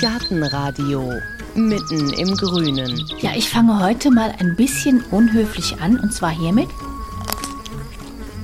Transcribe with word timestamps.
Gartenradio 0.00 1.12
mitten 1.54 2.12
im 2.12 2.36
Grünen. 2.36 3.04
Ja, 3.20 3.30
ich 3.34 3.48
fange 3.48 3.80
heute 3.80 4.10
mal 4.10 4.34
ein 4.38 4.56
bisschen 4.56 5.02
unhöflich 5.10 5.80
an 5.80 5.98
und 6.00 6.12
zwar 6.12 6.30
hiermit. 6.30 6.68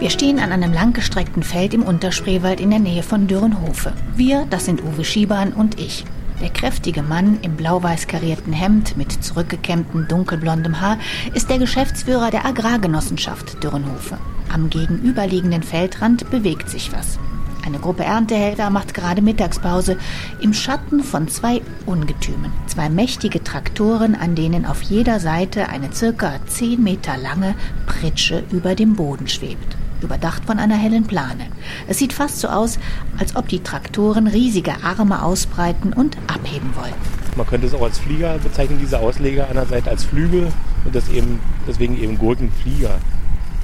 Wir 0.07 0.13
stehen 0.13 0.39
an 0.39 0.53
einem 0.53 0.73
langgestreckten 0.73 1.43
Feld 1.43 1.75
im 1.75 1.83
Unterspreewald 1.83 2.61
in 2.61 2.71
der 2.71 2.79
Nähe 2.79 3.03
von 3.03 3.27
Dürrenhofe. 3.27 3.93
Wir, 4.15 4.47
das 4.51 4.65
sind 4.65 4.85
Uwe 4.85 5.05
Schiebahn 5.05 5.53
und 5.53 5.81
ich. 5.81 6.05
Der 6.41 6.51
kräftige 6.51 7.03
Mann 7.03 7.41
im 7.43 7.57
blau-weiß 7.57 8.07
karierten 8.07 8.53
Hemd 8.53 8.97
mit 8.97 9.11
zurückgekämmtem 9.11 10.07
dunkelblondem 10.07 10.81
Haar 10.81 10.99
ist 11.35 11.51
der 11.51 11.59
Geschäftsführer 11.59 12.31
der 12.31 12.47
Agrargenossenschaft 12.47 13.61
Dürrenhofe. 13.65 14.17
Am 14.49 14.71
gegenüberliegenden 14.71 15.65
Feldrand 15.65 16.31
bewegt 16.31 16.71
sich 16.71 16.93
was. 16.93 17.19
Eine 17.67 17.81
Gruppe 17.81 18.05
Erntehelfer 18.05 18.71
macht 18.71 18.95
gerade 18.95 19.23
Mittagspause 19.23 19.99
im 20.41 20.53
Schatten 20.53 21.03
von 21.03 21.27
zwei 21.27 21.63
Ungetümen. 21.85 22.53
Zwei 22.69 22.91
mächtige 22.91 23.43
Traktoren, 23.43 24.15
an 24.15 24.37
denen 24.37 24.67
auf 24.67 24.83
jeder 24.83 25.19
Seite 25.19 25.69
eine 25.69 25.93
circa 25.93 26.35
10 26.47 26.81
Meter 26.81 27.17
lange 27.17 27.57
Pritsche 27.87 28.45
über 28.53 28.77
dem 28.77 28.95
Boden 28.95 29.27
schwebt 29.27 29.76
überdacht 30.03 30.45
von 30.45 30.59
einer 30.59 30.77
hellen 30.77 31.05
Plane. 31.05 31.47
Es 31.89 31.99
sieht 31.99 32.13
fast 32.13 32.41
so 32.41 32.49
aus, 32.49 32.79
als 33.19 33.37
ob 33.37 33.49
die 33.49 33.61
Traktoren 33.61 34.27
riesige 34.27 34.85
Arme 34.85 35.23
ausbreiten 35.23 35.93
und 35.93 36.17
abheben 36.27 36.75
wollen. 36.75 36.95
Man 37.37 37.47
könnte 37.47 37.67
es 37.67 37.75
auch 37.75 37.83
als 37.83 37.99
Flieger 37.99 38.39
bezeichnen, 38.39 38.79
diese 38.81 38.99
Ausleger 38.99 39.47
Seite 39.69 39.91
als 39.91 40.05
Flügel 40.05 40.53
und 40.85 40.95
das 40.95 41.09
eben, 41.09 41.41
deswegen 41.67 42.01
eben 42.01 42.19
Gurkenflieger. 42.19 42.99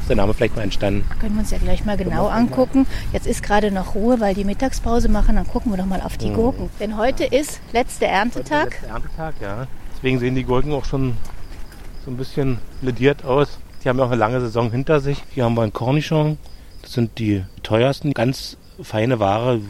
Ist 0.01 0.09
der 0.09 0.17
Name 0.17 0.35
vielleicht 0.35 0.57
mal 0.57 0.63
entstanden. 0.63 1.09
Können 1.21 1.37
wir 1.37 1.41
uns 1.41 1.53
ja 1.53 1.59
gleich 1.59 1.85
mal 1.85 1.97
genau 1.97 2.27
angucken. 2.27 2.87
Jetzt 3.13 3.29
ist 3.29 3.41
gerade 3.43 3.71
noch 3.71 3.95
Ruhe, 3.95 4.19
weil 4.19 4.35
die 4.35 4.45
Mittagspause 4.45 5.09
machen. 5.09 5.37
Dann 5.37 5.47
gucken 5.47 5.71
wir 5.71 5.79
doch 5.79 5.87
mal 5.87 6.01
auf 6.01 6.17
die 6.17 6.31
mhm. 6.31 6.35
Gurken. 6.35 6.71
Denn 6.81 6.97
heute 6.97 7.25
ist 7.25 7.61
letzter 7.73 8.07
Erntetag. 8.07 8.65
Heute 8.65 8.71
letzter 8.73 8.89
Erntetag, 8.89 9.35
ja. 9.41 9.67
Deswegen 9.95 10.19
sehen 10.19 10.35
die 10.35 10.43
Gurken 10.43 10.73
auch 10.73 10.85
schon 10.85 11.17
so 12.05 12.11
ein 12.11 12.17
bisschen 12.17 12.59
lediert 12.81 13.25
aus. 13.25 13.61
Die 13.83 13.89
haben 13.89 13.99
ja 13.99 14.05
auch 14.05 14.11
eine 14.11 14.19
lange 14.19 14.41
Saison 14.41 14.71
hinter 14.71 15.01
sich. 15.01 15.23
Hier 15.35 15.45
haben 15.45 15.55
wir 15.55 15.63
einen 15.63 15.73
Cornichon. 15.73 16.39
Das 16.83 16.93
sind 16.93 17.19
die 17.19 17.45
teuersten, 17.63 18.13
ganz 18.13 18.57
feine 18.83 19.19
Ware. 19.19 19.61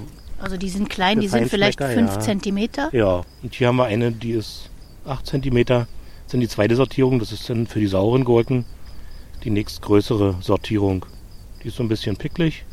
Also 0.41 0.57
die 0.57 0.69
sind 0.69 0.91
klein, 0.91 1.21
die 1.21 1.29
sind 1.29 1.49
vielleicht 1.49 1.83
5 1.83 2.19
cm. 2.19 2.59
Ja. 2.77 2.89
ja, 2.93 3.23
und 3.43 3.55
hier 3.55 3.69
haben 3.69 3.77
wir 3.77 3.85
eine, 3.85 4.13
die 4.13 4.33
ist 4.33 4.71
8 5.07 5.27
cm. 5.27 5.65
Das 5.65 5.87
sind 6.27 6.41
die 6.41 6.49
zweite 6.49 6.77
Sortierung. 6.77 7.19
Das 7.19 7.33
ist 7.33 7.49
dann 7.49 7.67
für 7.67 7.81
die 7.81 7.87
sauren 7.87 8.25
Gurken 8.25 8.65
die 9.45 9.51
nächstgrößere 9.51 10.37
Sortierung. 10.41 11.07
Die 11.63 11.69
ist 11.69 11.77
so 11.77 11.83
ein 11.83 11.89
bisschen 11.89 12.17
picklig. 12.17 12.65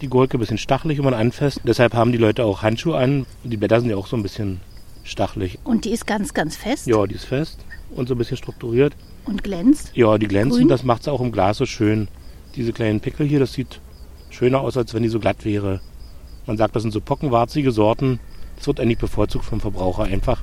Die 0.00 0.08
Gurke 0.08 0.36
ein 0.36 0.40
bisschen 0.40 0.58
stachelig, 0.58 0.98
wenn 0.98 1.04
man 1.04 1.14
anfasst. 1.14 1.60
Deshalb 1.64 1.94
haben 1.94 2.12
die 2.12 2.18
Leute 2.18 2.44
auch 2.44 2.62
Handschuhe 2.62 2.96
an. 2.96 3.26
Und 3.44 3.50
die 3.50 3.56
Blätter 3.56 3.80
sind 3.80 3.90
ja 3.90 3.96
auch 3.96 4.06
so 4.06 4.16
ein 4.16 4.22
bisschen 4.22 4.60
stachelig. 5.04 5.58
Und 5.64 5.84
die 5.84 5.90
ist 5.90 6.06
ganz, 6.06 6.34
ganz 6.34 6.56
fest? 6.56 6.86
Ja, 6.86 7.06
die 7.06 7.14
ist 7.14 7.24
fest 7.24 7.64
und 7.94 8.08
so 8.08 8.14
ein 8.14 8.18
bisschen 8.18 8.36
strukturiert. 8.36 8.94
Und 9.24 9.44
glänzt? 9.44 9.92
Ja, 9.94 10.18
die 10.18 10.28
glänzt 10.28 10.56
Grün. 10.56 10.68
das 10.68 10.82
macht 10.82 11.02
es 11.02 11.08
auch 11.08 11.20
im 11.20 11.32
Glas 11.32 11.58
so 11.58 11.66
schön. 11.66 12.08
Diese 12.56 12.72
kleinen 12.72 13.00
Pickel 13.00 13.26
hier, 13.26 13.38
das 13.38 13.52
sieht 13.52 13.80
schöner 14.30 14.60
aus, 14.60 14.76
als 14.76 14.94
wenn 14.94 15.02
die 15.02 15.08
so 15.08 15.20
glatt 15.20 15.44
wäre. 15.44 15.80
Man 16.46 16.56
sagt, 16.56 16.74
das 16.74 16.82
sind 16.82 16.92
so 16.92 17.00
pockenwarzige 17.00 17.70
Sorten. 17.70 18.18
Das 18.56 18.66
wird 18.66 18.80
eigentlich 18.80 18.98
bevorzugt 18.98 19.44
vom 19.44 19.60
Verbraucher. 19.60 20.04
Einfach 20.04 20.42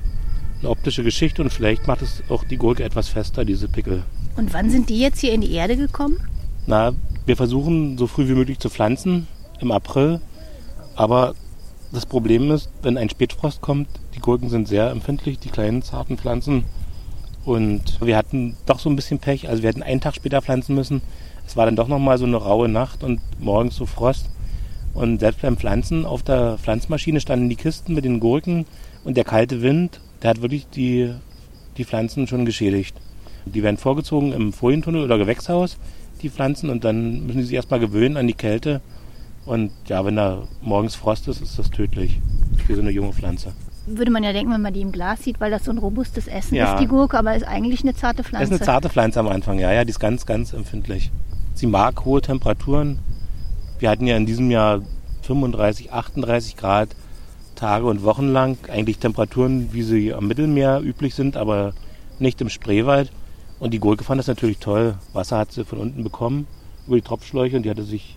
eine 0.60 0.70
optische 0.70 1.02
Geschichte 1.02 1.42
und 1.42 1.50
vielleicht 1.50 1.86
macht 1.86 2.02
es 2.02 2.22
auch 2.28 2.44
die 2.44 2.56
Gurke 2.56 2.84
etwas 2.84 3.08
fester, 3.08 3.44
diese 3.44 3.68
Pickel. 3.68 4.02
Und 4.36 4.52
wann 4.54 4.70
sind 4.70 4.88
die 4.88 5.00
jetzt 5.00 5.20
hier 5.20 5.32
in 5.32 5.40
die 5.40 5.52
Erde 5.52 5.76
gekommen? 5.76 6.18
Na, 6.66 6.92
wir 7.26 7.36
versuchen 7.36 7.98
so 7.98 8.06
früh 8.06 8.28
wie 8.28 8.34
möglich 8.34 8.58
zu 8.58 8.70
pflanzen, 8.70 9.26
im 9.60 9.72
April. 9.72 10.20
Aber 10.96 11.34
das 11.92 12.06
Problem 12.06 12.50
ist, 12.50 12.70
wenn 12.82 12.96
ein 12.96 13.10
Spätfrost 13.10 13.60
kommt, 13.60 13.88
die 14.14 14.20
Gurken 14.20 14.48
sind 14.48 14.68
sehr 14.68 14.90
empfindlich, 14.90 15.38
die 15.38 15.48
kleinen 15.48 15.82
zarten 15.82 16.18
Pflanzen 16.18 16.64
und 17.44 18.00
wir 18.00 18.16
hatten 18.16 18.56
doch 18.66 18.78
so 18.78 18.90
ein 18.90 18.96
bisschen 18.96 19.18
Pech. 19.18 19.48
Also 19.48 19.62
wir 19.62 19.70
hätten 19.70 19.82
einen 19.82 20.00
Tag 20.00 20.14
später 20.14 20.42
pflanzen 20.42 20.74
müssen. 20.74 21.02
Es 21.46 21.56
war 21.56 21.64
dann 21.64 21.76
doch 21.76 21.88
nochmal 21.88 22.18
so 22.18 22.26
eine 22.26 22.36
raue 22.36 22.68
Nacht 22.68 23.02
und 23.02 23.20
morgens 23.40 23.76
so 23.76 23.86
Frost. 23.86 24.28
Und 24.92 25.20
selbst 25.20 25.42
beim 25.42 25.56
Pflanzen 25.56 26.04
auf 26.04 26.22
der 26.22 26.58
Pflanzmaschine 26.58 27.20
standen 27.20 27.48
die 27.48 27.56
Kisten 27.56 27.94
mit 27.94 28.04
den 28.04 28.20
Gurken 28.20 28.66
und 29.04 29.16
der 29.16 29.24
kalte 29.24 29.62
Wind, 29.62 30.00
der 30.22 30.30
hat 30.30 30.42
wirklich 30.42 30.68
die, 30.68 31.14
die 31.76 31.84
Pflanzen 31.84 32.26
schon 32.26 32.44
geschädigt. 32.44 32.96
Die 33.46 33.62
werden 33.62 33.78
vorgezogen 33.78 34.32
im 34.32 34.52
Folientunnel 34.52 35.02
oder 35.02 35.16
Gewächshaus, 35.16 35.78
die 36.22 36.28
Pflanzen, 36.28 36.68
und 36.68 36.84
dann 36.84 37.26
müssen 37.26 37.38
sie 37.38 37.46
sich 37.46 37.54
erstmal 37.54 37.80
gewöhnen 37.80 38.16
an 38.16 38.26
die 38.26 38.34
Kälte. 38.34 38.82
Und 39.46 39.70
ja, 39.86 40.04
wenn 40.04 40.16
da 40.16 40.42
morgens 40.60 40.96
Frost 40.96 41.28
ist, 41.28 41.40
ist 41.40 41.58
das 41.58 41.70
tödlich 41.70 42.18
für 42.66 42.74
so 42.74 42.82
eine 42.82 42.90
junge 42.90 43.12
Pflanze 43.12 43.54
würde 43.96 44.10
man 44.10 44.24
ja 44.24 44.32
denken, 44.32 44.52
wenn 44.52 44.62
man 44.62 44.72
die 44.72 44.80
im 44.80 44.92
Glas 44.92 45.22
sieht, 45.22 45.40
weil 45.40 45.50
das 45.50 45.64
so 45.64 45.70
ein 45.70 45.78
robustes 45.78 46.26
Essen 46.26 46.54
ja. 46.54 46.72
ist, 46.72 46.80
die 46.80 46.86
Gurke, 46.86 47.18
aber 47.18 47.34
ist 47.34 47.46
eigentlich 47.46 47.82
eine 47.82 47.94
zarte 47.94 48.24
Pflanze. 48.24 48.50
Das 48.50 48.60
ist 48.60 48.60
eine 48.62 48.66
zarte 48.66 48.88
Pflanze 48.88 49.20
am 49.20 49.28
Anfang, 49.28 49.58
ja, 49.58 49.72
ja, 49.72 49.84
die 49.84 49.90
ist 49.90 50.00
ganz, 50.00 50.26
ganz 50.26 50.52
empfindlich. 50.52 51.10
Sie 51.54 51.66
mag 51.66 52.04
hohe 52.04 52.22
Temperaturen. 52.22 52.98
Wir 53.78 53.90
hatten 53.90 54.06
ja 54.06 54.16
in 54.16 54.26
diesem 54.26 54.50
Jahr 54.50 54.82
35, 55.22 55.92
38 55.92 56.56
Grad 56.56 56.88
Tage 57.54 57.84
und 57.84 58.02
Wochen 58.02 58.28
lang. 58.28 58.56
Eigentlich 58.68 58.98
Temperaturen, 58.98 59.72
wie 59.72 59.82
sie 59.82 60.14
am 60.14 60.26
Mittelmeer 60.26 60.80
üblich 60.80 61.14
sind, 61.14 61.36
aber 61.36 61.74
nicht 62.18 62.40
im 62.40 62.48
Spreewald. 62.48 63.12
Und 63.58 63.74
die 63.74 63.78
Gurke 63.78 64.04
fand 64.04 64.18
das 64.18 64.26
natürlich 64.26 64.58
toll. 64.58 64.94
Wasser 65.12 65.36
hat 65.38 65.52
sie 65.52 65.64
von 65.64 65.78
unten 65.78 66.02
bekommen 66.02 66.46
über 66.86 66.96
die 66.96 67.02
Tropfschläuche 67.02 67.56
und 67.56 67.64
die 67.64 67.70
hatte 67.70 67.84
sich 67.84 68.16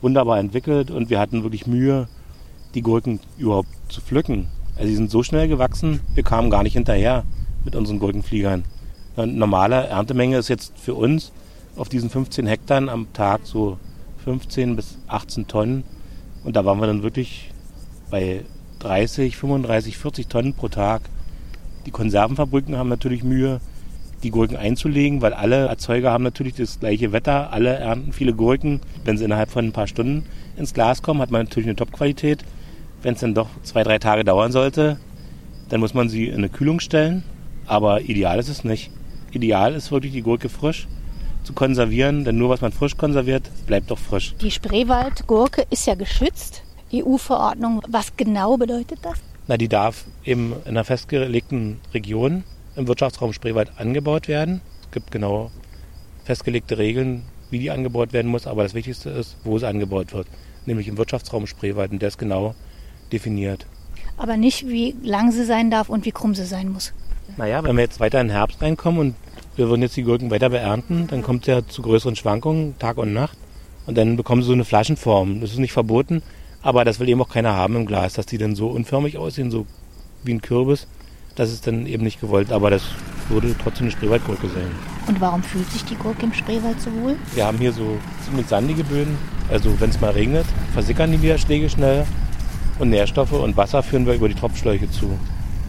wunderbar 0.00 0.38
entwickelt 0.38 0.90
und 0.90 1.10
wir 1.10 1.20
hatten 1.20 1.42
wirklich 1.42 1.66
Mühe, 1.66 2.08
die 2.74 2.82
Gurken 2.82 3.20
überhaupt 3.38 3.68
zu 3.88 4.00
pflücken. 4.00 4.48
Also 4.80 4.88
die 4.88 4.96
sind 4.96 5.10
so 5.10 5.22
schnell 5.22 5.46
gewachsen, 5.46 6.00
wir 6.14 6.22
kamen 6.22 6.48
gar 6.48 6.62
nicht 6.62 6.72
hinterher 6.72 7.24
mit 7.66 7.76
unseren 7.76 7.98
Gurkenfliegern. 7.98 8.64
Eine 9.14 9.30
normale 9.30 9.88
Erntemenge 9.88 10.38
ist 10.38 10.48
jetzt 10.48 10.72
für 10.78 10.94
uns 10.94 11.32
auf 11.76 11.90
diesen 11.90 12.08
15 12.08 12.46
Hektar 12.46 12.88
am 12.88 13.12
Tag 13.12 13.42
so 13.44 13.76
15 14.24 14.76
bis 14.76 14.96
18 15.06 15.46
Tonnen. 15.46 15.84
Und 16.44 16.56
da 16.56 16.64
waren 16.64 16.80
wir 16.80 16.86
dann 16.86 17.02
wirklich 17.02 17.50
bei 18.10 18.40
30, 18.78 19.36
35, 19.36 19.98
40 19.98 20.28
Tonnen 20.28 20.54
pro 20.54 20.68
Tag. 20.68 21.02
Die 21.84 21.90
Konservenfabriken 21.90 22.78
haben 22.78 22.88
natürlich 22.88 23.22
Mühe, 23.22 23.60
die 24.22 24.30
Gurken 24.30 24.56
einzulegen, 24.56 25.20
weil 25.20 25.34
alle 25.34 25.66
Erzeuger 25.66 26.10
haben 26.10 26.24
natürlich 26.24 26.54
das 26.54 26.80
gleiche 26.80 27.12
Wetter, 27.12 27.52
alle 27.52 27.74
ernten 27.74 28.14
viele 28.14 28.32
Gurken. 28.32 28.80
Wenn 29.04 29.18
sie 29.18 29.26
innerhalb 29.26 29.50
von 29.50 29.66
ein 29.66 29.72
paar 29.72 29.88
Stunden 29.88 30.24
ins 30.56 30.72
Glas 30.72 31.02
kommen, 31.02 31.20
hat 31.20 31.30
man 31.30 31.42
natürlich 31.42 31.68
eine 31.68 31.76
Top-Qualität. 31.76 32.46
Wenn 33.02 33.14
es 33.14 33.20
dann 33.20 33.34
doch 33.34 33.48
zwei, 33.62 33.82
drei 33.82 33.98
Tage 33.98 34.24
dauern 34.24 34.52
sollte, 34.52 34.98
dann 35.68 35.80
muss 35.80 35.94
man 35.94 36.08
sie 36.08 36.28
in 36.28 36.36
eine 36.36 36.48
Kühlung 36.48 36.80
stellen. 36.80 37.22
Aber 37.66 38.02
ideal 38.02 38.38
ist 38.38 38.48
es 38.48 38.64
nicht. 38.64 38.90
Ideal 39.32 39.74
ist 39.74 39.92
wirklich 39.92 40.12
die 40.12 40.22
Gurke 40.22 40.48
frisch 40.48 40.88
zu 41.44 41.52
konservieren, 41.52 42.24
denn 42.24 42.36
nur 42.36 42.50
was 42.50 42.60
man 42.60 42.72
frisch 42.72 42.96
konserviert, 42.96 43.50
bleibt 43.66 43.90
doch 43.90 43.98
frisch. 43.98 44.34
Die 44.40 44.50
Spreewaldgurke 44.50 45.64
ist 45.70 45.86
ja 45.86 45.94
geschützt. 45.94 46.62
EU-Verordnung. 46.92 47.82
Was 47.88 48.16
genau 48.16 48.56
bedeutet 48.56 48.98
das? 49.02 49.18
Na, 49.46 49.56
die 49.56 49.68
darf 49.68 50.04
eben 50.24 50.52
in 50.64 50.70
einer 50.70 50.84
festgelegten 50.84 51.80
Region 51.94 52.44
im 52.76 52.88
Wirtschaftsraum 52.88 53.32
Spreewald 53.32 53.70
angebaut 53.78 54.28
werden. 54.28 54.60
Es 54.82 54.90
gibt 54.90 55.10
genau 55.10 55.50
festgelegte 56.24 56.78
Regeln, 56.78 57.22
wie 57.50 57.58
die 57.58 57.70
angebaut 57.70 58.12
werden 58.12 58.30
muss, 58.30 58.46
aber 58.46 58.62
das 58.62 58.74
Wichtigste 58.74 59.10
ist, 59.10 59.36
wo 59.44 59.58
sie 59.58 59.66
angebaut 59.66 60.12
wird, 60.12 60.26
nämlich 60.66 60.88
im 60.88 60.98
Wirtschaftsraum 60.98 61.46
Spreewald 61.46 61.92
und 61.92 62.02
der 62.02 62.08
ist 62.08 62.18
genau 62.18 62.54
definiert. 63.12 63.66
Aber 64.16 64.36
nicht, 64.36 64.68
wie 64.68 64.94
lang 65.02 65.32
sie 65.32 65.44
sein 65.44 65.70
darf 65.70 65.88
und 65.88 66.04
wie 66.04 66.12
krumm 66.12 66.34
sie 66.34 66.44
sein 66.44 66.70
muss. 66.70 66.92
Naja, 67.36 67.62
wenn 67.64 67.76
wir 67.76 67.84
jetzt 67.84 68.00
weiter 68.00 68.20
in 68.20 68.28
den 68.28 68.36
Herbst 68.36 68.60
reinkommen 68.60 69.00
und 69.00 69.14
wir 69.56 69.68
würden 69.68 69.82
jetzt 69.82 69.96
die 69.96 70.02
Gurken 70.02 70.30
weiter 70.30 70.50
beernten, 70.50 71.06
dann 71.08 71.22
kommt 71.22 71.42
es 71.42 71.46
ja 71.48 71.66
zu 71.66 71.82
größeren 71.82 72.16
Schwankungen, 72.16 72.78
Tag 72.78 72.98
und 72.98 73.12
Nacht. 73.12 73.36
Und 73.86 73.96
dann 73.96 74.16
bekommen 74.16 74.42
sie 74.42 74.48
so 74.48 74.52
eine 74.52 74.64
Flaschenform. 74.64 75.40
Das 75.40 75.52
ist 75.52 75.58
nicht 75.58 75.72
verboten, 75.72 76.22
aber 76.62 76.84
das 76.84 77.00
will 77.00 77.08
eben 77.08 77.22
auch 77.22 77.28
keiner 77.28 77.54
haben 77.54 77.76
im 77.76 77.86
Glas, 77.86 78.12
dass 78.14 78.26
die 78.26 78.38
dann 78.38 78.54
so 78.54 78.68
unförmig 78.68 79.16
aussehen, 79.18 79.50
so 79.50 79.66
wie 80.22 80.32
ein 80.32 80.42
Kürbis. 80.42 80.86
Das 81.34 81.52
ist 81.52 81.66
dann 81.66 81.86
eben 81.86 82.04
nicht 82.04 82.20
gewollt, 82.20 82.52
aber 82.52 82.70
das 82.70 82.82
würde 83.28 83.54
trotzdem 83.62 83.84
eine 83.84 83.92
Spreewaldgurke 83.92 84.48
sein. 84.48 84.70
Und 85.06 85.20
warum 85.20 85.42
fühlt 85.42 85.70
sich 85.70 85.84
die 85.84 85.94
Gurke 85.94 86.24
im 86.24 86.32
Spreewald 86.32 86.80
so 86.80 86.92
wohl? 87.02 87.16
Wir 87.34 87.46
haben 87.46 87.58
hier 87.58 87.72
so 87.72 87.98
ziemlich 88.24 88.46
sandige 88.46 88.84
Böden. 88.84 89.16
Also 89.48 89.80
wenn 89.80 89.90
es 89.90 90.00
mal 90.00 90.10
regnet, 90.10 90.46
versickern 90.72 91.10
die 91.10 91.18
Niederschläge 91.18 91.68
schnell. 91.70 92.04
Und 92.80 92.88
Nährstoffe 92.90 93.32
und 93.32 93.58
Wasser 93.58 93.82
führen 93.82 94.06
wir 94.06 94.14
über 94.14 94.28
die 94.28 94.34
Tropfschläuche 94.34 94.90
zu. 94.90 95.18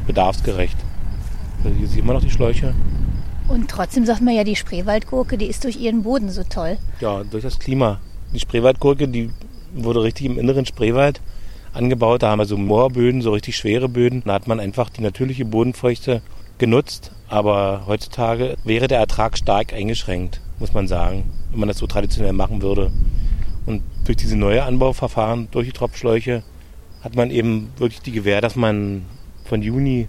Bedarfsgerecht. 0.07 0.77
Also 1.63 1.77
hier 1.77 1.87
sieht 1.87 2.05
man 2.05 2.15
noch 2.15 2.23
die 2.23 2.31
Schläuche. 2.31 2.73
Und 3.49 3.69
trotzdem 3.69 4.05
sagt 4.05 4.21
man 4.21 4.33
ja, 4.33 4.45
die 4.45 4.55
Spreewaldgurke, 4.55 5.37
die 5.37 5.47
ist 5.47 5.65
durch 5.65 5.75
ihren 5.75 6.03
Boden 6.03 6.29
so 6.29 6.43
toll. 6.43 6.77
Ja, 7.01 7.25
durch 7.25 7.43
das 7.43 7.59
Klima. 7.59 7.99
Die 8.33 8.39
Spreewaldgurke, 8.39 9.09
die 9.09 9.29
wurde 9.75 10.03
richtig 10.03 10.25
im 10.25 10.39
inneren 10.39 10.65
Spreewald 10.65 11.19
angebaut. 11.73 12.23
Da 12.23 12.29
haben 12.31 12.39
wir 12.39 12.45
so 12.45 12.55
Moorböden, 12.55 13.21
so 13.21 13.31
richtig 13.31 13.57
schwere 13.57 13.89
Böden. 13.89 14.23
Da 14.25 14.33
hat 14.33 14.47
man 14.47 14.61
einfach 14.61 14.89
die 14.89 15.01
natürliche 15.01 15.43
Bodenfeuchte 15.43 16.21
genutzt. 16.59 17.11
Aber 17.27 17.83
heutzutage 17.87 18.55
wäre 18.63 18.87
der 18.87 18.99
Ertrag 18.99 19.37
stark 19.37 19.73
eingeschränkt, 19.73 20.39
muss 20.59 20.73
man 20.73 20.87
sagen, 20.87 21.25
wenn 21.49 21.59
man 21.59 21.67
das 21.67 21.77
so 21.77 21.87
traditionell 21.87 22.33
machen 22.33 22.61
würde. 22.61 22.89
Und 23.65 23.83
durch 24.05 24.15
diese 24.17 24.37
neue 24.37 24.63
Anbauverfahren, 24.63 25.49
durch 25.51 25.67
die 25.67 25.73
Tropfschläuche, 25.73 26.43
hat 27.03 27.15
man 27.15 27.31
eben 27.31 27.69
wirklich 27.77 28.01
die 28.01 28.11
Gewähr, 28.11 28.41
dass 28.41 28.55
man 28.55 29.03
von 29.45 29.61
Juni 29.61 30.07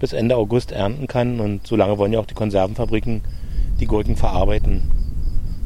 bis 0.00 0.12
Ende 0.12 0.36
August 0.36 0.72
ernten 0.72 1.06
kann. 1.06 1.40
Und 1.40 1.66
so 1.66 1.76
lange 1.76 1.98
wollen 1.98 2.12
ja 2.12 2.20
auch 2.20 2.26
die 2.26 2.34
Konservenfabriken 2.34 3.22
die 3.80 3.86
Gurken 3.86 4.16
verarbeiten. 4.16 4.82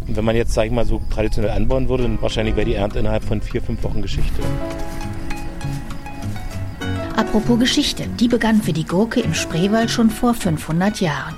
Und 0.06 0.16
wenn 0.16 0.25
man 0.25 0.36
jetzt, 0.36 0.54
sage 0.54 0.69
ich 0.69 0.72
mal, 0.72 0.86
so 0.86 1.02
traditionell 1.10 1.50
anbauen 1.50 1.88
würde, 1.88 2.04
dann 2.04 2.22
wahrscheinlich 2.22 2.56
wäre 2.56 2.64
die 2.64 2.75
Ernte 2.75 2.98
innerhalb 2.98 3.25
von 3.25 3.42
vier, 3.42 3.60
fünf 3.60 3.82
Wochen 3.84 4.00
Geschichte. 4.00 4.42
Apropos 7.16 7.58
Geschichte, 7.58 8.04
die 8.19 8.28
begann 8.28 8.62
für 8.62 8.72
die 8.72 8.86
Gurke 8.86 9.20
im 9.20 9.34
Spreewald 9.34 9.90
schon 9.90 10.08
vor 10.08 10.34
500 10.34 11.00
Jahren. 11.00 11.34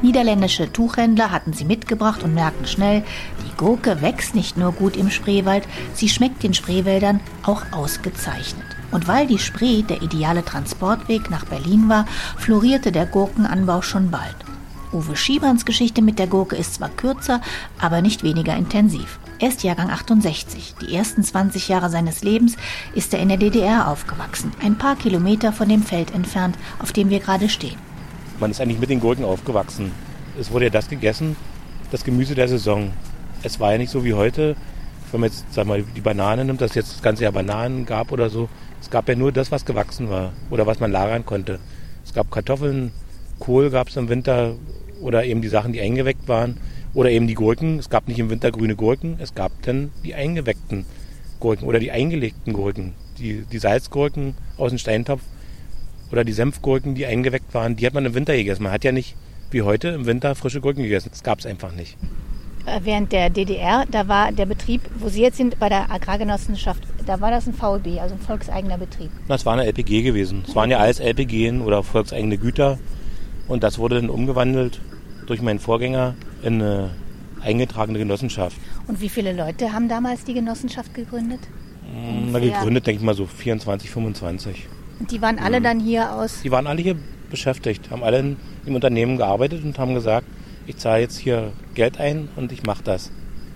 Niederländische 0.00 0.72
Tuchhändler 0.72 1.30
hatten 1.30 1.52
sie 1.52 1.64
mitgebracht 1.64 2.22
und 2.22 2.34
merkten 2.34 2.66
schnell, 2.66 3.02
die 3.44 3.56
Gurke 3.56 4.00
wächst 4.00 4.34
nicht 4.34 4.56
nur 4.56 4.72
gut 4.72 4.96
im 4.96 5.10
Spreewald, 5.10 5.66
sie 5.92 6.08
schmeckt 6.08 6.42
den 6.42 6.54
Spreewäldern 6.54 7.20
auch 7.42 7.62
ausgezeichnet. 7.72 8.73
Und 8.94 9.08
weil 9.08 9.26
die 9.26 9.40
Spree 9.40 9.82
der 9.82 10.02
ideale 10.02 10.44
Transportweg 10.44 11.28
nach 11.28 11.44
Berlin 11.44 11.88
war, 11.88 12.06
florierte 12.38 12.92
der 12.92 13.06
Gurkenanbau 13.06 13.82
schon 13.82 14.12
bald. 14.12 14.36
Uwe 14.92 15.16
Schieberns 15.16 15.64
Geschichte 15.64 16.00
mit 16.00 16.20
der 16.20 16.28
Gurke 16.28 16.54
ist 16.54 16.74
zwar 16.74 16.90
kürzer, 16.90 17.40
aber 17.80 18.02
nicht 18.02 18.22
weniger 18.22 18.56
intensiv. 18.56 19.18
Er 19.40 19.48
ist 19.48 19.64
Jahrgang 19.64 19.90
68. 19.90 20.76
Die 20.80 20.94
ersten 20.94 21.24
20 21.24 21.66
Jahre 21.66 21.90
seines 21.90 22.22
Lebens 22.22 22.56
ist 22.94 23.12
er 23.12 23.18
in 23.18 23.30
der 23.30 23.38
DDR 23.38 23.88
aufgewachsen, 23.88 24.52
ein 24.62 24.78
paar 24.78 24.94
Kilometer 24.94 25.52
von 25.52 25.68
dem 25.68 25.82
Feld 25.82 26.14
entfernt, 26.14 26.56
auf 26.78 26.92
dem 26.92 27.10
wir 27.10 27.18
gerade 27.18 27.48
stehen. 27.48 27.78
Man 28.38 28.52
ist 28.52 28.60
eigentlich 28.60 28.78
mit 28.78 28.90
den 28.90 29.00
Gurken 29.00 29.24
aufgewachsen. 29.24 29.90
Es 30.38 30.52
wurde 30.52 30.66
ja 30.66 30.70
das 30.70 30.88
gegessen, 30.88 31.34
das 31.90 32.04
Gemüse 32.04 32.36
der 32.36 32.46
Saison. 32.46 32.92
Es 33.42 33.58
war 33.58 33.72
ja 33.72 33.78
nicht 33.78 33.90
so 33.90 34.04
wie 34.04 34.14
heute, 34.14 34.54
wenn 35.10 35.20
man 35.20 35.30
jetzt 35.30 35.52
sag 35.52 35.66
mal, 35.66 35.82
die 35.82 36.00
Banane 36.00 36.44
nimmt, 36.44 36.60
dass 36.60 36.70
es 36.70 36.76
jetzt 36.76 36.92
das 36.94 37.02
ganze 37.02 37.24
Jahr 37.24 37.32
Bananen 37.32 37.86
gab 37.86 38.12
oder 38.12 38.30
so. 38.30 38.48
Es 38.80 38.90
gab 38.90 39.08
ja 39.08 39.14
nur 39.14 39.32
das, 39.32 39.50
was 39.50 39.64
gewachsen 39.64 40.10
war 40.10 40.32
oder 40.50 40.66
was 40.66 40.80
man 40.80 40.92
lagern 40.92 41.24
konnte. 41.24 41.58
Es 42.04 42.12
gab 42.12 42.30
Kartoffeln, 42.30 42.92
Kohl 43.38 43.70
gab 43.70 43.88
es 43.88 43.96
im 43.96 44.08
Winter 44.08 44.54
oder 45.00 45.24
eben 45.24 45.42
die 45.42 45.48
Sachen, 45.48 45.72
die 45.72 45.80
eingeweckt 45.80 46.28
waren. 46.28 46.58
Oder 46.94 47.10
eben 47.10 47.26
die 47.26 47.34
Gurken. 47.34 47.80
Es 47.80 47.90
gab 47.90 48.06
nicht 48.06 48.20
im 48.20 48.30
Winter 48.30 48.52
grüne 48.52 48.76
Gurken, 48.76 49.16
es 49.18 49.34
gab 49.34 49.50
dann 49.62 49.90
die 50.04 50.14
eingeweckten 50.14 50.86
Gurken 51.40 51.66
oder 51.66 51.80
die 51.80 51.90
eingelegten 51.90 52.52
Gurken. 52.52 52.94
Die, 53.18 53.44
die 53.50 53.58
Salzgurken 53.58 54.34
aus 54.56 54.70
dem 54.70 54.78
Steintopf 54.78 55.22
oder 56.12 56.24
die 56.24 56.32
Senfgurken, 56.32 56.94
die 56.94 57.06
eingeweckt 57.06 57.52
waren, 57.52 57.74
die 57.74 57.86
hat 57.86 57.94
man 57.94 58.06
im 58.06 58.14
Winter 58.14 58.36
gegessen. 58.36 58.62
Man 58.62 58.72
hat 58.72 58.84
ja 58.84 58.92
nicht 58.92 59.16
wie 59.50 59.62
heute 59.62 59.88
im 59.88 60.06
Winter 60.06 60.34
frische 60.36 60.60
Gurken 60.60 60.84
gegessen. 60.84 61.10
Das 61.10 61.24
gab 61.24 61.40
es 61.40 61.46
einfach 61.46 61.72
nicht. 61.72 61.96
Äh, 62.66 62.80
während 62.84 63.12
der 63.12 63.30
DDR, 63.30 63.84
da 63.90 64.08
war 64.08 64.32
der 64.32 64.46
Betrieb, 64.46 64.80
wo 64.98 65.08
Sie 65.08 65.22
jetzt 65.22 65.36
sind, 65.36 65.58
bei 65.58 65.68
der 65.68 65.90
Agrargenossenschaft, 65.90 66.82
da 67.06 67.20
war 67.20 67.30
das 67.30 67.46
ein 67.46 67.54
VEB, 67.54 68.00
also 68.00 68.14
ein 68.14 68.20
volkseigener 68.20 68.78
Betrieb. 68.78 69.10
Das 69.28 69.44
war 69.44 69.52
eine 69.52 69.66
LPG 69.66 70.02
gewesen. 70.02 70.44
Es 70.46 70.54
waren 70.54 70.70
ja 70.70 70.78
alles 70.78 71.00
LPG 71.00 71.50
oder 71.60 71.82
volkseigene 71.82 72.38
Güter. 72.38 72.78
Und 73.48 73.62
das 73.62 73.78
wurde 73.78 73.96
dann 73.96 74.08
umgewandelt 74.08 74.80
durch 75.26 75.42
meinen 75.42 75.58
Vorgänger 75.58 76.14
in 76.42 76.62
eine 76.62 76.90
eingetragene 77.42 77.98
Genossenschaft. 77.98 78.56
Und 78.86 79.00
wie 79.02 79.10
viele 79.10 79.32
Leute 79.34 79.72
haben 79.72 79.88
damals 79.88 80.24
die 80.24 80.32
Genossenschaft 80.32 80.94
gegründet? 80.94 81.40
Hm, 81.92 82.32
na, 82.32 82.38
gegründet, 82.38 82.86
denke 82.86 83.00
ich 83.00 83.04
mal 83.04 83.14
so 83.14 83.26
24, 83.26 83.90
25. 83.90 84.66
Und 85.00 85.10
die 85.10 85.20
waren 85.20 85.38
alle 85.38 85.60
mhm. 85.60 85.64
dann 85.64 85.80
hier 85.80 86.12
aus? 86.12 86.40
Die 86.42 86.50
waren 86.50 86.66
alle 86.66 86.80
hier 86.80 86.96
beschäftigt, 87.30 87.90
haben 87.90 88.02
alle 88.02 88.36
im 88.64 88.74
Unternehmen 88.74 89.18
gearbeitet 89.18 89.62
und 89.64 89.78
haben 89.78 89.94
gesagt, 89.94 90.26
ich 90.66 90.76
zahle 90.76 91.02
jetzt 91.02 91.18
hier 91.18 91.52
Geld 91.74 91.98
ein 91.98 92.28
und 92.36 92.52
ich 92.52 92.64
mache 92.64 92.82
das 92.82 93.10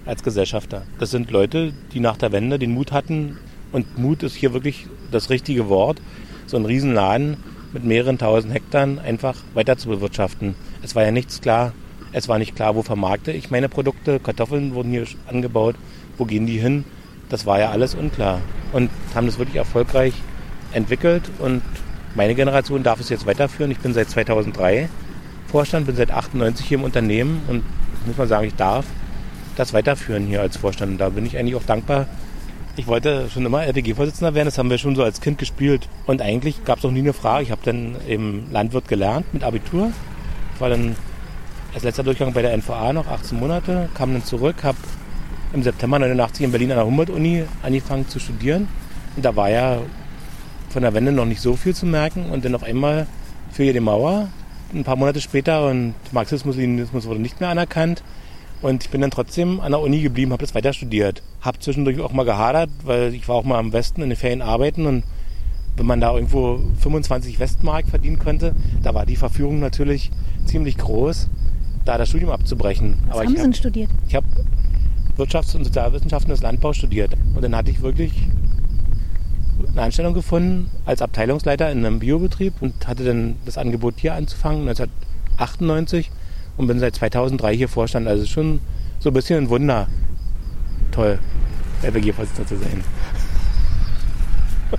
als 0.06 0.22
Gesellschafter. 0.22 0.82
Das 0.98 1.10
sind 1.10 1.30
Leute, 1.30 1.72
die 1.92 2.00
nach 2.00 2.16
der 2.16 2.32
Wende 2.32 2.58
den 2.58 2.72
Mut 2.72 2.92
hatten 2.92 3.38
und 3.72 3.98
Mut 3.98 4.22
ist 4.22 4.34
hier 4.34 4.52
wirklich 4.52 4.86
das 5.10 5.30
richtige 5.30 5.68
Wort, 5.68 6.00
so 6.46 6.56
einen 6.56 6.66
Riesenladen 6.66 7.36
mit 7.72 7.84
mehreren 7.84 8.18
tausend 8.18 8.52
Hektar 8.54 8.88
einfach 9.04 9.36
weiter 9.54 9.76
zu 9.76 9.88
bewirtschaften. 9.88 10.54
Es 10.82 10.94
war 10.94 11.04
ja 11.04 11.10
nichts 11.10 11.40
klar. 11.40 11.72
Es 12.12 12.28
war 12.28 12.38
nicht 12.38 12.56
klar, 12.56 12.74
wo 12.74 12.82
vermarkte 12.82 13.32
ich 13.32 13.50
meine 13.50 13.68
Produkte. 13.68 14.18
Kartoffeln 14.18 14.74
wurden 14.74 14.90
hier 14.90 15.04
angebaut. 15.26 15.76
Wo 16.16 16.24
gehen 16.24 16.46
die 16.46 16.58
hin? 16.58 16.84
Das 17.28 17.44
war 17.44 17.58
ja 17.58 17.70
alles 17.70 17.94
unklar. 17.94 18.40
Und 18.72 18.90
haben 19.14 19.26
das 19.26 19.38
wirklich 19.38 19.56
erfolgreich 19.56 20.14
entwickelt. 20.72 21.30
Und 21.38 21.62
meine 22.14 22.34
Generation 22.34 22.82
darf 22.82 23.00
es 23.00 23.10
jetzt 23.10 23.26
weiterführen. 23.26 23.70
Ich 23.70 23.78
bin 23.78 23.92
seit 23.92 24.08
2003 24.08 24.88
Vorstand, 25.48 25.86
bin 25.86 25.96
seit 25.96 26.10
98 26.10 26.66
hier 26.66 26.78
im 26.78 26.84
Unternehmen. 26.84 27.42
Und 27.48 27.64
muss 28.06 28.16
man 28.16 28.28
sagen, 28.28 28.46
ich 28.46 28.54
darf 28.54 28.86
das 29.56 29.72
weiterführen 29.72 30.26
hier 30.26 30.40
als 30.40 30.56
Vorstand. 30.56 30.92
Und 30.92 30.98
da 30.98 31.08
bin 31.10 31.26
ich 31.26 31.36
eigentlich 31.36 31.56
auch 31.56 31.64
dankbar, 31.64 32.06
ich 32.76 32.86
wollte 32.86 33.28
schon 33.28 33.44
immer 33.44 33.64
LPG-Vorsitzender 33.64 34.34
werden, 34.34 34.46
das 34.46 34.56
haben 34.56 34.70
wir 34.70 34.78
schon 34.78 34.94
so 34.94 35.02
als 35.02 35.20
Kind 35.20 35.38
gespielt. 35.38 35.88
Und 36.06 36.22
eigentlich 36.22 36.64
gab 36.64 36.78
es 36.78 36.84
auch 36.84 36.92
nie 36.92 37.00
eine 37.00 37.12
Frage. 37.12 37.42
Ich 37.42 37.50
habe 37.50 37.60
dann 37.64 37.96
eben 38.06 38.46
Landwirt 38.52 38.86
gelernt 38.86 39.26
mit 39.34 39.42
Abitur. 39.42 39.90
Ich 40.54 40.60
war 40.60 40.70
dann 40.70 40.94
als 41.74 41.82
letzter 41.82 42.04
Durchgang 42.04 42.32
bei 42.32 42.42
der 42.42 42.56
NVA 42.56 42.92
noch 42.92 43.08
18 43.08 43.38
Monate, 43.38 43.88
kam 43.94 44.12
dann 44.12 44.24
zurück, 44.24 44.62
habe 44.62 44.78
im 45.52 45.62
September 45.62 45.98
89 45.98 46.44
in 46.44 46.52
Berlin 46.52 46.70
an 46.70 46.76
der 46.76 46.86
Humboldt-Uni 46.86 47.44
angefangen 47.62 48.08
zu 48.08 48.20
studieren. 48.20 48.68
Und 49.16 49.24
da 49.24 49.34
war 49.34 49.50
ja 49.50 49.78
von 50.70 50.82
der 50.82 50.94
Wende 50.94 51.10
noch 51.10 51.24
nicht 51.24 51.40
so 51.40 51.56
viel 51.56 51.74
zu 51.74 51.84
merken. 51.84 52.30
Und 52.30 52.44
dann 52.44 52.54
auf 52.54 52.62
einmal 52.62 53.06
fiel 53.50 53.72
die 53.72 53.80
Mauer, 53.80 54.28
ein 54.74 54.84
paar 54.84 54.96
Monate 54.96 55.20
später, 55.20 55.68
und 55.68 55.94
Marxismus, 56.12 56.56
Leninismus 56.56 57.06
wurde 57.06 57.20
nicht 57.20 57.40
mehr 57.40 57.48
anerkannt. 57.48 58.02
Und 58.60 58.84
ich 58.84 58.90
bin 58.90 59.00
dann 59.00 59.10
trotzdem 59.10 59.60
an 59.60 59.72
der 59.72 59.80
Uni 59.80 60.00
geblieben, 60.00 60.32
habe 60.32 60.44
das 60.44 60.54
weiter 60.54 60.72
studiert. 60.72 61.22
Habe 61.40 61.60
zwischendurch 61.60 62.00
auch 62.00 62.12
mal 62.12 62.24
gehadert, 62.24 62.70
weil 62.84 63.14
ich 63.14 63.28
war 63.28 63.36
auch 63.36 63.44
mal 63.44 63.58
am 63.58 63.72
Westen 63.72 64.02
in 64.02 64.10
den 64.10 64.16
Ferien 64.16 64.42
arbeiten 64.42 64.86
und 64.86 65.04
wenn 65.76 65.86
man 65.86 66.00
da 66.00 66.12
irgendwo 66.12 66.60
25 66.80 67.38
Westmark 67.38 67.86
verdienen 67.86 68.18
konnte, 68.18 68.52
da 68.82 68.94
war 68.94 69.06
die 69.06 69.14
Verführung 69.14 69.60
natürlich 69.60 70.10
ziemlich 70.44 70.76
groß, 70.76 71.28
da 71.84 71.98
das 71.98 72.08
Studium 72.08 72.32
abzubrechen. 72.32 72.96
Was 73.06 73.12
Aber 73.12 73.24
haben 73.24 73.36
Sie 73.36 73.42
denn 73.42 73.54
studiert? 73.54 73.90
Ich 74.08 74.16
habe 74.16 74.26
Wirtschafts- 75.16 75.54
und 75.56 75.64
Sozialwissenschaften 75.64 76.30
des 76.30 76.42
Landbaus 76.42 76.76
studiert. 76.76 77.14
Und 77.34 77.42
dann 77.42 77.54
hatte 77.54 77.70
ich 77.70 77.80
wirklich 77.80 78.12
eine 79.70 79.82
Anstellung 79.82 80.14
gefunden 80.14 80.70
als 80.86 81.02
Abteilungsleiter 81.02 81.70
in 81.70 81.84
einem 81.84 81.98
Biobetrieb 81.98 82.54
und 82.60 82.86
hatte 82.86 83.04
dann 83.04 83.36
das 83.44 83.58
Angebot 83.58 83.94
hier 83.98 84.14
anzufangen 84.14 84.68
1998 84.68 86.10
und 86.56 86.66
bin 86.66 86.78
seit 86.78 86.94
2003 86.96 87.56
hier 87.56 87.68
Vorstand. 87.68 88.06
Also 88.06 88.26
schon 88.26 88.60
so 88.98 89.10
ein 89.10 89.14
bisschen 89.14 89.44
ein 89.44 89.48
Wunder. 89.48 89.88
Toll, 90.90 91.18
LPG-Vorsitzender 91.82 92.48
zu 92.48 92.56
sein. 92.56 92.84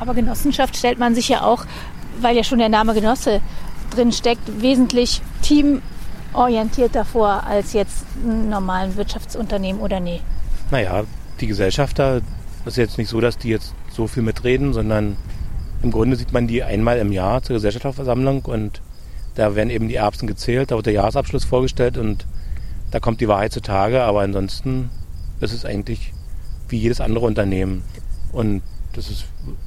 Aber 0.00 0.14
Genossenschaft 0.14 0.76
stellt 0.76 0.98
man 0.98 1.14
sich 1.14 1.28
ja 1.28 1.42
auch, 1.42 1.64
weil 2.20 2.36
ja 2.36 2.44
schon 2.44 2.58
der 2.58 2.68
Name 2.68 2.94
Genosse 2.94 3.40
drin 3.90 4.12
steckt, 4.12 4.60
wesentlich 4.60 5.22
teamorientierter 5.42 7.04
vor 7.04 7.44
als 7.44 7.72
jetzt 7.72 8.04
ein 8.24 8.48
normalen 8.48 8.96
Wirtschaftsunternehmen 8.96 9.80
oder 9.80 10.00
nee? 10.00 10.20
Naja, 10.70 11.04
die 11.40 11.46
Gesellschafter, 11.46 12.22
das 12.64 12.74
ist 12.74 12.78
jetzt 12.78 12.98
nicht 12.98 13.08
so, 13.08 13.20
dass 13.20 13.38
die 13.38 13.50
jetzt 13.50 13.74
so 13.94 14.06
viel 14.06 14.22
mitreden, 14.22 14.72
sondern 14.72 15.16
im 15.82 15.90
Grunde 15.90 16.16
sieht 16.16 16.32
man 16.32 16.46
die 16.46 16.62
einmal 16.62 16.98
im 16.98 17.12
Jahr 17.12 17.42
zur 17.42 17.54
Gesellschafterversammlung 17.54 18.42
und 18.42 18.80
da 19.34 19.54
werden 19.56 19.70
eben 19.70 19.88
die 19.88 19.96
Erbsen 19.96 20.26
gezählt, 20.26 20.70
da 20.70 20.76
wird 20.76 20.86
der 20.86 20.92
Jahresabschluss 20.92 21.44
vorgestellt 21.44 21.98
und 21.98 22.26
da 22.90 23.00
kommt 23.00 23.20
die 23.20 23.28
Wahrheit 23.28 23.52
zutage. 23.52 24.02
Aber 24.02 24.20
ansonsten 24.20 24.90
ist 25.40 25.52
es 25.52 25.64
eigentlich 25.64 26.12
wie 26.68 26.78
jedes 26.78 27.00
andere 27.00 27.26
Unternehmen. 27.26 27.82
Und 28.32 28.62
Das 28.94 29.10
ist 29.10 29.26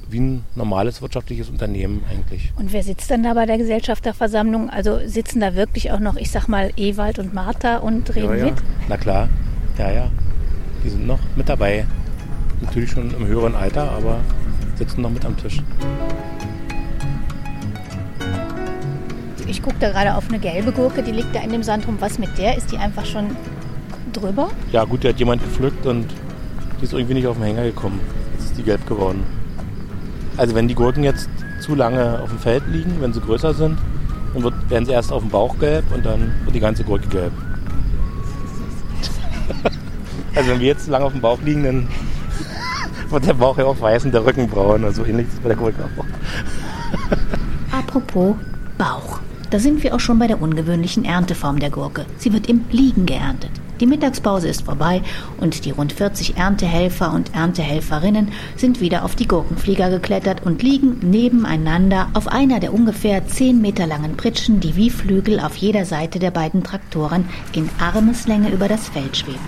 wie 0.09 0.21
ein 0.21 0.43
normales 0.55 1.01
wirtschaftliches 1.01 1.49
Unternehmen 1.49 2.01
eigentlich. 2.09 2.53
Und 2.55 2.71
wer 2.71 2.81
sitzt 2.81 3.11
dann 3.11 3.23
da 3.23 3.33
bei 3.33 3.45
der 3.45 3.57
Gesellschafterversammlung? 3.57 4.69
Also 4.69 4.99
sitzen 5.05 5.41
da 5.41 5.53
wirklich 5.53 5.91
auch 5.91 5.99
noch, 5.99 6.15
ich 6.15 6.31
sag 6.31 6.47
mal, 6.47 6.71
Ewald 6.77 7.19
und 7.19 7.33
Martha 7.33 7.77
und 7.77 8.15
reden 8.15 8.29
ja, 8.29 8.35
ja. 8.35 8.45
mit? 8.45 8.53
Na 8.87 8.95
klar, 8.95 9.27
ja, 9.77 9.91
ja. 9.91 10.09
Die 10.85 10.89
sind 10.89 11.05
noch 11.05 11.19
mit 11.35 11.49
dabei. 11.49 11.85
Natürlich 12.61 12.91
schon 12.91 13.11
im 13.11 13.27
höheren 13.27 13.55
Alter, 13.55 13.91
aber 13.91 14.19
sitzen 14.75 15.01
noch 15.01 15.09
mit 15.09 15.25
am 15.25 15.37
Tisch. 15.37 15.61
Ich 19.47 19.61
gucke 19.61 19.77
da 19.79 19.89
gerade 19.89 20.15
auf 20.15 20.27
eine 20.29 20.39
gelbe 20.39 20.71
Gurke, 20.71 21.03
die 21.03 21.11
liegt 21.11 21.35
da 21.35 21.39
in 21.41 21.51
dem 21.51 21.63
Sand 21.63 21.87
rum. 21.87 21.97
Was 21.99 22.19
mit 22.19 22.37
der? 22.37 22.57
Ist 22.57 22.71
die 22.71 22.77
einfach 22.77 23.05
schon 23.05 23.35
drüber? 24.13 24.49
Ja 24.71 24.83
gut, 24.83 25.03
die 25.03 25.09
hat 25.09 25.19
jemand 25.19 25.41
gepflückt 25.43 25.85
und 25.85 26.07
die 26.79 26.85
ist 26.85 26.93
irgendwie 26.93 27.13
nicht 27.15 27.27
auf 27.27 27.37
den 27.37 27.45
Hänger 27.45 27.63
gekommen. 27.63 27.99
Jetzt 28.33 28.45
ist 28.45 28.57
die 28.57 28.63
gelb 28.63 28.85
geworden. 28.87 29.23
Also 30.35 30.53
wenn 30.53 30.67
die 30.67 30.75
Gurken 30.75 31.03
jetzt 31.03 31.29
zu 31.61 31.75
lange 31.75 32.19
auf 32.19 32.29
dem 32.29 32.39
Feld 32.39 32.63
liegen, 32.67 33.01
wenn 33.01 33.13
sie 33.13 33.21
größer 33.21 33.53
sind, 33.53 33.77
dann 34.33 34.43
wird, 34.43 34.69
werden 34.69 34.85
sie 34.85 34.91
erst 34.91 35.11
auf 35.11 35.21
dem 35.21 35.29
Bauch 35.29 35.57
gelb 35.59 35.85
und 35.93 36.05
dann 36.05 36.33
wird 36.43 36.55
die 36.55 36.59
ganze 36.59 36.83
Gurke 36.83 37.07
gelb. 37.07 37.31
also 40.35 40.49
wenn 40.49 40.59
wir 40.59 40.67
jetzt 40.67 40.85
zu 40.85 40.91
lange 40.91 41.05
auf 41.05 41.13
dem 41.13 41.21
Bauch 41.21 41.41
liegen, 41.41 41.63
dann 41.63 41.87
wird 43.11 43.25
der 43.25 43.33
Bauch 43.33 43.57
ja 43.57 43.65
auch 43.65 43.79
weiß 43.79 44.05
und 44.05 44.13
der 44.13 44.25
Rücken 44.25 44.47
braun. 44.47 44.83
Also 44.83 45.05
ähnlich 45.05 45.27
ist 45.27 45.35
es 45.35 45.39
bei 45.39 45.49
der 45.49 45.57
Gurke 45.57 45.83
auch. 45.83 47.77
Apropos 47.77 48.35
Bauch. 48.77 49.19
Da 49.49 49.59
sind 49.59 49.81
wir 49.81 49.95
auch 49.95 49.99
schon 49.99 50.19
bei 50.19 50.27
der 50.27 50.41
ungewöhnlichen 50.41 51.05
Ernteform 51.05 51.59
der 51.59 51.69
Gurke. 51.69 52.05
Sie 52.17 52.33
wird 52.33 52.49
im 52.49 52.65
Liegen 52.69 53.05
geerntet. 53.05 53.51
Die 53.79 53.85
Mittagspause 53.85 54.47
ist 54.47 54.63
vorbei 54.63 55.03
und 55.39 55.63
die 55.63 55.71
rund 55.71 55.93
40 55.93 56.35
Erntehelfer 56.35 57.13
und 57.13 57.35
Erntehelferinnen 57.35 58.29
sind 58.55 58.81
wieder 58.81 59.05
auf 59.05 59.15
die 59.15 59.27
Gurkenflieger 59.27 59.89
geklettert 59.89 60.43
und 60.45 60.63
liegen 60.63 60.97
nebeneinander 61.11 62.07
auf 62.13 62.27
einer 62.27 62.59
der 62.59 62.73
ungefähr 62.73 63.27
10 63.27 63.61
Meter 63.61 63.85
langen 63.85 64.17
Pritschen, 64.17 64.59
die 64.59 64.75
wie 64.75 64.89
Flügel 64.89 65.39
auf 65.39 65.55
jeder 65.55 65.85
Seite 65.85 66.17
der 66.17 66.31
beiden 66.31 66.63
Traktoren 66.63 67.29
in 67.53 67.69
Armeslänge 67.79 68.49
über 68.49 68.67
das 68.67 68.89
Feld 68.89 69.15
schweben. 69.15 69.39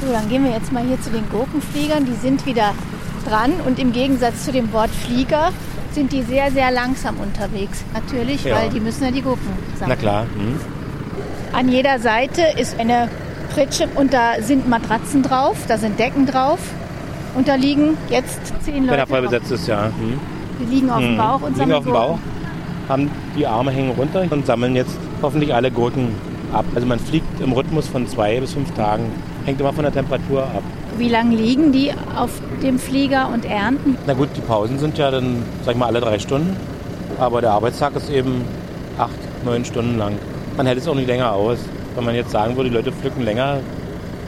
So, 0.00 0.12
dann 0.12 0.28
gehen 0.28 0.44
wir 0.44 0.52
jetzt 0.52 0.72
mal 0.72 0.84
hier 0.84 1.00
zu 1.00 1.10
den 1.10 1.28
Gurkenfliegern. 1.30 2.04
Die 2.04 2.16
sind 2.20 2.44
wieder 2.44 2.74
dran 3.22 3.52
und 3.66 3.78
im 3.78 3.92
Gegensatz 3.92 4.44
zu 4.44 4.52
dem 4.52 4.72
Wort 4.72 4.90
Flieger 4.90 5.50
sind 5.92 6.12
die 6.12 6.22
sehr, 6.22 6.50
sehr 6.50 6.70
langsam 6.70 7.16
unterwegs. 7.18 7.84
Natürlich, 7.92 8.44
Ja. 8.44 8.56
weil 8.56 8.70
die 8.70 8.80
müssen 8.80 9.04
ja 9.04 9.10
die 9.10 9.22
Gurken 9.22 9.46
sammeln. 9.78 9.88
Na 9.88 9.96
klar. 9.96 10.22
Hm. 10.34 10.60
An 11.52 11.68
jeder 11.68 11.98
Seite 11.98 12.42
ist 12.56 12.78
eine 12.80 13.08
Pritsche 13.54 13.86
und 13.94 14.14
da 14.14 14.40
sind 14.40 14.68
Matratzen 14.68 15.22
drauf, 15.22 15.56
da 15.68 15.76
sind 15.76 15.98
Decken 15.98 16.26
drauf. 16.26 16.58
Und 17.34 17.48
da 17.48 17.54
liegen 17.54 17.96
jetzt 18.10 18.40
zehn 18.62 18.74
Wenn 18.74 18.86
Leute. 18.86 18.98
er 18.98 19.06
voll 19.06 19.22
besetzt 19.22 19.50
ist, 19.50 19.66
ja. 19.68 19.84
Hm. 19.86 20.18
Die 20.60 20.74
liegen 20.74 20.90
auf 20.90 20.98
dem 21.00 21.08
Hm. 21.10 21.16
Bauch 21.18 21.34
und 21.42 21.42
Liegen 21.48 21.56
sammeln 21.56 21.76
auf 21.78 21.84
dem 21.84 21.92
Gurken. 21.92 22.08
Bauch, 22.12 22.18
haben 22.88 23.10
die 23.36 23.46
Arme 23.46 23.70
hängen 23.70 23.90
runter 23.92 24.24
und 24.30 24.46
sammeln 24.46 24.74
jetzt 24.76 24.96
hoffentlich 25.22 25.54
alle 25.54 25.70
Gurken 25.70 26.14
ab. 26.52 26.64
Also 26.74 26.86
man 26.86 26.98
fliegt 26.98 27.40
im 27.40 27.52
Rhythmus 27.52 27.88
von 27.88 28.06
zwei 28.06 28.40
bis 28.40 28.52
fünf 28.54 28.70
Tagen. 28.72 29.04
Hängt 29.44 29.60
immer 29.60 29.72
von 29.72 29.84
der 29.84 29.92
Temperatur 29.92 30.42
ab. 30.42 30.62
Wie 30.98 31.08
lange 31.08 31.34
liegen 31.34 31.72
die 31.72 31.90
auf 32.16 32.30
dem 32.62 32.78
Flieger 32.78 33.30
und 33.32 33.44
ernten? 33.44 33.96
Na 34.06 34.12
gut, 34.12 34.28
die 34.36 34.40
Pausen 34.40 34.78
sind 34.78 34.98
ja 34.98 35.10
dann, 35.10 35.42
sag 35.64 35.72
ich 35.72 35.78
mal, 35.78 35.86
alle 35.86 36.00
drei 36.00 36.18
Stunden. 36.18 36.56
Aber 37.18 37.40
der 37.40 37.52
Arbeitstag 37.52 37.96
ist 37.96 38.10
eben 38.10 38.44
acht, 38.98 39.18
neun 39.44 39.64
Stunden 39.64 39.98
lang. 39.98 40.18
Man 40.56 40.66
hält 40.66 40.78
es 40.78 40.88
auch 40.88 40.94
nicht 40.94 41.08
länger 41.08 41.32
aus. 41.32 41.58
Wenn 41.94 42.04
man 42.04 42.14
jetzt 42.14 42.30
sagen 42.30 42.56
würde, 42.56 42.70
die 42.70 42.76
Leute 42.76 42.92
pflücken 42.92 43.22
länger, 43.22 43.60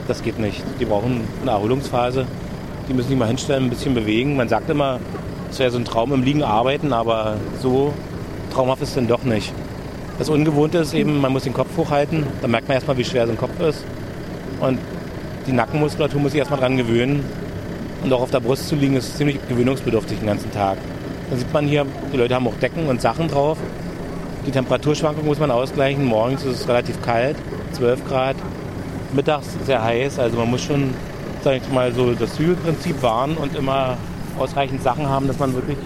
das 0.07 0.23
geht 0.23 0.39
nicht. 0.39 0.63
Die 0.79 0.85
brauchen 0.85 1.21
eine 1.41 1.51
Erholungsphase. 1.51 2.25
Die 2.89 2.93
müssen 2.93 3.09
sich 3.09 3.17
mal 3.17 3.27
hinstellen, 3.27 3.65
ein 3.65 3.69
bisschen 3.69 3.93
bewegen. 3.93 4.35
Man 4.35 4.49
sagt 4.49 4.69
immer, 4.69 4.99
es 5.49 5.59
wäre 5.59 5.71
so 5.71 5.77
ein 5.77 5.85
Traum 5.85 6.13
im 6.13 6.23
Liegen 6.23 6.43
arbeiten, 6.43 6.93
aber 6.93 7.37
so 7.61 7.93
traumhaft 8.53 8.81
ist 8.81 8.89
es 8.89 8.95
denn 8.95 9.07
doch 9.07 9.23
nicht. 9.23 9.53
Das 10.17 10.29
Ungewohnte 10.29 10.79
ist 10.79 10.93
eben, 10.93 11.19
man 11.19 11.31
muss 11.31 11.43
den 11.43 11.53
Kopf 11.53 11.75
hochhalten. 11.77 12.25
Da 12.41 12.47
merkt 12.47 12.67
man 12.67 12.75
erstmal, 12.75 12.97
wie 12.97 13.03
schwer 13.03 13.25
so 13.25 13.33
ein 13.33 13.37
Kopf 13.37 13.59
ist. 13.59 13.83
Und 14.59 14.79
die 15.47 15.51
Nackenmuskulatur 15.51 16.19
muss 16.21 16.31
sich 16.31 16.39
erstmal 16.39 16.59
dran 16.59 16.77
gewöhnen. 16.77 17.23
Und 18.03 18.13
auch 18.13 18.21
auf 18.21 18.31
der 18.31 18.39
Brust 18.39 18.67
zu 18.67 18.75
liegen, 18.75 18.95
ist 18.95 19.17
ziemlich 19.17 19.39
gewöhnungsbedürftig 19.47 20.19
den 20.19 20.27
ganzen 20.27 20.51
Tag. 20.51 20.77
Dann 21.29 21.39
sieht 21.39 21.51
man 21.51 21.67
hier, 21.67 21.85
die 22.13 22.17
Leute 22.17 22.35
haben 22.35 22.47
auch 22.47 22.55
Decken 22.61 22.87
und 22.87 23.01
Sachen 23.01 23.27
drauf. 23.27 23.57
Die 24.45 24.51
Temperaturschwankung 24.51 25.25
muss 25.25 25.39
man 25.39 25.49
ausgleichen. 25.49 26.05
Morgens 26.05 26.43
ist 26.43 26.61
es 26.61 26.67
relativ 26.67 27.01
kalt, 27.01 27.35
12 27.71 28.07
Grad. 28.07 28.35
Mittags 29.13 29.47
sehr 29.65 29.83
heiß. 29.83 30.19
Also 30.19 30.37
man 30.37 30.51
muss 30.51 30.61
schon, 30.63 30.93
sag 31.43 31.55
ich 31.55 31.71
mal, 31.71 31.93
so 31.93 32.13
das 32.13 32.35
Zügelprinzip 32.35 33.01
wahren 33.01 33.37
und 33.37 33.55
immer 33.55 33.97
ausreichend 34.37 34.83
Sachen 34.83 35.09
haben, 35.09 35.27
dass 35.27 35.39
man 35.39 35.55
wirklich 35.55 35.77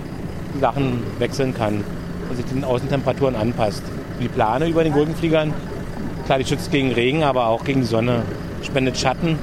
die 0.56 0.60
Sachen 0.60 1.04
wechseln 1.20 1.54
kann 1.54 1.84
und 2.30 2.36
sich 2.36 2.46
den 2.46 2.64
Außentemperaturen 2.64 3.36
anpasst. 3.36 3.84
Die 4.20 4.28
Plane 4.28 4.68
über 4.68 4.84
den 4.84 4.92
Gurkenfliegern, 4.92 5.54
klar, 6.26 6.40
die 6.40 6.46
schützt 6.46 6.72
gegen 6.72 6.92
Regen, 6.92 7.24
aber 7.24 7.48
auch 7.48 7.64
gegen 7.64 7.82
die 7.82 7.88
Sonne, 7.88 8.24
spendet 8.64 8.98
Schatten. 8.98 9.38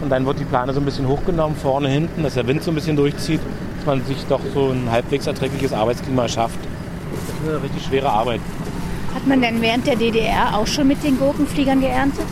Und 0.00 0.10
dann 0.10 0.24
wird 0.24 0.40
die 0.40 0.44
Plane 0.44 0.72
so 0.72 0.80
ein 0.80 0.84
bisschen 0.84 1.06
hochgenommen, 1.06 1.56
vorne, 1.56 1.88
hinten, 1.88 2.22
dass 2.22 2.34
der 2.34 2.46
Wind 2.46 2.62
so 2.62 2.70
ein 2.70 2.74
bisschen 2.74 2.96
durchzieht, 2.96 3.40
dass 3.76 3.86
man 3.86 4.04
sich 4.04 4.24
doch 4.28 4.40
so 4.54 4.70
ein 4.70 4.90
halbwegs 4.90 5.26
erträgliches 5.26 5.72
Arbeitsklima 5.72 6.26
schafft. 6.26 6.58
Das 7.12 7.22
ist 7.22 7.48
eine 7.48 7.62
richtig 7.62 7.84
schwere 7.84 8.08
Arbeit. 8.08 8.40
Hat 9.14 9.26
man 9.26 9.42
denn 9.42 9.60
während 9.60 9.86
der 9.86 9.96
DDR 9.96 10.56
auch 10.56 10.66
schon 10.66 10.88
mit 10.88 11.02
den 11.04 11.18
Gurkenfliegern 11.18 11.80
geerntet? 11.80 12.24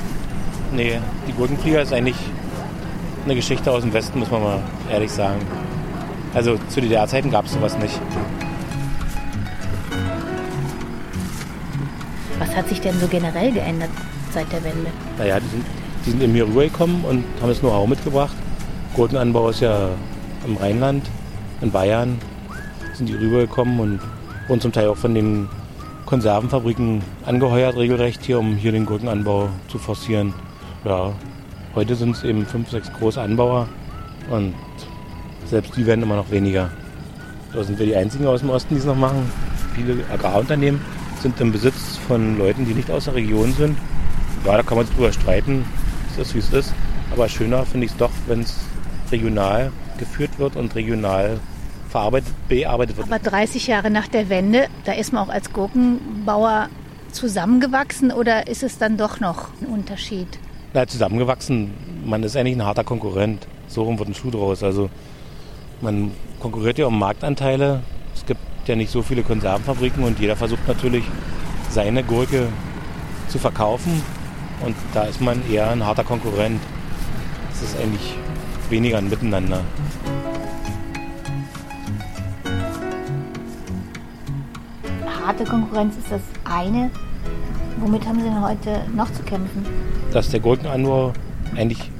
Nee, 0.72 0.98
die 1.26 1.32
Gurkenflieger 1.32 1.82
ist 1.82 1.92
eigentlich 1.92 2.16
eine 3.24 3.34
Geschichte 3.34 3.70
aus 3.70 3.82
dem 3.82 3.92
Westen, 3.92 4.18
muss 4.18 4.30
man 4.30 4.42
mal 4.42 4.60
ehrlich 4.90 5.10
sagen. 5.10 5.40
Also 6.34 6.58
zu 6.68 6.80
DDR-Zeiten 6.80 7.30
gab 7.30 7.46
es 7.46 7.52
sowas 7.52 7.76
nicht. 7.78 8.00
Was 12.38 12.54
hat 12.54 12.68
sich 12.68 12.80
denn 12.80 12.98
so 13.00 13.08
generell 13.08 13.52
geändert 13.52 13.90
seit 14.32 14.50
der 14.52 14.62
Wende? 14.62 14.90
Naja, 15.18 15.40
die 15.40 15.48
sind, 15.48 15.64
die 16.08 16.12
sind 16.12 16.22
eben 16.22 16.32
hier 16.32 16.46
rübergekommen 16.46 17.04
und 17.04 17.22
haben 17.42 17.48
das 17.48 17.60
Know-how 17.60 17.86
mitgebracht. 17.86 18.34
Gurkenanbau 18.94 19.50
ist 19.50 19.60
ja 19.60 19.90
im 20.46 20.56
Rheinland, 20.56 21.04
in 21.60 21.70
Bayern 21.70 22.18
sind 22.94 23.10
die 23.10 23.14
rübergekommen 23.14 23.78
und 23.78 24.00
wurden 24.48 24.62
zum 24.62 24.72
Teil 24.72 24.88
auch 24.88 24.96
von 24.96 25.14
den 25.14 25.50
Konservenfabriken 26.06 27.02
angeheuert, 27.26 27.76
regelrecht 27.76 28.24
hier, 28.24 28.38
um 28.38 28.56
hier 28.56 28.72
den 28.72 28.86
Gurkenanbau 28.86 29.50
zu 29.68 29.78
forcieren. 29.78 30.32
Ja, 30.86 31.12
heute 31.74 31.94
sind 31.94 32.16
es 32.16 32.24
eben 32.24 32.46
fünf, 32.46 32.70
sechs 32.70 32.90
große 32.90 33.20
Anbauer 33.20 33.68
und 34.30 34.54
selbst 35.44 35.76
die 35.76 35.84
werden 35.84 36.02
immer 36.02 36.16
noch 36.16 36.30
weniger. 36.30 36.70
Da 37.52 37.62
sind 37.62 37.78
wir 37.78 37.84
die 37.84 37.96
Einzigen 37.96 38.26
aus 38.26 38.40
dem 38.40 38.48
Osten, 38.48 38.74
die 38.74 38.80
es 38.80 38.86
noch 38.86 38.96
machen. 38.96 39.30
Viele 39.74 40.02
Agrarunternehmen 40.10 40.80
sind 41.20 41.38
im 41.42 41.52
Besitz 41.52 41.98
von 42.08 42.38
Leuten, 42.38 42.64
die 42.64 42.72
nicht 42.72 42.90
aus 42.90 43.04
der 43.04 43.14
Region 43.14 43.52
sind. 43.52 43.76
Ja, 44.46 44.56
da 44.56 44.62
kann 44.62 44.78
man 44.78 44.86
sich 44.86 44.94
drüber 44.94 45.12
streiten, 45.12 45.66
ist 46.18 46.34
wie 46.34 46.38
es 46.38 46.52
ist. 46.52 46.74
Aber 47.12 47.28
schöner 47.28 47.64
finde 47.64 47.86
ich 47.86 47.92
es 47.92 47.98
doch, 47.98 48.10
wenn 48.26 48.40
es 48.40 48.56
regional 49.10 49.72
geführt 49.98 50.38
wird 50.38 50.56
und 50.56 50.74
regional 50.74 51.40
verarbeitet, 51.88 52.32
bearbeitet 52.48 52.96
wird. 52.96 53.10
Aber 53.10 53.18
30 53.18 53.66
Jahre 53.66 53.90
nach 53.90 54.08
der 54.08 54.28
Wende, 54.28 54.68
da 54.84 54.92
ist 54.92 55.12
man 55.12 55.24
auch 55.24 55.32
als 55.32 55.52
Gurkenbauer 55.52 56.68
zusammengewachsen 57.12 58.12
oder 58.12 58.46
ist 58.48 58.62
es 58.62 58.78
dann 58.78 58.96
doch 58.96 59.20
noch 59.20 59.48
ein 59.60 59.66
Unterschied? 59.66 60.38
Na, 60.74 60.86
zusammengewachsen, 60.86 61.72
man 62.04 62.22
ist 62.22 62.36
eigentlich 62.36 62.56
ein 62.56 62.64
harter 62.64 62.84
Konkurrent. 62.84 63.46
So 63.66 63.82
rum 63.84 63.98
wird 63.98 64.10
ein 64.10 64.14
Schuh 64.14 64.30
draus. 64.30 64.62
Also 64.62 64.90
man 65.80 66.12
konkurriert 66.40 66.78
ja 66.78 66.86
um 66.86 66.98
Marktanteile. 66.98 67.82
Es 68.14 68.26
gibt 68.26 68.40
ja 68.66 68.76
nicht 68.76 68.90
so 68.90 69.02
viele 69.02 69.22
Konservenfabriken 69.22 70.04
und 70.04 70.18
jeder 70.18 70.36
versucht 70.36 70.66
natürlich 70.68 71.04
seine 71.70 72.04
Gurke 72.04 72.48
zu 73.28 73.38
verkaufen. 73.38 74.02
Und 74.64 74.76
da 74.94 75.04
ist 75.04 75.20
man 75.20 75.42
eher 75.50 75.70
ein 75.70 75.84
harter 75.84 76.04
Konkurrent. 76.04 76.60
Es 77.52 77.62
ist 77.62 77.76
eigentlich 77.78 78.14
weniger 78.70 78.98
ein 78.98 79.08
Miteinander. 79.08 79.62
Harte 85.24 85.44
Konkurrenz 85.44 85.96
ist 85.96 86.10
das 86.10 86.22
eine. 86.44 86.90
Womit 87.78 88.06
haben 88.06 88.18
Sie 88.18 88.24
denn 88.24 88.42
heute 88.42 88.82
noch 88.94 89.12
zu 89.12 89.22
kämpfen? 89.22 89.64
dass 90.12 90.30
der 90.30 90.40
Gurkenanbau 90.40 91.12
eigentlich 91.56 91.90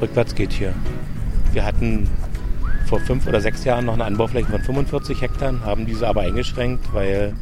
rückwärts 0.00 0.34
geht 0.34 0.52
hier. 0.52 0.74
Wir 1.52 1.64
hatten 1.64 2.08
vor 2.86 3.00
fünf 3.00 3.26
oder 3.26 3.40
sechs 3.40 3.64
Jahren 3.64 3.84
noch 3.86 3.94
eine 3.94 4.04
Anbaufläche 4.04 4.48
von 4.48 4.60
45 4.60 5.20
Hektar, 5.20 5.60
haben 5.64 5.86
diese 5.86 6.08
aber 6.08 6.22
eingeschränkt, 6.22 6.92
weil 6.92 7.34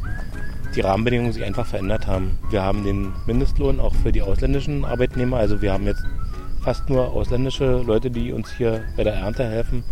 die 0.75 0.81
Rahmenbedingungen 0.81 1.33
sich 1.33 1.43
einfach 1.43 1.65
verändert 1.65 2.07
haben. 2.07 2.37
Wir 2.49 2.61
haben 2.61 2.83
den 2.83 3.13
Mindestlohn 3.25 3.79
auch 3.79 3.95
für 3.95 4.11
die 4.11 4.21
ausländischen 4.21 4.85
Arbeitnehmer, 4.85 5.37
also 5.37 5.61
wir 5.61 5.73
haben 5.73 5.85
jetzt 5.85 6.03
fast 6.61 6.89
nur 6.89 7.11
ausländische 7.11 7.81
Leute, 7.85 8.11
die 8.11 8.31
uns 8.31 8.51
hier 8.51 8.83
bei 8.95 9.03
der 9.03 9.13
Ernte 9.13 9.45
helfen. 9.45 9.83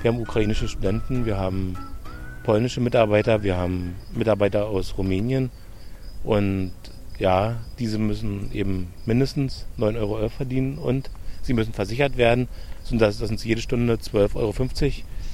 Wir 0.00 0.10
haben 0.10 0.20
ukrainische 0.20 0.68
Studenten, 0.68 1.26
wir 1.26 1.36
haben 1.36 1.76
polnische 2.44 2.80
Mitarbeiter, 2.80 3.42
wir 3.42 3.56
haben 3.56 3.94
Mitarbeiter 4.14 4.66
aus 4.66 4.96
Rumänien 4.96 5.50
und 6.24 6.72
ja, 7.18 7.56
diese 7.78 7.98
müssen 7.98 8.50
eben 8.52 8.88
mindestens 9.06 9.66
9,11 9.78 9.96
Euro 9.98 10.28
verdienen 10.28 10.78
und 10.78 11.10
sie 11.42 11.52
müssen 11.52 11.72
versichert 11.72 12.16
werden, 12.16 12.48
sodass 12.84 13.18
dass 13.18 13.30
uns 13.30 13.44
jede 13.44 13.60
Stunde 13.60 13.94
12,50 13.94 14.34
Euro 14.36 14.54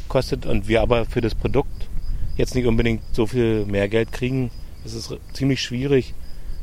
kostet 0.09 0.47
und 0.47 0.67
wir 0.67 0.83
aber 0.83 1.05
für 1.05 1.21
das 1.21 1.35
Produkt 1.35 1.89
jetzt 2.37 2.55
nicht 2.55 2.67
unbedingt 2.67 3.03
so 3.13 3.27
viel 3.27 3.65
mehr 3.67 3.89
Geld 3.89 4.13
kriegen, 4.13 4.51
ist 4.85 4.95
es 4.95 5.15
ziemlich 5.33 5.63
schwierig, 5.63 6.15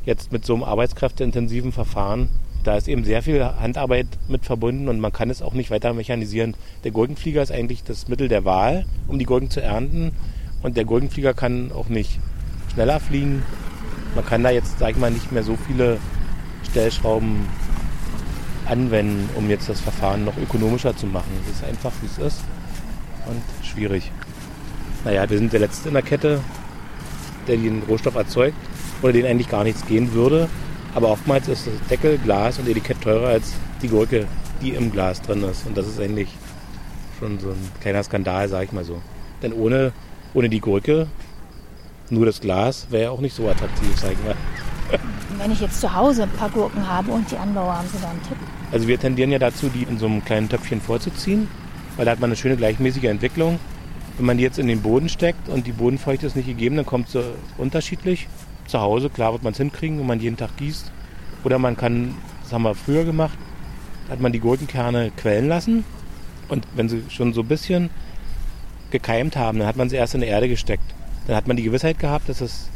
jetzt 0.05 0.31
mit 0.31 0.45
so 0.45 0.53
einem 0.53 0.63
arbeitskräfteintensiven 0.63 1.71
Verfahren. 1.71 2.29
Da 2.63 2.77
ist 2.77 2.87
eben 2.87 3.03
sehr 3.03 3.23
viel 3.23 3.43
Handarbeit 3.43 4.07
mit 4.27 4.45
verbunden 4.45 4.87
und 4.87 4.99
man 4.99 5.11
kann 5.11 5.29
es 5.29 5.41
auch 5.41 5.53
nicht 5.53 5.71
weiter 5.71 5.93
mechanisieren. 5.93 6.55
Der 6.83 6.91
Gurkenflieger 6.91 7.41
ist 7.41 7.51
eigentlich 7.51 7.83
das 7.83 8.07
Mittel 8.07 8.27
der 8.27 8.45
Wahl, 8.45 8.85
um 9.07 9.17
die 9.17 9.25
Gurken 9.25 9.49
zu 9.49 9.61
ernten. 9.61 10.11
Und 10.61 10.77
der 10.77 10.85
Gurkenflieger 10.85 11.33
kann 11.33 11.71
auch 11.71 11.89
nicht 11.89 12.19
schneller 12.71 12.99
fliegen. 12.99 13.43
Man 14.13 14.25
kann 14.25 14.43
da 14.43 14.51
jetzt, 14.51 14.77
sag 14.77 14.91
ich 14.91 14.97
mal, 14.97 15.09
nicht 15.09 15.31
mehr 15.31 15.43
so 15.43 15.57
viele 15.67 15.97
Stellschrauben 16.69 17.47
anwenden, 18.67 19.27
um 19.35 19.49
jetzt 19.49 19.67
das 19.67 19.81
Verfahren 19.81 20.23
noch 20.23 20.37
ökonomischer 20.37 20.95
zu 20.95 21.07
machen. 21.07 21.31
Es 21.45 21.55
ist 21.55 21.63
einfach, 21.63 21.91
wie 22.01 22.05
es 22.05 22.17
ist 22.19 22.43
und 23.27 23.41
schwierig. 23.65 24.11
Naja, 25.03 25.27
wir 25.29 25.37
sind 25.37 25.51
der 25.51 25.61
Letzte 25.61 25.87
in 25.87 25.95
der 25.95 26.03
Kette, 26.03 26.41
der 27.47 27.57
den 27.57 27.83
Rohstoff 27.87 28.15
erzeugt 28.15 28.55
oder 29.01 29.13
den 29.13 29.25
eigentlich 29.25 29.49
gar 29.49 29.63
nichts 29.63 29.85
gehen 29.85 30.13
würde. 30.13 30.49
Aber 30.93 31.09
oftmals 31.09 31.47
ist 31.47 31.67
das 31.67 31.87
Deckel, 31.89 32.17
Glas 32.17 32.59
und 32.59 32.67
Etikett 32.67 33.01
teurer 33.01 33.29
als 33.29 33.53
die 33.81 33.87
Gurke, 33.87 34.27
die 34.61 34.71
im 34.71 34.91
Glas 34.91 35.21
drin 35.21 35.43
ist. 35.43 35.65
Und 35.65 35.77
das 35.77 35.87
ist 35.87 35.99
eigentlich 35.99 36.29
schon 37.19 37.39
so 37.39 37.49
ein 37.49 37.71
kleiner 37.79 38.03
Skandal, 38.03 38.49
sag 38.49 38.65
ich 38.65 38.71
mal 38.71 38.83
so. 38.83 39.01
Denn 39.41 39.53
ohne, 39.53 39.93
ohne 40.33 40.49
die 40.49 40.59
Gurke, 40.59 41.07
nur 42.09 42.25
das 42.25 42.41
Glas, 42.41 42.87
wäre 42.89 43.03
ja 43.03 43.09
auch 43.11 43.21
nicht 43.21 43.35
so 43.35 43.47
attraktiv, 43.47 43.89
sag 43.95 44.11
ich 44.11 44.23
mal. 44.25 44.35
Wenn 45.37 45.51
ich 45.51 45.61
jetzt 45.61 45.79
zu 45.79 45.93
Hause 45.95 46.23
ein 46.23 46.29
paar 46.31 46.49
Gurken 46.49 46.87
habe 46.87 47.11
und 47.11 47.31
die 47.31 47.37
Anbauer, 47.37 47.77
haben 47.77 47.87
Sie 47.87 48.01
da 48.01 48.09
einen 48.09 48.21
Tipp? 48.23 48.37
Also 48.71 48.87
wir 48.87 48.99
tendieren 48.99 49.31
ja 49.31 49.39
dazu, 49.39 49.69
die 49.69 49.83
in 49.83 49.97
so 49.97 50.05
einem 50.05 50.23
kleinen 50.23 50.49
Töpfchen 50.49 50.81
vorzuziehen, 50.81 51.47
weil 51.95 52.05
da 52.05 52.11
hat 52.11 52.19
man 52.19 52.29
eine 52.29 52.35
schöne 52.35 52.57
gleichmäßige 52.57 53.05
Entwicklung. 53.05 53.59
Wenn 54.21 54.27
man 54.27 54.37
die 54.37 54.43
jetzt 54.43 54.59
in 54.59 54.67
den 54.67 54.83
Boden 54.83 55.09
steckt 55.09 55.49
und 55.49 55.65
die 55.65 55.71
Bodenfeuchte 55.71 56.27
ist 56.27 56.35
nicht 56.35 56.45
gegeben, 56.45 56.75
dann 56.75 56.85
kommt 56.85 57.09
sie 57.09 57.23
unterschiedlich. 57.57 58.27
Zu 58.67 58.79
Hause, 58.79 59.09
klar 59.09 59.31
wird 59.33 59.41
man 59.41 59.53
es 59.53 59.57
hinkriegen, 59.57 59.97
wenn 59.97 60.05
man 60.05 60.19
jeden 60.19 60.37
Tag 60.37 60.55
gießt. 60.57 60.91
Oder 61.43 61.57
man 61.57 61.75
kann, 61.75 62.13
das 62.43 62.53
haben 62.53 62.61
wir 62.61 62.75
früher 62.75 63.03
gemacht, 63.03 63.35
hat 64.11 64.19
man 64.19 64.31
die 64.31 64.39
Gurkenkerne 64.39 65.09
quellen 65.17 65.47
lassen. 65.47 65.85
Und 66.49 66.67
wenn 66.75 66.87
sie 66.87 67.01
schon 67.09 67.33
so 67.33 67.41
ein 67.41 67.47
bisschen 67.47 67.89
gekeimt 68.91 69.37
haben, 69.37 69.57
dann 69.57 69.67
hat 69.67 69.75
man 69.75 69.89
sie 69.89 69.95
erst 69.95 70.13
in 70.13 70.21
die 70.21 70.27
Erde 70.27 70.47
gesteckt. 70.47 70.93
Dann 71.25 71.35
hat 71.35 71.47
man 71.47 71.57
die 71.57 71.63
Gewissheit 71.63 71.97
gehabt, 71.97 72.29
dass 72.29 72.41
es 72.41 72.69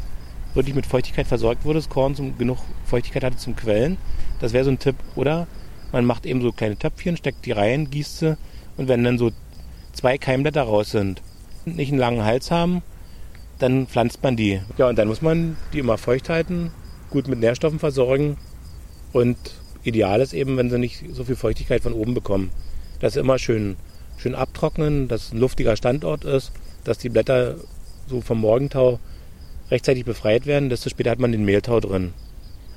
wirklich 0.54 0.74
mit 0.74 0.86
Feuchtigkeit 0.86 1.28
versorgt 1.28 1.64
wurde, 1.64 1.78
das 1.78 1.88
Korn 1.88 2.16
zum, 2.16 2.36
genug 2.36 2.58
Feuchtigkeit 2.86 3.22
hatte 3.22 3.36
zum 3.36 3.54
Quellen. 3.54 3.98
Das 4.40 4.52
wäre 4.52 4.64
so 4.64 4.72
ein 4.72 4.80
Tipp. 4.80 4.96
Oder 5.14 5.46
man 5.92 6.06
macht 6.06 6.26
eben 6.26 6.42
so 6.42 6.50
kleine 6.50 6.76
Töpfchen, 6.76 7.16
steckt 7.16 7.46
die 7.46 7.52
rein, 7.52 7.88
gießt 7.88 8.18
sie 8.18 8.36
und 8.76 8.88
wenn 8.88 9.04
dann 9.04 9.16
so 9.16 9.30
zwei 9.92 10.18
Keimblätter 10.18 10.62
raus 10.62 10.90
sind, 10.90 11.22
nicht 11.66 11.90
einen 11.90 12.00
langen 12.00 12.24
Hals 12.24 12.50
haben, 12.50 12.82
dann 13.58 13.86
pflanzt 13.86 14.22
man 14.22 14.36
die. 14.36 14.60
Ja, 14.78 14.88
und 14.88 14.98
dann 14.98 15.08
muss 15.08 15.22
man 15.22 15.56
die 15.72 15.80
immer 15.80 15.98
feucht 15.98 16.28
halten, 16.28 16.70
gut 17.10 17.28
mit 17.28 17.40
Nährstoffen 17.40 17.78
versorgen 17.78 18.36
und 19.12 19.36
ideal 19.82 20.20
ist 20.20 20.34
eben, 20.34 20.56
wenn 20.56 20.70
sie 20.70 20.78
nicht 20.78 21.04
so 21.12 21.24
viel 21.24 21.36
Feuchtigkeit 21.36 21.82
von 21.82 21.92
oben 21.92 22.14
bekommen. 22.14 22.50
Dass 23.00 23.14
sie 23.14 23.20
immer 23.20 23.38
schön, 23.38 23.76
schön 24.16 24.34
abtrocknen, 24.34 25.08
dass 25.08 25.26
es 25.26 25.32
ein 25.32 25.38
luftiger 25.38 25.76
Standort 25.76 26.24
ist, 26.24 26.52
dass 26.84 26.98
die 26.98 27.08
Blätter 27.08 27.56
so 28.08 28.20
vom 28.20 28.40
Morgentau 28.40 28.98
rechtzeitig 29.70 30.04
befreit 30.04 30.46
werden, 30.46 30.68
desto 30.68 30.90
später 30.90 31.10
hat 31.10 31.18
man 31.18 31.32
den 31.32 31.44
Mehltau 31.44 31.80
drin. 31.80 32.14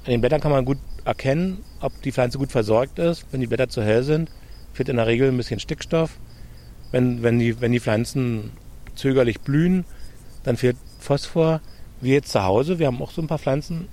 An 0.05 0.11
den 0.11 0.21
Blättern 0.21 0.41
kann 0.41 0.51
man 0.51 0.65
gut 0.65 0.79
erkennen, 1.05 1.59
ob 1.81 2.01
die 2.01 2.11
Pflanze 2.11 2.37
gut 2.37 2.51
versorgt 2.51 2.99
ist. 2.99 3.25
Wenn 3.31 3.41
die 3.41 3.47
Blätter 3.47 3.69
zu 3.69 3.83
hell 3.83 4.03
sind, 4.03 4.31
fehlt 4.73 4.89
in 4.89 4.95
der 4.95 5.07
Regel 5.07 5.29
ein 5.29 5.37
bisschen 5.37 5.59
Stickstoff. 5.59 6.17
Wenn, 6.91 7.21
wenn, 7.21 7.37
die, 7.37 7.61
wenn 7.61 7.71
die 7.71 7.79
Pflanzen 7.79 8.51
zögerlich 8.99 9.41
blühen, 9.41 9.85
dann 10.43 10.57
fehlt 10.57 10.77
Phosphor. 10.99 11.61
Wir 12.01 12.13
jetzt 12.13 12.31
zu 12.31 12.43
Hause, 12.43 12.79
wir 12.79 12.87
haben 12.87 13.01
auch 13.01 13.11
so 13.11 13.21
ein 13.21 13.27
paar 13.27 13.39
Pflanzen 13.39 13.87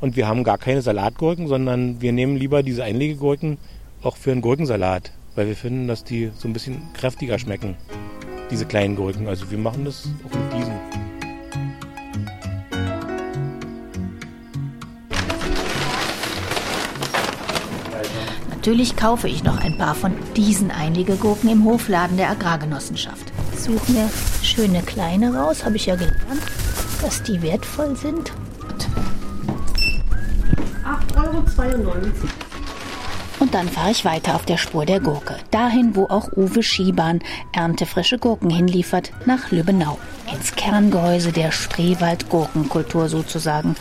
und 0.00 0.16
wir 0.16 0.28
haben 0.28 0.44
gar 0.44 0.58
keine 0.58 0.82
Salatgurken, 0.82 1.48
sondern 1.48 2.00
wir 2.02 2.12
nehmen 2.12 2.36
lieber 2.36 2.62
diese 2.62 2.84
Einlegegurken 2.84 3.58
auch 4.02 4.16
für 4.16 4.32
einen 4.32 4.42
Gurkensalat, 4.42 5.12
weil 5.34 5.46
wir 5.46 5.56
finden, 5.56 5.88
dass 5.88 6.04
die 6.04 6.30
so 6.36 6.48
ein 6.48 6.52
bisschen 6.52 6.82
kräftiger 6.94 7.38
schmecken, 7.38 7.76
diese 8.50 8.66
kleinen 8.66 8.96
Gurken. 8.96 9.26
Also 9.26 9.50
wir 9.50 9.58
machen 9.58 9.84
das 9.84 10.08
auch 10.26 10.36
mit 10.36 10.52
diesen. 10.52 10.74
Natürlich 18.50 18.96
kaufe 18.96 19.28
ich 19.28 19.44
noch 19.44 19.58
ein 19.58 19.78
paar 19.78 19.94
von 19.94 20.12
diesen 20.36 20.72
Einlegegurken 20.72 21.48
im 21.48 21.64
Hofladen 21.64 22.16
der 22.16 22.30
Agrargenossenschaft. 22.30 23.35
Ich 23.56 23.62
suche 23.62 23.92
mir 23.92 24.10
schöne 24.42 24.82
kleine 24.82 25.34
raus, 25.34 25.64
habe 25.64 25.76
ich 25.76 25.86
ja 25.86 25.96
gelernt, 25.96 26.42
dass 27.00 27.22
die 27.22 27.40
wertvoll 27.40 27.96
sind. 27.96 28.30
8,92 31.16 31.86
Euro. 31.86 32.02
Und 33.40 33.54
dann 33.54 33.68
fahre 33.68 33.90
ich 33.90 34.04
weiter 34.04 34.34
auf 34.34 34.44
der 34.44 34.58
Spur 34.58 34.84
der 34.84 35.00
Gurke. 35.00 35.36
Dahin, 35.50 35.96
wo 35.96 36.04
auch 36.04 36.32
Uwe 36.36 36.62
Schiebahn 36.62 37.20
erntefrische 37.54 38.18
Gurken 38.18 38.50
hinliefert, 38.50 39.12
nach 39.24 39.50
Lübbenau. 39.50 39.98
Ins 40.30 40.54
Kerngehäuse 40.54 41.32
der 41.32 41.50
Spreewald-Gurkenkultur 41.50 43.08
sozusagen. 43.08 43.74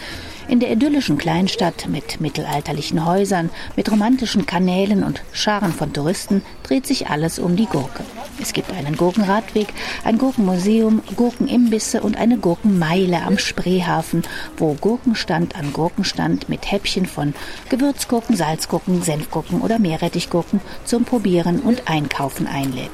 In 0.48 0.60
der 0.60 0.72
idyllischen 0.72 1.18
Kleinstadt 1.18 1.88
mit 1.88 2.22
mittelalterlichen 2.22 3.04
Häusern, 3.04 3.50
mit 3.76 3.92
romantischen 3.92 4.46
Kanälen 4.46 5.04
und 5.04 5.24
Scharen 5.32 5.74
von 5.74 5.92
Touristen 5.92 6.44
dreht 6.62 6.86
sich 6.86 7.08
alles 7.08 7.40
um 7.40 7.56
die 7.56 7.66
Gurke. 7.66 8.04
Es 8.40 8.54
gibt 8.54 8.72
einen 8.72 8.96
Gurkenradweg, 8.96 9.68
ein 10.04 10.20
Gurkenmuseum, 10.20 11.02
Gurkenimbisse 11.16 12.02
und 12.02 12.18
eine 12.18 12.38
Gurkenmeile 12.38 13.24
am 13.24 13.40
Spreehafen, 13.40 14.22
wo 14.58 14.76
Gurkenstand 14.76 15.56
an 15.56 15.74
Gurkenstand 15.74 16.48
mit 16.48 16.72
Häppchen 16.72 17.08
von 17.08 17.34
Gewürzgurken, 17.70 18.36
Salzgurken, 18.36 19.02
Senfgurken 19.02 19.62
oder 19.62 19.80
Meerrettichgurken 19.80 20.62
zum 20.84 21.06
Probieren 21.06 21.60
und 21.62 21.90
Einkaufen 21.90 22.46
einlädt. 22.46 22.92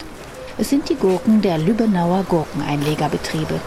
Es 0.58 0.70
sind 0.70 0.88
die 0.88 0.96
Gurken 0.96 1.42
der 1.42 1.58
Lübbenauer 1.58 2.24
Gurkeneinlegerbetriebe. 2.30 3.60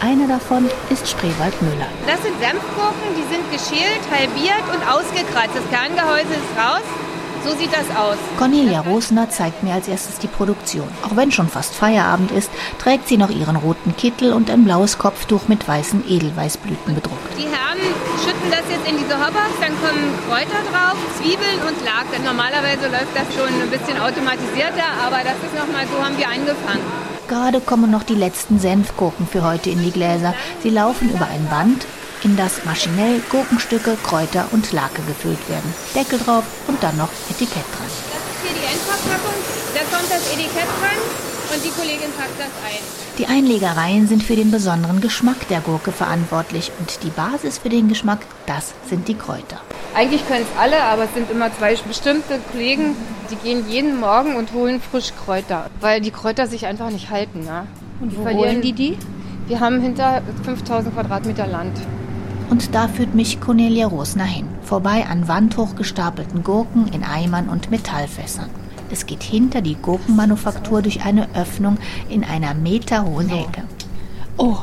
Einer 0.00 0.28
davon 0.28 0.70
ist 0.90 1.08
Spreewald 1.08 1.60
Müller. 1.60 1.88
Das 2.06 2.22
sind 2.22 2.38
Senfgurken, 2.38 3.10
die 3.18 3.26
sind 3.26 3.42
geschält, 3.50 3.98
halbiert 4.14 4.62
und 4.70 4.82
ausgekratzt. 4.86 5.56
Das 5.58 5.68
Kerngehäuse 5.70 6.34
ist 6.38 6.54
raus. 6.56 6.86
So 7.44 7.56
sieht 7.56 7.72
das 7.72 7.86
aus. 7.96 8.16
Cornelia 8.38 8.80
Rosner 8.80 9.28
zeigt 9.28 9.64
mir 9.64 9.74
als 9.74 9.88
erstes 9.88 10.18
die 10.18 10.28
Produktion. 10.28 10.88
Auch 11.02 11.16
wenn 11.16 11.32
schon 11.32 11.48
fast 11.48 11.74
Feierabend 11.74 12.30
ist, 12.30 12.50
trägt 12.78 13.08
sie 13.08 13.16
noch 13.16 13.30
ihren 13.30 13.56
roten 13.56 13.96
Kittel 13.96 14.32
und 14.32 14.50
ein 14.50 14.64
blaues 14.64 14.98
Kopftuch 14.98 15.48
mit 15.48 15.66
weißen 15.66 16.04
Edelweißblüten 16.08 16.94
bedruckt. 16.94 17.36
Die 17.36 17.46
Herren 17.50 17.82
schütten 18.22 18.50
das 18.50 18.62
jetzt 18.70 18.88
in 18.88 18.98
diese 18.98 19.14
Hobbers, 19.18 19.54
dann 19.60 19.74
kommen 19.82 20.14
Kräuter 20.28 20.62
drauf, 20.70 20.98
Zwiebeln 21.18 21.58
und 21.66 21.78
Lack. 21.84 22.06
Denn 22.14 22.22
normalerweise 22.22 22.86
läuft 22.86 23.14
das 23.14 23.26
schon 23.34 23.50
ein 23.50 23.70
bisschen 23.70 23.98
automatisierter, 23.98 24.86
aber 25.02 25.18
das 25.26 25.38
ist 25.42 25.54
nochmal 25.58 25.86
so, 25.90 25.98
haben 26.04 26.18
wir 26.18 26.28
angefangen. 26.28 27.07
Gerade 27.28 27.60
kommen 27.60 27.90
noch 27.90 28.04
die 28.04 28.14
letzten 28.14 28.58
Senfgurken 28.58 29.26
für 29.26 29.44
heute 29.44 29.68
in 29.68 29.82
die 29.82 29.90
Gläser. 29.90 30.34
Sie 30.62 30.70
laufen 30.70 31.10
über 31.10 31.26
ein 31.26 31.46
Band, 31.50 31.86
in 32.24 32.36
das 32.38 32.64
maschinell 32.64 33.20
Gurkenstücke, 33.28 33.98
Kräuter 34.02 34.46
und 34.50 34.72
Lake 34.72 35.02
gefüllt 35.06 35.46
werden. 35.50 35.74
Deckel 35.94 36.18
drauf 36.18 36.44
und 36.66 36.82
dann 36.82 36.96
noch 36.96 37.10
Etikett 37.28 37.50
dran. 37.52 37.86
Das 37.86 38.22
ist 38.22 38.42
hier 38.42 38.54
die 38.58 38.66
Endverpackung, 38.72 39.34
da 39.74 39.96
kommt 39.96 40.10
das 40.10 40.32
Etikett 40.32 40.68
dran 40.80 40.98
und 41.54 41.64
die 41.64 41.70
Kollegin 41.70 42.12
packt 42.16 42.38
das 42.38 42.46
ein. 42.64 42.82
Die 43.18 43.26
Einlegereien 43.26 44.08
sind 44.08 44.22
für 44.22 44.36
den 44.36 44.50
besonderen 44.50 45.02
Geschmack 45.02 45.48
der 45.48 45.60
Gurke 45.60 45.92
verantwortlich 45.92 46.72
und 46.78 47.02
die 47.02 47.10
Basis 47.10 47.58
für 47.58 47.68
den 47.68 47.88
Geschmack, 47.88 48.20
das 48.46 48.72
sind 48.88 49.06
die 49.06 49.16
Kräuter. 49.16 49.60
Eigentlich 49.98 50.24
können 50.28 50.44
es 50.44 50.60
alle, 50.60 50.80
aber 50.84 51.06
es 51.06 51.14
sind 51.14 51.28
immer 51.28 51.52
zwei 51.52 51.74
bestimmte 51.74 52.38
Kollegen, 52.52 52.94
die 53.32 53.34
gehen 53.34 53.68
jeden 53.68 53.98
Morgen 53.98 54.36
und 54.36 54.52
holen 54.52 54.80
frisch 54.80 55.12
Kräuter, 55.24 55.70
weil 55.80 56.00
die 56.00 56.12
Kräuter 56.12 56.46
sich 56.46 56.66
einfach 56.66 56.90
nicht 56.90 57.10
halten. 57.10 57.40
Ne? 57.40 57.66
Und 58.00 58.16
wo 58.16 58.24
holen 58.24 58.62
die 58.62 58.72
die? 58.72 58.96
Wir 59.48 59.58
haben 59.58 59.80
hinter 59.80 60.22
5000 60.44 60.94
Quadratmeter 60.94 61.48
Land. 61.48 61.80
Und 62.48 62.76
da 62.76 62.86
führt 62.86 63.16
mich 63.16 63.40
Cornelia 63.40 63.88
Rosner 63.88 64.22
hin, 64.22 64.46
vorbei 64.62 65.04
an 65.10 65.26
wandhoch 65.26 65.74
gestapelten 65.74 66.44
Gurken 66.44 66.86
in 66.92 67.02
Eimern 67.02 67.48
und 67.48 67.72
Metallfässern. 67.72 68.50
Es 68.92 69.04
geht 69.04 69.24
hinter 69.24 69.62
die 69.62 69.74
Gurkenmanufaktur 69.74 70.80
durch 70.80 71.04
eine 71.04 71.26
Öffnung 71.34 71.76
in 72.08 72.22
einer 72.22 72.54
meterhohen 72.54 73.30
Hecke. 73.30 73.64
Oh, 74.36 74.58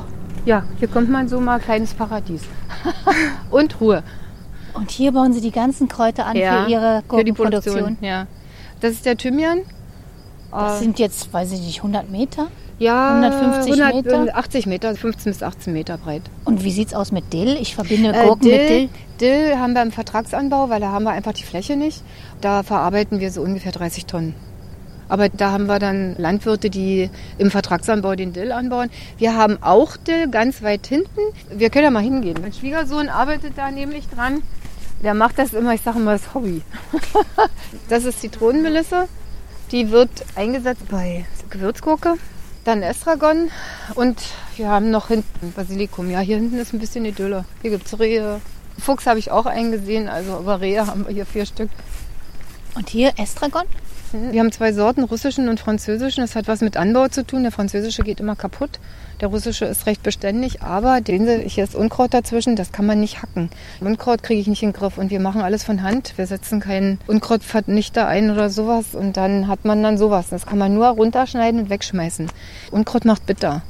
ja, 0.45 0.63
hier 0.79 0.87
kommt 0.87 1.09
man 1.09 1.27
so 1.27 1.41
mal 1.41 1.59
kleines 1.59 1.93
Paradies. 1.93 2.43
und 3.51 3.81
Ruhe. 3.81 4.01
Und 4.75 4.91
hier 4.91 5.11
bauen 5.11 5.33
Sie 5.33 5.41
die 5.41 5.51
ganzen 5.51 5.87
Kräuter 5.87 6.25
an 6.25 6.35
Ja, 6.35 6.65
für 6.65 6.71
Ihre 6.71 6.81
Für 7.09 7.23
die 7.23 7.31
Gurkenproduktion. 7.31 7.75
Produktion, 7.75 7.97
ja. 8.01 8.27
Das 8.81 8.91
ist 8.91 9.05
der 9.05 9.17
Thymian. 9.17 9.59
Das 10.51 10.77
Äh, 10.77 10.83
sind 10.83 10.99
jetzt, 10.99 11.33
weiß 11.33 11.51
ich 11.53 11.61
nicht, 11.61 11.77
100 11.77 12.09
Meter? 12.09 12.47
ja, 12.77 13.15
150 13.21 13.77
Meter? 13.93 14.37
80 14.37 14.65
Meter, 14.67 14.95
15 14.95 15.31
bis 15.31 15.41
18 15.43 15.71
Meter 15.73 15.97
breit. 15.97 16.23
Und 16.43 16.63
wie 16.63 16.71
sieht's 16.71 16.93
aus 16.93 17.11
mit 17.13 17.31
Dill? 17.31 17.57
Ich 17.61 17.73
verbinde 17.73 18.09
Äh, 18.13 18.25
Gurken 18.25 18.47
mit 18.49 18.69
Dill. 18.69 18.89
Dill 19.21 19.57
haben 19.57 19.73
wir 19.73 19.81
im 19.81 19.91
Vertragsanbau, 19.93 20.69
weil 20.69 20.81
da 20.81 20.91
haben 20.91 21.03
wir 21.03 21.11
einfach 21.11 21.31
die 21.33 21.43
Fläche 21.43 21.77
nicht. 21.77 22.03
Da 22.41 22.63
verarbeiten 22.63 23.19
wir 23.21 23.31
so 23.31 23.41
ungefähr 23.41 23.71
30 23.71 24.05
Tonnen. 24.05 24.35
Aber 25.07 25.29
da 25.29 25.51
haben 25.51 25.67
wir 25.67 25.77
dann 25.79 26.15
Landwirte, 26.17 26.69
die 26.69 27.09
im 27.37 27.51
Vertragsanbau 27.51 28.15
den 28.15 28.33
Dill 28.33 28.51
anbauen. 28.51 28.89
Wir 29.17 29.35
haben 29.37 29.57
auch 29.61 29.97
Dill 29.97 30.27
ganz 30.29 30.63
weit 30.63 30.87
hinten. 30.87 31.19
Wir 31.55 31.69
können 31.69 31.85
ja 31.85 31.91
mal 31.91 32.01
hingehen. 32.03 32.37
Mein 32.41 32.53
Schwiegersohn 32.53 33.07
arbeitet 33.09 33.53
da 33.55 33.69
nämlich 33.71 34.07
dran. 34.09 34.41
Der 35.05 35.13
macht 35.13 35.37
das 35.37 35.53
immer, 35.53 35.71
ich 35.75 35.81
sage 35.81 35.99
immer, 35.99 36.13
das 36.13 36.33
Hobby. 36.33 36.63
das 37.89 38.05
ist 38.05 38.21
Zitronenmelisse. 38.21 39.07
Die 39.71 39.91
wird 39.91 40.09
eingesetzt 40.33 40.81
bei 40.89 41.25
Gewürzgurke, 41.51 42.15
dann 42.63 42.81
Estragon 42.81 43.51
und 43.93 44.19
wir 44.55 44.67
haben 44.67 44.89
noch 44.89 45.09
hinten 45.09 45.53
Basilikum. 45.53 46.09
Ja, 46.09 46.21
hier 46.21 46.37
hinten 46.37 46.57
ist 46.57 46.73
ein 46.73 46.79
bisschen 46.79 47.05
Idylle. 47.05 47.45
Hier 47.61 47.69
gibt 47.69 47.85
es 47.85 47.99
Rehe. 47.99 48.41
Fuchs 48.79 49.05
habe 49.05 49.19
ich 49.19 49.29
auch 49.29 49.45
eingesehen, 49.45 50.09
also 50.09 50.39
über 50.39 50.59
Rehe 50.59 50.87
haben 50.87 51.05
wir 51.05 51.13
hier 51.13 51.27
vier 51.27 51.45
Stück. 51.45 51.69
Und 52.73 52.89
hier 52.89 53.13
Estragon? 53.17 53.65
Wir 54.11 54.39
haben 54.39 54.51
zwei 54.51 54.73
Sorten, 54.73 55.03
russischen 55.03 55.49
und 55.49 55.59
französischen. 55.59 56.21
Das 56.21 56.35
hat 56.35 56.47
was 56.47 56.61
mit 56.61 56.77
Anbau 56.77 57.09
zu 57.09 57.23
tun. 57.23 57.43
Der 57.43 57.51
französische 57.51 58.01
geht 58.01 58.19
immer 58.19 58.35
kaputt. 58.35 58.79
Der 59.21 59.29
russische 59.29 59.65
ist 59.65 59.85
recht 59.85 60.03
beständig, 60.03 60.61
aber 60.61 60.99
den 60.99 61.25
hier 61.47 61.63
ist 61.63 61.75
Unkraut 61.75 62.13
dazwischen, 62.13 62.55
das 62.55 62.71
kann 62.71 62.85
man 62.85 62.99
nicht 62.99 63.21
hacken. 63.21 63.49
Unkraut 63.79 64.23
kriege 64.23 64.41
ich 64.41 64.47
nicht 64.47 64.61
in 64.61 64.69
den 64.71 64.77
Griff 64.77 64.97
und 64.97 65.09
wir 65.09 65.21
machen 65.21 65.41
alles 65.41 65.63
von 65.63 65.83
Hand. 65.83 66.13
Wir 66.17 66.27
setzen 66.27 66.59
keinen 66.59 66.99
Unkrautvernichter 67.07 68.07
ein 68.07 68.29
oder 68.29 68.49
sowas 68.49 68.93
und 68.93 69.15
dann 69.15 69.47
hat 69.47 69.63
man 69.63 69.81
dann 69.81 69.97
sowas. 69.97 70.27
Das 70.29 70.45
kann 70.45 70.57
man 70.57 70.73
nur 70.73 70.87
runterschneiden 70.87 71.61
und 71.61 71.69
wegschmeißen. 71.69 72.29
Unkraut 72.71 73.05
macht 73.05 73.25
bitter. 73.25 73.63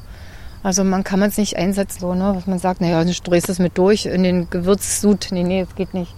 Also 0.63 0.83
man 0.83 1.03
kann 1.03 1.21
es 1.21 1.37
nicht 1.37 1.57
einsetzen, 1.57 1.99
so, 1.99 2.15
ne, 2.15 2.33
was 2.35 2.47
man 2.47 2.57
sagt, 2.57 2.81
naja, 2.81 3.03
du 3.03 3.13
drehst 3.13 3.49
es 3.49 3.59
mit 3.59 3.77
durch 3.77 4.07
in 4.07 4.23
den 4.23 4.49
Gewürzsud. 4.49 5.27
Nee, 5.29 5.43
nee, 5.43 5.63
das 5.63 5.75
geht 5.75 5.93
nicht. 5.93 6.15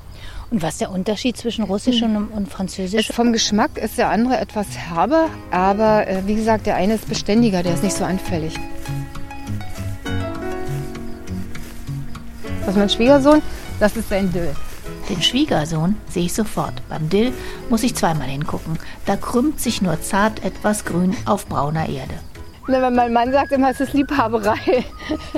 Und 0.49 0.61
was 0.61 0.73
ist 0.73 0.81
der 0.81 0.91
Unterschied 0.91 1.35
zwischen 1.35 1.65
Russisch 1.65 2.01
und, 2.01 2.15
und 2.29 2.49
Französisch? 2.49 3.11
vom 3.11 3.33
Geschmack 3.33 3.77
ist 3.77 3.97
der 3.97 4.09
andere 4.09 4.37
etwas 4.37 4.67
herber, 4.77 5.27
aber 5.51 6.07
äh, 6.07 6.21
wie 6.25 6.35
gesagt, 6.35 6.65
der 6.65 6.75
eine 6.75 6.93
ist 6.93 7.09
beständiger, 7.09 7.63
der 7.63 7.73
ist 7.73 7.83
nicht 7.83 7.97
so 7.97 8.05
anfällig. 8.05 8.53
Das 12.67 12.75
ist 12.75 12.79
mein 12.79 12.89
Schwiegersohn, 12.89 13.41
das 13.79 13.95
ist 13.95 14.09
sein 14.09 14.29
Dill. 14.33 14.53
Den 15.09 15.21
Schwiegersohn 15.21 15.95
sehe 16.09 16.25
ich 16.25 16.33
sofort. 16.33 16.73
Beim 16.89 17.07
Dill 17.07 17.31
muss 17.69 17.81
ich 17.81 17.95
zweimal 17.95 18.27
hingucken. 18.27 18.77
Da 19.05 19.15
krümmt 19.15 19.61
sich 19.61 19.81
nur 19.81 20.01
zart 20.01 20.43
etwas 20.43 20.83
grün 20.83 21.15
auf 21.23 21.47
brauner 21.47 21.87
Erde. 21.87 22.15
Ne, 22.67 22.91
mein 22.91 23.13
Mann 23.13 23.31
sagt 23.31 23.53
immer, 23.53 23.71
es 23.71 23.79
ist 23.79 23.93
Liebhaberei. 23.93 24.83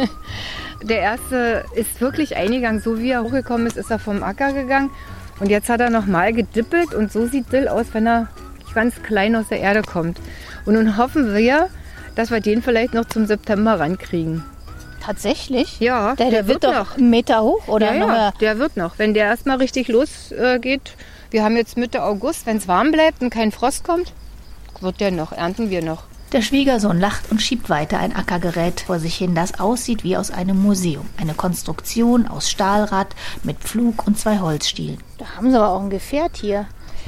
Der 0.81 1.01
erste 1.01 1.65
ist 1.75 2.01
wirklich 2.01 2.35
eingegangen. 2.35 2.81
So 2.81 2.97
wie 2.97 3.11
er 3.11 3.21
hochgekommen 3.21 3.67
ist, 3.67 3.77
ist 3.77 3.91
er 3.91 3.99
vom 3.99 4.23
Acker 4.23 4.51
gegangen. 4.51 4.89
Und 5.39 5.51
jetzt 5.51 5.69
hat 5.69 5.81
er 5.81 5.91
nochmal 5.91 6.33
gedippelt 6.33 6.95
und 6.95 7.11
so 7.11 7.27
sieht 7.27 7.51
Dill 7.51 7.67
aus, 7.67 7.85
wenn 7.93 8.07
er 8.07 8.27
ganz 8.73 9.03
klein 9.03 9.35
aus 9.35 9.49
der 9.49 9.59
Erde 9.59 9.83
kommt. 9.83 10.19
Und 10.65 10.73
nun 10.73 10.97
hoffen 10.97 11.35
wir, 11.35 11.69
dass 12.15 12.31
wir 12.31 12.39
den 12.39 12.63
vielleicht 12.63 12.95
noch 12.95 13.05
zum 13.05 13.27
September 13.27 13.79
rankriegen. 13.79 14.43
Tatsächlich? 15.09 15.79
Ja, 15.79 16.15
der, 16.15 16.29
der, 16.29 16.29
der 16.43 16.47
wird, 16.47 16.61
wird, 16.61 16.75
doch 16.75 16.95
einen 16.95 17.09
Meter 17.09 17.41
hoch 17.41 17.67
oder 17.67 17.95
ja, 17.95 18.05
ja, 18.05 18.31
der 18.39 18.59
wird 18.59 18.77
noch. 18.77 18.99
Wenn 18.99 19.15
der 19.15 19.25
erstmal 19.25 19.57
richtig 19.57 19.87
losgeht, 19.87 20.35
äh, 20.89 21.31
wir 21.31 21.43
haben 21.43 21.55
jetzt 21.57 21.77
Mitte 21.77 22.03
August, 22.03 22.45
wenn 22.45 22.57
es 22.57 22.67
warm 22.67 22.91
bleibt 22.91 23.23
und 23.23 23.31
kein 23.31 23.51
Frost 23.51 23.83
kommt, 23.83 24.13
wird 24.81 24.99
der 24.99 25.09
noch, 25.09 25.31
ernten 25.31 25.71
wir 25.71 25.83
noch. 25.83 26.03
Der 26.31 26.43
Schwiegersohn 26.43 26.99
lacht 26.99 27.31
und 27.31 27.41
schiebt 27.41 27.71
weiter 27.71 27.97
ein 27.97 28.15
Ackergerät 28.15 28.81
vor 28.81 28.99
sich 28.99 29.15
hin, 29.15 29.33
das 29.33 29.59
aussieht 29.59 30.03
wie 30.03 30.15
aus 30.15 30.29
einem 30.29 30.61
Museum. 30.61 31.09
Eine 31.19 31.33
Konstruktion 31.33 32.27
aus 32.27 32.51
Stahlrad 32.51 33.15
mit 33.41 33.57
Pflug 33.57 34.05
und 34.05 34.19
zwei 34.19 34.37
Holzstielen. 34.37 34.99
Da 35.17 35.25
haben 35.37 35.49
sie 35.49 35.57
aber 35.57 35.69
auch 35.69 35.81
ein 35.81 35.89
Gefährt 35.89 36.37
hier. 36.37 36.67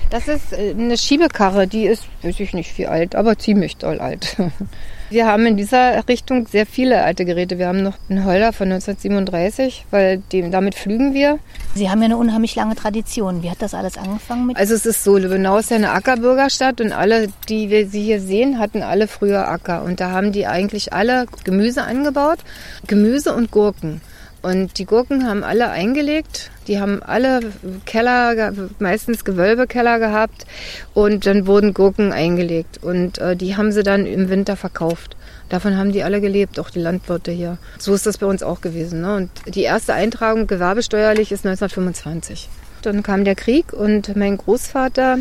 Das 0.09 0.27
ist 0.27 0.53
äh, 0.53 0.71
eine 0.71 0.97
Schiebekarre, 0.97 1.67
die 1.67 1.83
ist, 1.83 2.05
weiß 2.23 2.39
ich 2.39 2.53
nicht 2.53 2.75
wie 2.79 2.87
alt, 2.87 3.13
aber 3.13 3.37
ziemlich 3.37 3.77
doll 3.77 3.99
alt. 3.99 4.37
Wir 5.11 5.27
haben 5.27 5.45
in 5.45 5.57
dieser 5.57 6.07
Richtung 6.07 6.47
sehr 6.47 6.65
viele 6.65 7.03
alte 7.03 7.25
Geräte. 7.25 7.59
Wir 7.59 7.67
haben 7.67 7.83
noch 7.83 7.97
einen 8.09 8.23
Holder 8.23 8.53
von 8.53 8.71
1937, 8.71 9.85
weil 9.91 10.19
dem, 10.31 10.51
damit 10.51 10.73
flügen 10.73 11.13
wir. 11.13 11.37
Sie 11.75 11.89
haben 11.89 11.99
ja 11.99 12.05
eine 12.05 12.15
unheimlich 12.15 12.55
lange 12.55 12.75
Tradition. 12.75 13.43
Wie 13.43 13.49
hat 13.49 13.61
das 13.61 13.73
alles 13.73 13.97
angefangen 13.97 14.45
mit? 14.45 14.55
Also 14.55 14.73
es 14.73 14.85
ist 14.85 15.03
so, 15.03 15.17
Lübbenau 15.17 15.57
ist 15.57 15.69
ja 15.69 15.75
eine 15.75 15.91
Ackerbürgerstadt 15.91 16.79
und 16.79 16.93
alle, 16.93 17.27
die 17.49 17.69
wir 17.69 17.89
Sie 17.89 18.03
hier 18.03 18.21
sehen, 18.21 18.57
hatten 18.57 18.83
alle 18.83 19.09
früher 19.09 19.49
Acker. 19.49 19.83
Und 19.83 19.99
da 19.99 20.11
haben 20.11 20.31
die 20.31 20.47
eigentlich 20.47 20.93
alle 20.93 21.25
Gemüse 21.43 21.83
angebaut. 21.83 22.39
Gemüse 22.87 23.35
und 23.35 23.51
Gurken. 23.51 23.99
Und 24.41 24.79
die 24.79 24.85
Gurken 24.85 25.27
haben 25.27 25.43
alle 25.43 25.69
eingelegt. 25.69 26.51
Die 26.67 26.79
haben 26.79 27.03
alle 27.03 27.41
Keller, 27.85 28.53
meistens 28.79 29.23
Gewölbekeller 29.23 29.99
gehabt. 29.99 30.45
Und 30.93 31.25
dann 31.25 31.45
wurden 31.45 31.73
Gurken 31.73 32.11
eingelegt. 32.11 32.79
Und 32.81 33.19
äh, 33.19 33.35
die 33.35 33.55
haben 33.55 33.71
sie 33.71 33.83
dann 33.83 34.05
im 34.05 34.29
Winter 34.29 34.55
verkauft. 34.55 35.15
Davon 35.49 35.77
haben 35.77 35.91
die 35.91 36.03
alle 36.03 36.21
gelebt, 36.21 36.59
auch 36.59 36.69
die 36.69 36.79
Landwirte 36.79 37.31
hier. 37.31 37.57
So 37.77 37.93
ist 37.93 38.05
das 38.05 38.17
bei 38.17 38.25
uns 38.25 38.41
auch 38.41 38.61
gewesen. 38.61 39.01
Ne? 39.01 39.15
Und 39.15 39.29
die 39.53 39.63
erste 39.63 39.93
Eintragung 39.93 40.47
gewerbesteuerlich 40.47 41.31
ist 41.31 41.45
1925. 41.45 42.47
Dann 42.81 43.03
kam 43.03 43.25
der 43.25 43.35
Krieg 43.35 43.73
und 43.73 44.15
mein 44.15 44.37
Großvater, 44.37 45.19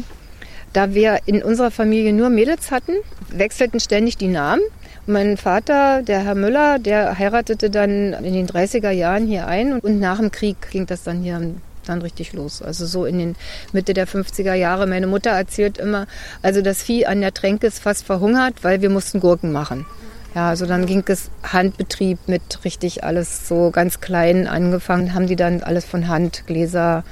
da 0.73 0.95
wir 0.95 1.19
in 1.27 1.43
unserer 1.43 1.71
Familie 1.71 2.13
nur 2.13 2.31
Mädels 2.31 2.71
hatten, 2.71 2.93
wechselten 3.29 3.81
ständig 3.81 4.17
die 4.17 4.29
Namen. 4.29 4.63
Mein 5.11 5.37
Vater, 5.37 6.03
der 6.03 6.21
Herr 6.21 6.37
Müller, 6.37 6.79
der 6.79 7.19
heiratete 7.19 7.69
dann 7.69 8.13
in 8.13 8.33
den 8.33 8.47
30er 8.47 8.91
Jahren 8.91 9.27
hier 9.27 9.49
ein 9.49 9.81
und 9.81 9.99
nach 9.99 10.19
dem 10.19 10.31
Krieg 10.31 10.71
ging 10.71 10.87
das 10.87 11.03
dann 11.03 11.23
hier 11.23 11.41
dann 11.85 12.03
richtig 12.03 12.33
los. 12.33 12.63
Also 12.63 12.87
so 12.87 13.05
in 13.07 13.19
den 13.19 13.37
Mitte 13.73 13.93
der 13.93 14.07
50er 14.07 14.55
Jahre. 14.55 14.87
Meine 14.87 15.09
Mutter 15.09 15.31
erzählt 15.31 15.79
immer, 15.79 16.07
also 16.43 16.63
das 16.63 16.83
Vieh 16.83 17.07
an 17.07 17.21
der 17.21 17.35
Tränke 17.35 17.67
ist 17.67 17.81
fast 17.81 18.07
verhungert, 18.07 18.63
weil 18.63 18.83
wir 18.83 18.91
mussten 18.91 19.19
Gurken 19.19 19.51
machen. 19.51 19.85
Ja, 20.37 20.49
also 20.49 20.65
dann 20.65 20.87
ging 20.87 21.03
es 21.09 21.29
Handbetrieb 21.43 22.19
mit 22.29 22.65
richtig 22.65 23.03
alles 23.03 23.49
so 23.49 23.71
ganz 23.73 24.01
klein 24.01 24.47
angefangen, 24.47 25.13
haben 25.13 25.27
die 25.27 25.35
dann 25.35 25.65
alles 25.65 25.85
von 25.85 26.07
Hand, 26.07 26.47
Gläser, 26.47 27.03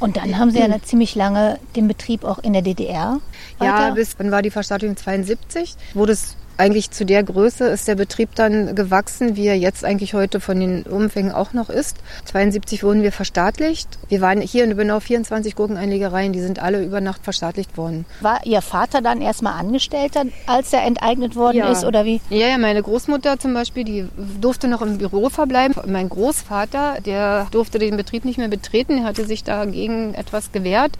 und 0.00 0.16
dann 0.16 0.38
haben 0.38 0.50
Sie 0.50 0.60
ja 0.60 0.68
ziemlich 0.82 1.14
lange 1.16 1.58
den 1.74 1.88
Betrieb 1.88 2.24
auch 2.24 2.38
in 2.38 2.52
der 2.52 2.62
DDR. 2.62 3.20
Weiter. 3.58 3.88
Ja, 3.88 3.90
bis 3.90 4.16
dann 4.16 4.30
war 4.30 4.42
die 4.42 4.50
Verstaatlichung 4.50 4.96
72, 4.96 5.74
wurde 5.94 6.12
es 6.12 6.36
eigentlich 6.58 6.90
zu 6.90 7.06
der 7.06 7.22
Größe 7.22 7.66
ist 7.66 7.88
der 7.88 7.94
Betrieb 7.94 8.34
dann 8.34 8.74
gewachsen, 8.74 9.36
wie 9.36 9.46
er 9.46 9.56
jetzt 9.56 9.84
eigentlich 9.84 10.14
heute 10.14 10.40
von 10.40 10.58
den 10.58 10.82
Umfängen 10.82 11.32
auch 11.32 11.52
noch 11.52 11.70
ist. 11.70 11.96
72 12.26 12.82
wurden 12.82 13.02
wir 13.02 13.12
verstaatlicht. 13.12 13.88
Wir 14.08 14.20
waren 14.20 14.40
hier 14.40 14.64
in 14.64 14.70
Lübbenau 14.70 15.00
24 15.00 15.54
Gurkeneinlegereien, 15.54 16.32
die 16.32 16.40
sind 16.40 16.58
alle 16.58 16.82
über 16.82 17.00
Nacht 17.00 17.22
verstaatlicht 17.22 17.76
worden. 17.76 18.04
War 18.20 18.44
Ihr 18.44 18.60
Vater 18.60 19.00
dann 19.00 19.20
erstmal 19.20 19.54
Angestellter, 19.54 20.24
als 20.46 20.72
er 20.72 20.82
enteignet 20.82 21.36
worden 21.36 21.58
ja. 21.58 21.70
ist 21.70 21.84
oder 21.84 22.04
wie? 22.04 22.20
Ja, 22.28 22.48
ja, 22.48 22.58
meine 22.58 22.82
Großmutter 22.82 23.38
zum 23.38 23.54
Beispiel, 23.54 23.84
die 23.84 24.08
durfte 24.40 24.68
noch 24.68 24.82
im 24.82 24.98
Büro 24.98 25.28
verbleiben. 25.28 25.74
Mein 25.86 26.08
Großvater, 26.08 26.98
der 27.04 27.46
durfte 27.52 27.78
den 27.78 27.96
Betrieb 27.96 28.24
nicht 28.24 28.38
mehr 28.38 28.48
betreten, 28.48 28.98
er 28.98 29.04
hatte 29.04 29.24
sich 29.24 29.44
dagegen 29.44 30.14
etwas 30.14 30.50
gewehrt. 30.50 30.92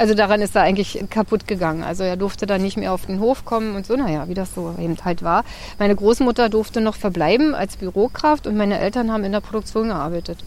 Also 0.00 0.14
daran 0.14 0.40
ist 0.40 0.56
er 0.56 0.62
eigentlich 0.62 1.04
kaputt 1.10 1.46
gegangen. 1.46 1.84
Also 1.84 2.04
er 2.04 2.16
durfte 2.16 2.46
dann 2.46 2.62
nicht 2.62 2.78
mehr 2.78 2.94
auf 2.94 3.04
den 3.04 3.20
Hof 3.20 3.44
kommen 3.44 3.76
und 3.76 3.84
so, 3.84 3.96
naja, 3.96 4.28
wie 4.28 4.34
das 4.34 4.54
so 4.54 4.74
eben 4.80 4.96
halt 5.04 5.22
war. 5.22 5.44
Meine 5.78 5.94
Großmutter 5.94 6.48
durfte 6.48 6.80
noch 6.80 6.96
verbleiben 6.96 7.54
als 7.54 7.76
Bürokraft 7.76 8.46
und 8.46 8.56
meine 8.56 8.78
Eltern 8.78 9.12
haben 9.12 9.24
in 9.24 9.32
der 9.32 9.42
Produktion 9.42 9.88
gearbeitet. 9.88 10.38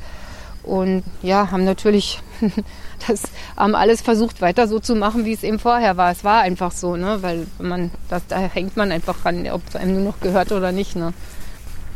Und 0.64 1.04
ja, 1.22 1.52
haben 1.52 1.66
natürlich 1.66 2.20
das 3.08 3.22
haben 3.56 3.76
alles 3.76 4.02
versucht, 4.02 4.42
weiter 4.42 4.68
so 4.68 4.80
zu 4.80 4.96
machen, 4.96 5.24
wie 5.24 5.34
es 5.34 5.44
eben 5.44 5.60
vorher 5.60 5.98
war. 5.98 6.10
Es 6.10 6.24
war 6.24 6.42
einfach 6.42 6.72
so, 6.72 6.96
ne? 6.96 7.20
Weil 7.22 7.46
man, 7.60 7.92
das, 8.10 8.26
da 8.26 8.40
hängt 8.40 8.76
man 8.76 8.92
einfach 8.92 9.22
dran, 9.22 9.48
ob 9.52 9.62
es 9.70 9.76
einem 9.76 9.94
nur 9.94 10.04
noch 10.04 10.20
gehört 10.20 10.52
oder 10.52 10.72
nicht. 10.72 10.96
Ne? 10.96 11.14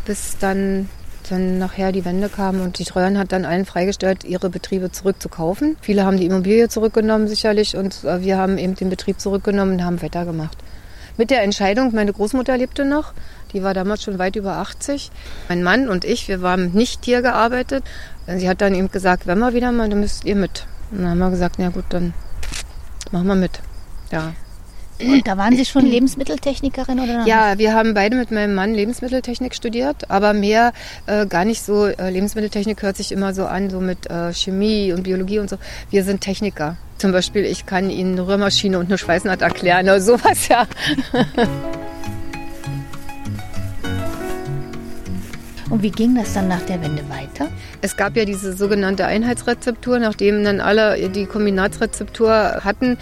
Bis 0.05 0.37
dann 0.37 0.89
dann 1.29 1.57
nachher 1.57 1.91
die 1.91 2.05
Wende 2.05 2.29
kam 2.29 2.61
und 2.61 2.79
die 2.79 2.85
Treuhand 2.85 3.17
hat 3.17 3.31
dann 3.31 3.45
allen 3.45 3.65
freigestellt, 3.65 4.23
ihre 4.23 4.49
Betriebe 4.49 4.91
zurückzukaufen. 4.91 5.77
Viele 5.81 6.05
haben 6.05 6.17
die 6.17 6.25
Immobilie 6.25 6.69
zurückgenommen 6.69 7.27
sicherlich 7.27 7.75
und 7.75 8.03
äh, 8.03 8.21
wir 8.21 8.37
haben 8.37 8.57
eben 8.57 8.75
den 8.75 8.89
Betrieb 8.89 9.19
zurückgenommen 9.19 9.73
und 9.73 9.83
haben 9.83 10.01
weitergemacht. 10.01 10.57
Mit 11.17 11.31
der 11.31 11.41
Entscheidung, 11.41 11.93
meine 11.95 12.13
Großmutter 12.13 12.57
lebte 12.57 12.85
noch, 12.85 13.13
die 13.51 13.63
war 13.63 13.73
damals 13.73 14.03
schon 14.03 14.19
weit 14.19 14.35
über 14.35 14.57
80. 14.57 15.11
Mein 15.49 15.63
Mann 15.63 15.89
und 15.89 16.05
ich, 16.05 16.27
wir 16.27 16.41
waren 16.41 16.73
nicht 16.73 17.05
hier 17.05 17.21
gearbeitet. 17.21 17.83
Sie 18.27 18.47
hat 18.47 18.61
dann 18.61 18.75
eben 18.75 18.91
gesagt, 18.91 19.25
wenn 19.25 19.39
wir 19.39 19.53
wieder 19.53 19.71
mal, 19.71 19.89
dann 19.89 19.99
müsst 19.99 20.25
ihr 20.25 20.35
mit. 20.35 20.67
Und 20.91 20.99
dann 20.99 21.09
haben 21.09 21.19
wir 21.19 21.29
gesagt, 21.31 21.55
na 21.57 21.69
gut, 21.69 21.85
dann 21.89 22.13
machen 23.11 23.27
wir 23.27 23.35
mit. 23.35 23.61
Ja, 24.11 24.33
da 25.23 25.37
waren 25.37 25.55
Sie 25.55 25.65
schon 25.65 25.85
Lebensmitteltechnikerin 25.85 26.99
oder? 26.99 27.25
Ja, 27.25 27.57
wir 27.57 27.73
haben 27.73 27.93
beide 27.93 28.15
mit 28.15 28.31
meinem 28.31 28.55
Mann 28.55 28.73
Lebensmitteltechnik 28.73 29.55
studiert, 29.55 30.09
aber 30.09 30.33
mehr 30.33 30.73
äh, 31.05 31.25
gar 31.25 31.45
nicht 31.45 31.63
so. 31.63 31.85
Äh, 31.85 32.09
Lebensmitteltechnik 32.09 32.81
hört 32.81 32.97
sich 32.97 33.11
immer 33.11 33.33
so 33.33 33.45
an, 33.45 33.69
so 33.69 33.79
mit 33.79 34.09
äh, 34.09 34.33
Chemie 34.33 34.93
und 34.93 35.03
Biologie 35.03 35.39
und 35.39 35.49
so. 35.49 35.57
Wir 35.89 36.03
sind 36.03 36.21
Techniker. 36.21 36.77
Zum 36.97 37.11
Beispiel, 37.11 37.45
ich 37.45 37.65
kann 37.65 37.89
Ihnen 37.89 38.13
eine 38.13 38.27
Rührmaschine 38.27 38.79
und 38.79 38.87
eine 38.87 38.97
Schweißnaht 38.97 39.41
erklären 39.41 39.85
oder 39.85 40.01
sowas, 40.01 40.47
ja. 40.47 40.65
Und 45.69 45.83
wie 45.83 45.91
ging 45.91 46.15
das 46.15 46.33
dann 46.33 46.47
nach 46.47 46.61
der 46.61 46.81
Wende 46.81 47.03
weiter? 47.09 47.49
Es 47.81 47.97
gab 47.97 48.15
ja 48.15 48.23
diese 48.23 48.53
sogenannte 48.53 49.05
Einheitsrezeptur, 49.05 49.99
nachdem 49.99 50.43
dann 50.43 50.61
alle 50.61 51.09
die 51.09 51.25
Kombinatsrezeptur 51.25 52.61
hatten, 52.63 52.97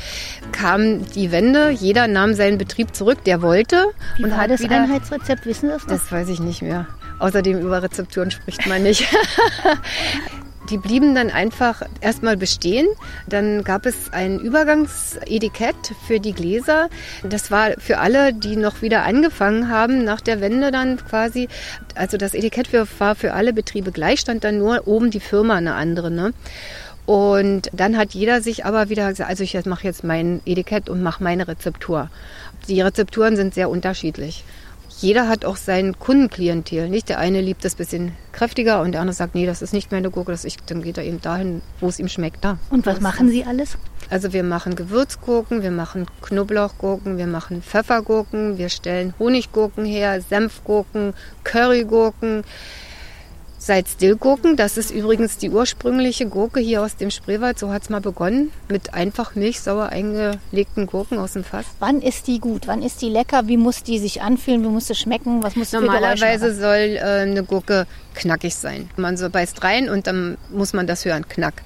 kam 0.52 1.06
die 1.12 1.32
Wende. 1.32 1.70
Jeder 1.70 2.08
nahm 2.08 2.34
seinen 2.34 2.58
Betrieb 2.58 2.96
zurück, 2.96 3.24
der 3.24 3.42
wollte. 3.42 3.88
Wie 4.18 4.24
und 4.24 4.32
war 4.32 4.38
hat 4.40 4.50
das 4.50 4.62
wieder, 4.62 4.82
Einheitsrezept? 4.82 5.46
Wissen 5.46 5.68
Sie 5.68 5.74
das 5.74 5.84
noch? 5.84 5.90
Das 5.90 6.12
weiß 6.12 6.30
ich 6.30 6.40
nicht 6.40 6.62
mehr. 6.62 6.88
Außerdem 7.20 7.60
über 7.60 7.84
Rezepturen 7.84 8.32
spricht 8.32 8.66
man 8.68 8.84
nicht. 8.84 9.08
Die 10.70 10.78
blieben 10.78 11.14
dann 11.14 11.30
einfach 11.30 11.84
erstmal 12.02 12.38
bestehen. 12.38 12.88
Dann 13.28 13.64
gab 13.64 13.86
es 13.86 14.12
ein 14.12 14.40
Übergangsetikett 14.40 15.76
für 16.08 16.20
die 16.20 16.34
Gläser. 16.34 16.90
Das 17.24 17.52
war 17.52 17.72
für 17.78 18.00
alle, 18.00 18.34
die 18.34 18.56
noch 18.56 18.82
wieder 18.82 19.04
angefangen 19.04 19.70
haben, 19.70 20.04
nach 20.04 20.22
der 20.22 20.42
Wende 20.42 20.72
dann 20.72 20.98
quasi. 20.98 21.48
Also 21.94 22.18
das 22.18 22.34
Etikett 22.34 22.70
war 23.00 23.16
für 23.16 23.34
alle 23.34 23.54
Betriebe 23.54 23.92
gleich, 23.92 24.20
stand 24.20 24.44
dann 24.44 24.58
nur 24.58 24.88
oben 24.88 25.12
die 25.12 25.20
Firma 25.20 25.56
eine 25.56 25.76
andere. 25.76 26.10
Ne? 26.10 26.34
Und 27.06 27.70
dann 27.72 27.98
hat 27.98 28.14
jeder 28.14 28.42
sich 28.42 28.66
aber 28.66 28.90
wieder 28.90 29.10
gesagt, 29.10 29.30
also 29.30 29.44
ich 29.44 29.66
mache 29.66 29.86
jetzt 29.86 30.04
mein 30.04 30.42
Etikett 30.46 30.90
und 30.90 31.04
mache 31.04 31.24
meine 31.24 31.48
Rezeptur. 31.48 32.10
Die 32.68 32.82
Rezepturen 32.82 33.36
sind 33.36 33.54
sehr 33.54 33.70
unterschiedlich 33.70 34.44
jeder 35.00 35.28
hat 35.28 35.46
auch 35.46 35.58
sein 35.58 35.98
Kundenklientel. 36.00 36.90
Nicht 36.90 37.10
der 37.10 37.20
eine 37.20 37.42
liebt 37.42 37.66
das 37.66 37.76
bisschen 37.76 38.14
kräftiger 38.32 38.82
und 38.82 38.94
der 38.94 39.02
andere 39.02 39.16
sagt, 39.16 39.36
nee, 39.36 39.46
das 39.46 39.62
ist 39.62 39.74
nicht 39.74 39.92
meine 39.92 40.10
Gurke, 40.10 40.32
das 40.32 40.46
ich, 40.46 40.58
dann 40.66 40.82
geht 40.82 40.98
er 40.98 41.04
eben 41.04 41.22
dahin, 41.22 41.62
wo 41.80 41.88
es 41.88 42.00
ihm 42.00 42.08
schmeckt. 42.08 42.44
Da. 42.44 42.58
Und 42.70 42.86
was 42.86 43.02
machen 43.02 43.30
Sie 43.30 43.46
alles? 43.46 43.78
Also 44.10 44.34
wir 44.34 44.44
machen 44.44 44.76
Gewürzgurken, 44.76 45.64
wir 45.64 45.72
machen 45.72 46.06
Knoblauchgurken, 46.22 47.18
wir 47.18 47.28
machen 47.28 47.62
Pfeffergurken, 47.62 48.58
wir 48.58 48.70
stellen 48.70 49.14
Honiggurken 49.20 49.86
her, 49.86 50.22
Senfgurken, 50.22 51.14
Currygurken. 51.44 52.44
Salzdillgurken, 53.66 54.58
das 54.58 54.78
ist 54.78 54.92
übrigens 54.92 55.40
die 55.40 55.50
ursprüngliche 55.50 56.28
Gurke 56.28 56.60
hier 56.60 56.84
aus 56.84 56.98
dem 56.98 57.10
Spreewald, 57.10 57.58
so 57.58 57.74
hat 57.74 57.82
es 57.82 57.90
mal 57.90 58.00
begonnen, 58.00 58.52
mit 58.70 58.94
einfach 58.94 59.34
milchsauer 59.34 59.90
eingelegten 59.90 60.86
Gurken 60.86 61.18
aus 61.18 61.34
dem 61.34 61.44
Fass. 61.44 61.66
Wann 61.80 62.00
ist 62.00 62.28
die 62.28 62.38
gut? 62.38 62.68
Wann 62.68 62.84
ist 62.84 63.02
die 63.02 63.10
lecker? 63.10 63.48
Wie 63.48 63.58
muss 63.58 63.82
die 63.82 63.98
sich 63.98 64.22
anfühlen? 64.22 64.62
Wie 64.64 64.68
muss 64.68 64.86
sie 64.86 64.94
schmecken? 64.94 65.42
Was 65.42 65.56
muss 65.56 65.72
Normalerweise 65.72 66.54
soll 66.54 66.98
äh, 66.98 67.24
eine 67.24 67.44
Gurke 67.44 67.88
knackig 68.14 68.54
sein. 68.54 68.88
Man 68.98 69.18
so 69.18 69.32
beißt 69.32 69.64
rein 69.64 69.90
und 69.90 70.06
dann 70.06 70.38
muss 70.52 70.74
man 70.74 70.86
das 70.86 71.04
hören, 71.04 71.28
knack. 71.28 71.64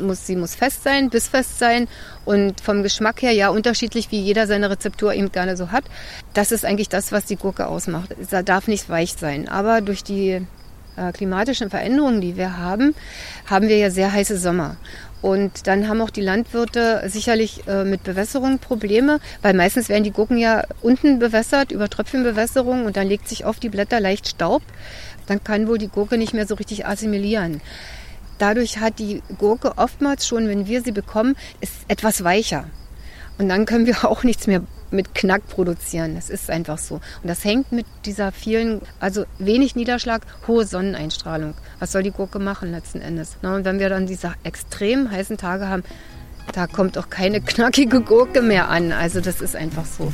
Muss, 0.00 0.26
sie 0.26 0.36
muss 0.36 0.54
fest 0.54 0.82
sein, 0.82 1.10
bissfest 1.10 1.58
sein 1.58 1.88
und 2.24 2.62
vom 2.62 2.82
Geschmack 2.82 3.20
her 3.20 3.32
ja 3.32 3.50
unterschiedlich, 3.50 4.10
wie 4.10 4.20
jeder 4.20 4.46
seine 4.46 4.70
Rezeptur 4.70 5.12
eben 5.12 5.30
gerne 5.30 5.58
so 5.58 5.70
hat. 5.70 5.84
Das 6.32 6.52
ist 6.52 6.64
eigentlich 6.64 6.88
das, 6.88 7.12
was 7.12 7.26
die 7.26 7.36
Gurke 7.36 7.66
ausmacht. 7.66 8.16
Es 8.18 8.30
darf 8.46 8.66
nicht 8.66 8.88
weich 8.88 9.12
sein, 9.12 9.46
aber 9.46 9.82
durch 9.82 10.02
die 10.02 10.46
äh, 10.96 11.12
klimatischen 11.12 11.70
Veränderungen, 11.70 12.20
die 12.20 12.36
wir 12.36 12.56
haben, 12.58 12.94
haben 13.46 13.68
wir 13.68 13.76
ja 13.78 13.90
sehr 13.90 14.12
heiße 14.12 14.38
Sommer. 14.38 14.76
Und 15.22 15.66
dann 15.66 15.88
haben 15.88 16.02
auch 16.02 16.10
die 16.10 16.20
Landwirte 16.20 17.02
sicherlich 17.06 17.66
äh, 17.66 17.84
mit 17.84 18.04
Bewässerung 18.04 18.58
Probleme, 18.58 19.20
weil 19.40 19.54
meistens 19.54 19.88
werden 19.88 20.04
die 20.04 20.10
Gurken 20.10 20.36
ja 20.36 20.64
unten 20.82 21.18
bewässert 21.18 21.72
über 21.72 21.88
Tröpfchenbewässerung 21.88 22.84
und 22.84 22.98
dann 22.98 23.08
legt 23.08 23.28
sich 23.28 23.46
auf 23.46 23.58
die 23.58 23.70
Blätter 23.70 24.00
leicht 24.00 24.28
Staub. 24.28 24.62
Dann 25.26 25.42
kann 25.42 25.66
wohl 25.66 25.78
die 25.78 25.88
Gurke 25.88 26.18
nicht 26.18 26.34
mehr 26.34 26.46
so 26.46 26.56
richtig 26.56 26.84
assimilieren. 26.84 27.62
Dadurch 28.36 28.80
hat 28.80 28.98
die 28.98 29.22
Gurke 29.38 29.78
oftmals 29.78 30.26
schon, 30.26 30.46
wenn 30.48 30.66
wir 30.66 30.82
sie 30.82 30.92
bekommen, 30.92 31.36
ist 31.62 31.72
etwas 31.88 32.22
weicher. 32.22 32.66
Und 33.38 33.48
dann 33.48 33.64
können 33.64 33.86
wir 33.86 34.04
auch 34.10 34.24
nichts 34.24 34.46
mehr 34.46 34.62
mit 34.94 35.14
Knack 35.14 35.46
produzieren. 35.48 36.14
Das 36.14 36.30
ist 36.30 36.50
einfach 36.50 36.78
so. 36.78 36.94
Und 36.94 37.28
das 37.28 37.44
hängt 37.44 37.72
mit 37.72 37.86
dieser 38.06 38.32
vielen, 38.32 38.80
also 39.00 39.24
wenig 39.38 39.76
Niederschlag, 39.76 40.22
hohe 40.46 40.64
Sonneneinstrahlung. 40.64 41.54
Was 41.78 41.92
soll 41.92 42.02
die 42.02 42.10
Gurke 42.10 42.38
machen 42.38 42.70
letzten 42.70 43.00
Endes? 43.00 43.36
und 43.42 43.64
wenn 43.64 43.78
wir 43.78 43.88
dann 43.88 44.06
diese 44.06 44.32
extrem 44.42 45.10
heißen 45.10 45.36
Tage 45.36 45.68
haben, 45.68 45.82
da 46.52 46.66
kommt 46.66 46.96
auch 46.98 47.10
keine 47.10 47.40
knackige 47.40 48.00
Gurke 48.00 48.42
mehr 48.42 48.68
an. 48.68 48.92
Also 48.92 49.20
das 49.20 49.40
ist 49.40 49.56
einfach 49.56 49.84
so. 49.84 50.12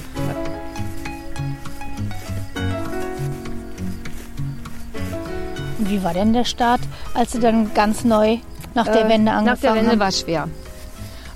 Und 5.79 5.91
wie 5.91 6.03
war 6.03 6.15
denn 6.15 6.33
der 6.33 6.45
Start, 6.45 6.81
als 7.15 7.33
Sie 7.33 7.41
dann 7.41 7.73
ganz 7.75 8.05
neu 8.05 8.39
nach 8.75 8.87
der 8.87 9.09
Wende 9.09 9.33
angefangen 9.33 9.37
haben? 9.37 9.47
Nach 9.47 9.61
der 9.61 9.75
Wende 9.75 9.99
war 9.99 10.09
es 10.09 10.21
schwer. 10.21 10.49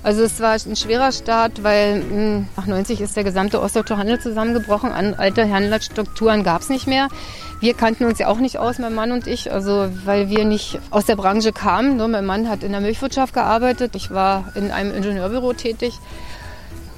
Also 0.05 0.21
es 0.21 0.39
war 0.39 0.51
ein 0.51 0.75
schwerer 0.75 1.11
Start, 1.11 1.63
weil 1.63 1.95
hm, 1.95 2.47
nach 2.55 2.67
90 2.67 3.01
ist 3.01 3.15
der 3.15 3.23
gesamte 3.23 3.59
ostdeutsche 3.59 3.97
Handel 3.97 4.19
zusammengebrochen. 4.19 4.91
An 4.91 5.15
alte 5.15 5.43
Händlerstrukturen 5.43 6.43
gab 6.43 6.61
es 6.61 6.69
nicht 6.69 6.85
mehr. 6.85 7.07
Wir 7.59 7.73
kannten 7.73 8.05
uns 8.05 8.19
ja 8.19 8.27
auch 8.27 8.37
nicht 8.37 8.59
aus, 8.59 8.77
mein 8.77 8.93
Mann 8.93 9.11
und 9.11 9.25
ich, 9.25 9.51
also 9.51 9.89
weil 10.05 10.29
wir 10.29 10.45
nicht 10.45 10.77
aus 10.91 11.05
der 11.05 11.15
Branche 11.15 11.51
kamen. 11.51 11.97
Ne? 11.97 12.07
Mein 12.07 12.23
Mann 12.23 12.47
hat 12.49 12.61
in 12.61 12.71
der 12.71 12.81
Milchwirtschaft 12.81 13.33
gearbeitet, 13.33 13.95
ich 13.95 14.11
war 14.11 14.51
in 14.53 14.69
einem 14.69 14.93
Ingenieurbüro 14.93 15.53
tätig. 15.53 15.95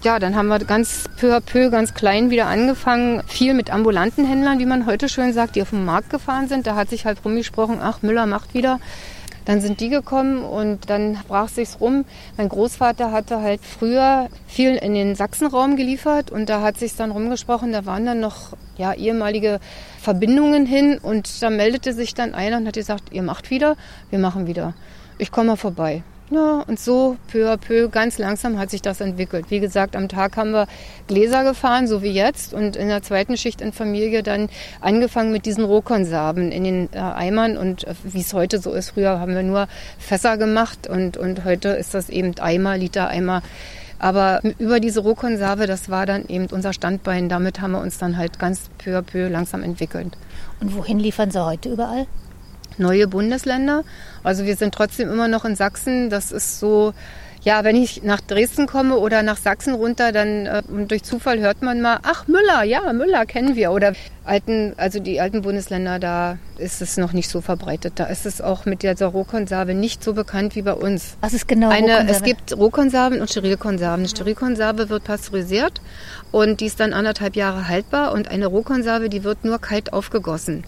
Ja, 0.04 0.20
dann 0.20 0.36
haben 0.36 0.50
wir 0.50 0.60
ganz 0.60 1.06
peu 1.16 1.34
à 1.34 1.40
peu, 1.40 1.70
ganz 1.70 1.94
klein 1.94 2.30
wieder 2.30 2.48
angefangen. 2.48 3.24
Viel 3.26 3.54
mit 3.54 3.72
ambulanten 3.72 4.26
Händlern, 4.26 4.60
wie 4.60 4.66
man 4.66 4.86
heute 4.86 5.08
schön 5.08 5.32
sagt, 5.32 5.56
die 5.56 5.62
auf 5.62 5.70
den 5.70 5.86
Markt 5.86 6.10
gefahren 6.10 6.50
sind. 6.50 6.68
Da 6.68 6.76
hat 6.76 6.90
sich 6.90 7.06
halt 7.06 7.20
rumgesprochen, 7.24 7.80
ach, 7.82 8.02
Müller 8.02 8.26
macht 8.26 8.54
wieder. 8.54 8.82
Dann 9.48 9.62
sind 9.62 9.80
die 9.80 9.88
gekommen 9.88 10.44
und 10.44 10.90
dann 10.90 11.20
brach 11.26 11.48
sich's 11.48 11.80
rum. 11.80 12.04
Mein 12.36 12.50
Großvater 12.50 13.14
hatte 13.14 13.42
halt 13.42 13.62
früher 13.62 14.28
viel 14.46 14.76
in 14.76 14.94
den 14.94 15.16
Sachsenraum 15.16 15.78
geliefert 15.78 16.32
und 16.32 16.50
da 16.50 16.62
hat 16.62 16.78
sich's 16.78 16.98
dann 16.98 17.12
rumgesprochen. 17.12 17.72
Da 17.72 17.86
waren 17.86 18.06
dann 18.06 18.20
noch 18.20 18.58
ja 18.78 18.94
ehemalige 18.94 19.62
Verbindungen 20.02 20.66
hin 20.66 20.98
und 21.02 21.42
da 21.42 21.50
meldete 21.50 21.94
sich 21.94 22.14
dann 22.14 22.34
einer 22.34 22.58
und 22.58 22.68
hat 22.68 22.76
gesagt, 22.76 23.14
ihr 23.14 23.24
macht 23.24 23.50
wieder, 23.50 23.78
wir 24.10 24.20
machen 24.20 24.48
wieder. 24.48 24.74
Ich 25.18 25.32
komme 25.32 25.48
mal 25.48 25.56
vorbei. 25.56 26.04
Ja, 26.30 26.66
und 26.68 26.78
so 26.78 27.16
peu 27.32 27.50
à 27.50 27.56
peu, 27.56 27.88
ganz 27.88 28.18
langsam 28.18 28.60
hat 28.60 28.70
sich 28.70 28.82
das 28.82 29.00
entwickelt. 29.00 29.46
Wie 29.50 29.62
gesagt, 29.62 29.96
am 29.96 30.10
Tag 30.10 30.36
haben 30.36 30.52
wir 30.52 30.68
Gläser 31.08 31.46
gefahren, 31.46 31.88
so 31.88 32.02
wie 32.02 32.10
jetzt. 32.10 32.54
Und 32.54 32.76
in 32.76 32.90
der 32.90 33.02
zweiten 33.02 33.38
Schicht 33.38 33.62
in 33.62 33.72
Familie 33.72 34.24
dann 34.24 34.50
angefangen 34.82 35.32
mit 35.32 35.46
diesen 35.46 35.64
Rohkonserven 35.64 36.52
in 36.52 36.66
den 36.66 36.90
äh, 36.92 37.00
Eimern. 37.00 37.56
Und 37.56 37.88
äh, 37.88 37.94
wie 38.04 38.20
es 38.20 38.34
heute 38.34 38.60
so 38.60 38.74
ist, 38.74 38.90
früher 38.90 39.22
haben 39.22 39.36
wir 39.36 39.44
nur 39.44 39.70
Fässer 40.00 40.38
gemacht 40.38 40.88
und, 40.88 41.16
und 41.16 41.46
heute 41.46 41.70
ist 41.70 41.94
das 41.94 42.10
eben 42.10 42.38
Eimer, 42.40 42.78
Liter 42.78 43.08
Eimer. 43.08 43.42
Aber 43.98 44.42
über 44.60 44.82
diese 44.82 45.00
Rohkonserve, 45.00 45.66
das 45.66 45.90
war 45.90 46.06
dann 46.06 46.28
eben 46.28 46.48
unser 46.48 46.74
Standbein. 46.74 47.30
Damit 47.30 47.62
haben 47.62 47.72
wir 47.72 47.82
uns 47.82 48.00
dann 48.00 48.18
halt 48.18 48.38
ganz 48.38 48.70
peu 48.78 48.98
à 48.98 49.02
peu 49.02 49.30
langsam 49.30 49.64
entwickelt. 49.64 50.18
Und 50.60 50.76
wohin 50.76 51.00
liefern 51.00 51.32
Sie 51.32 51.44
heute 51.44 51.70
überall? 51.70 52.06
Neue 52.80 53.08
Bundesländer. 53.08 53.84
Also 54.24 54.46
wir 54.46 54.56
sind 54.56 54.74
trotzdem 54.74 55.10
immer 55.10 55.28
noch 55.28 55.46
in 55.46 55.56
Sachsen. 55.56 56.10
Das 56.10 56.32
ist 56.32 56.60
so, 56.60 56.94
ja, 57.42 57.64
wenn 57.64 57.76
ich 57.76 58.04
nach 58.04 58.20
Dresden 58.20 58.68
komme 58.68 58.98
oder 58.98 59.24
nach 59.24 59.38
Sachsen 59.38 59.74
runter, 59.74 60.12
dann 60.12 60.46
äh, 60.46 60.64
durch 60.88 61.04
Zufall 61.04 61.40
hört 61.40 61.62
man 61.62 61.82
mal, 61.82 62.00
ach 62.04 62.28
Müller, 62.28 62.64
ja, 62.64 62.92
Müller 62.92 63.26
kennen 63.26 63.56
wir. 63.56 63.72
Oder 63.72 63.94
alten, 64.26 64.74
also 64.76 65.00
die 65.00 65.22
alten 65.22 65.44
Bundesländer, 65.44 66.00
da 66.00 66.40
ist 66.58 66.82
es 66.82 66.98
noch 66.98 67.14
nicht 67.14 67.30
so 67.30 67.40
verbreitet. 67.40 67.94
Da 67.96 68.06
ist 68.06 68.26
es 68.26 68.42
auch 68.42 68.66
mit 68.66 68.84
der 68.84 68.98
Rohkonserve 69.02 69.74
nicht 69.74 70.04
so 70.04 70.14
bekannt 70.14 70.56
wie 70.56 70.64
bei 70.64 70.74
uns. 70.74 71.16
Was 71.22 71.34
ist 71.34 71.48
genau 71.48 71.70
Eine, 71.70 71.88
Rohkonserve? 71.88 72.12
Es 72.12 72.24
gibt 72.24 72.58
Rohkonserven 72.58 73.22
und 73.22 73.30
Sterilkonserven. 73.30 74.00
Eine 74.02 74.10
Sterilkonserve 74.10 74.90
wird 74.90 75.04
pasteurisiert 75.06 75.82
und 76.32 76.60
die 76.60 76.66
ist 76.66 76.80
dann 76.80 76.92
anderthalb 76.92 77.36
Jahre 77.36 77.68
haltbar 77.70 78.12
und 78.12 78.28
eine 78.28 78.48
Rohkonserve, 78.48 79.08
die 79.08 79.24
wird 79.24 79.46
nur 79.46 79.60
kalt 79.60 79.94
aufgegossen 79.94 80.66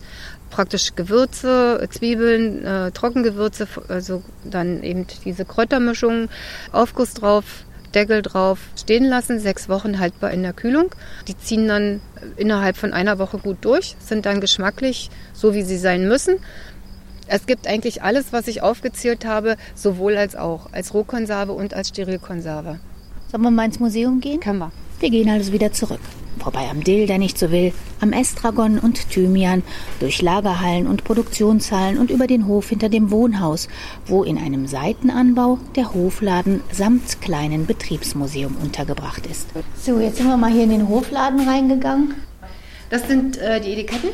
praktisch 0.49 0.95
Gewürze, 0.95 1.87
Zwiebeln, 1.89 2.65
äh, 2.65 2.91
Trockengewürze, 2.91 3.67
also 3.87 4.23
dann 4.43 4.83
eben 4.83 5.05
diese 5.25 5.45
Kräutermischung, 5.45 6.29
Aufguss 6.71 7.13
drauf, 7.13 7.63
Deckel 7.93 8.21
drauf, 8.21 8.59
stehen 8.75 9.05
lassen, 9.05 9.39
sechs 9.39 9.69
Wochen 9.69 9.99
haltbar 9.99 10.31
in 10.31 10.43
der 10.43 10.53
Kühlung. 10.53 10.93
Die 11.27 11.37
ziehen 11.37 11.67
dann 11.67 12.01
innerhalb 12.37 12.77
von 12.77 12.93
einer 12.93 13.19
Woche 13.19 13.37
gut 13.37 13.57
durch, 13.61 13.95
sind 13.99 14.25
dann 14.25 14.41
geschmacklich 14.41 15.09
so, 15.33 15.53
wie 15.53 15.63
sie 15.63 15.77
sein 15.77 16.07
müssen. 16.07 16.37
Es 17.27 17.45
gibt 17.45 17.67
eigentlich 17.67 18.01
alles, 18.01 18.33
was 18.33 18.47
ich 18.47 18.63
aufgezählt 18.63 19.25
habe, 19.25 19.55
sowohl 19.75 20.17
als 20.17 20.35
auch, 20.35 20.73
als 20.73 20.93
Rohkonserve 20.93 21.51
und 21.51 21.73
als 21.73 21.89
Sterilkonserve. 21.89 22.79
Sollen 23.31 23.43
wir 23.43 23.51
mal 23.51 23.65
ins 23.65 23.79
Museum 23.79 24.19
gehen? 24.19 24.39
Können 24.39 24.59
wir. 24.59 24.71
Wir 24.99 25.11
gehen 25.11 25.29
also 25.29 25.53
wieder 25.53 25.71
zurück. 25.71 25.99
Vorbei 26.39 26.69
am 26.69 26.83
Dill, 26.83 27.05
der 27.05 27.17
nicht 27.17 27.37
so 27.37 27.51
will, 27.51 27.73
am 27.99 28.13
Estragon 28.13 28.79
und 28.79 29.09
Thymian, 29.09 29.63
durch 29.99 30.21
Lagerhallen 30.21 30.87
und 30.87 31.03
Produktionshallen 31.03 31.97
und 31.97 32.09
über 32.09 32.27
den 32.27 32.47
Hof 32.47 32.69
hinter 32.69 32.89
dem 32.89 33.11
Wohnhaus, 33.11 33.67
wo 34.05 34.23
in 34.23 34.37
einem 34.37 34.67
Seitenanbau 34.67 35.59
der 35.75 35.93
Hofladen 35.93 36.61
samt 36.71 37.21
kleinen 37.21 37.65
Betriebsmuseum 37.65 38.55
untergebracht 38.63 39.25
ist. 39.27 39.49
So, 39.79 39.99
jetzt 39.99 40.17
sind 40.17 40.27
wir 40.27 40.37
mal 40.37 40.51
hier 40.51 40.63
in 40.63 40.71
den 40.71 40.87
Hofladen 40.87 41.47
reingegangen. 41.47 42.15
Das 42.89 43.07
sind 43.07 43.37
äh, 43.37 43.61
die 43.61 43.73
Etiketten. 43.73 44.09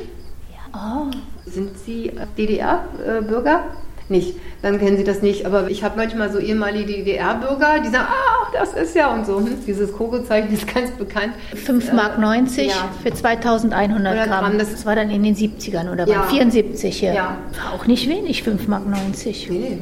Ja. 0.51 1.07
Oh. 1.07 1.11
Sind 1.49 1.77
Sie 1.85 2.11
DDR-Bürger? 2.37 3.63
Nicht, 4.09 4.35
dann 4.61 4.79
kennen 4.79 4.97
sie 4.97 5.03
das 5.03 5.21
nicht. 5.21 5.45
Aber 5.45 5.69
ich 5.69 5.83
habe 5.83 5.97
manchmal 5.97 6.31
so 6.31 6.39
ehemalige 6.39 6.93
DDR-Bürger, 6.93 7.79
die 7.79 7.89
sagen, 7.89 8.07
ah, 8.07 8.47
das 8.53 8.73
ist 8.73 8.95
ja 8.95 9.13
und 9.13 9.25
so. 9.25 9.37
Hm, 9.37 9.57
dieses 9.65 9.91
Koko-Zeichen 9.93 10.53
ist 10.53 10.73
ganz 10.73 10.91
bekannt. 10.91 11.33
5 11.55 11.93
Mark 11.93 12.19
90 12.19 12.67
ja. 12.67 12.89
für 13.03 13.13
2100 13.13 14.27
Gramm. 14.27 14.27
Gramm. 14.27 14.57
Das, 14.57 14.71
das 14.71 14.85
war 14.85 14.95
dann 14.95 15.09
in 15.09 15.23
den 15.23 15.35
70ern 15.35 15.91
oder 15.91 16.07
ja. 16.07 16.21
bei 16.21 16.27
74 16.27 16.97
hier. 16.97 17.13
Ja. 17.13 17.37
War 17.63 17.73
auch 17.73 17.87
nicht 17.87 18.07
wenig, 18.09 18.43
5 18.43 18.67
Mark 18.67 18.87
90. 18.87 19.49
Nee. 19.49 19.77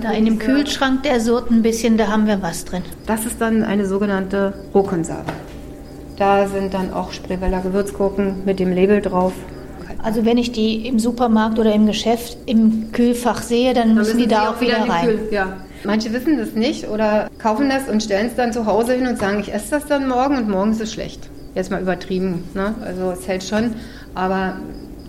Da 0.00 0.10
in 0.10 0.24
dem 0.24 0.38
Kühlschrank, 0.38 1.04
der 1.04 1.20
surrt 1.20 1.50
ein 1.50 1.62
bisschen, 1.62 1.96
da 1.96 2.08
haben 2.08 2.26
wir 2.26 2.42
was 2.42 2.64
drin. 2.64 2.82
Das 3.06 3.26
ist 3.26 3.40
dann 3.40 3.62
eine 3.62 3.86
sogenannte 3.86 4.54
Rohkonserve. 4.74 5.32
Da 6.16 6.46
sind 6.46 6.74
dann 6.74 6.92
auch 6.92 7.12
Spreeweller 7.12 7.60
Gewürzgurken 7.60 8.44
mit 8.44 8.58
dem 8.58 8.72
Label 8.72 9.00
drauf. 9.00 9.32
Also 10.04 10.26
wenn 10.26 10.36
ich 10.36 10.52
die 10.52 10.86
im 10.86 10.98
Supermarkt 10.98 11.58
oder 11.58 11.74
im 11.74 11.86
Geschäft 11.86 12.36
im 12.44 12.92
Kühlfach 12.92 13.40
sehe, 13.40 13.72
dann, 13.72 13.88
dann 13.88 13.96
müssen 13.96 14.18
die 14.18 14.26
da 14.26 14.50
auch 14.50 14.60
wieder, 14.60 14.84
wieder 14.84 14.92
rein. 14.92 15.06
Kühl, 15.06 15.28
ja. 15.30 15.56
Manche 15.82 16.12
wissen 16.12 16.36
das 16.36 16.52
nicht 16.52 16.88
oder 16.88 17.30
kaufen 17.38 17.70
das 17.70 17.88
und 17.88 18.02
stellen 18.02 18.26
es 18.26 18.36
dann 18.36 18.52
zu 18.52 18.66
Hause 18.66 18.92
hin 18.92 19.06
und 19.06 19.18
sagen, 19.18 19.40
ich 19.40 19.52
esse 19.52 19.70
das 19.70 19.86
dann 19.86 20.06
morgen 20.06 20.36
und 20.36 20.48
morgen 20.48 20.72
ist 20.72 20.82
es 20.82 20.92
schlecht. 20.92 21.30
Jetzt 21.54 21.70
mal 21.70 21.80
übertrieben. 21.80 22.44
Ne? 22.52 22.74
Also 22.84 23.12
es 23.12 23.26
hält 23.26 23.44
schon, 23.44 23.76
aber 24.14 24.56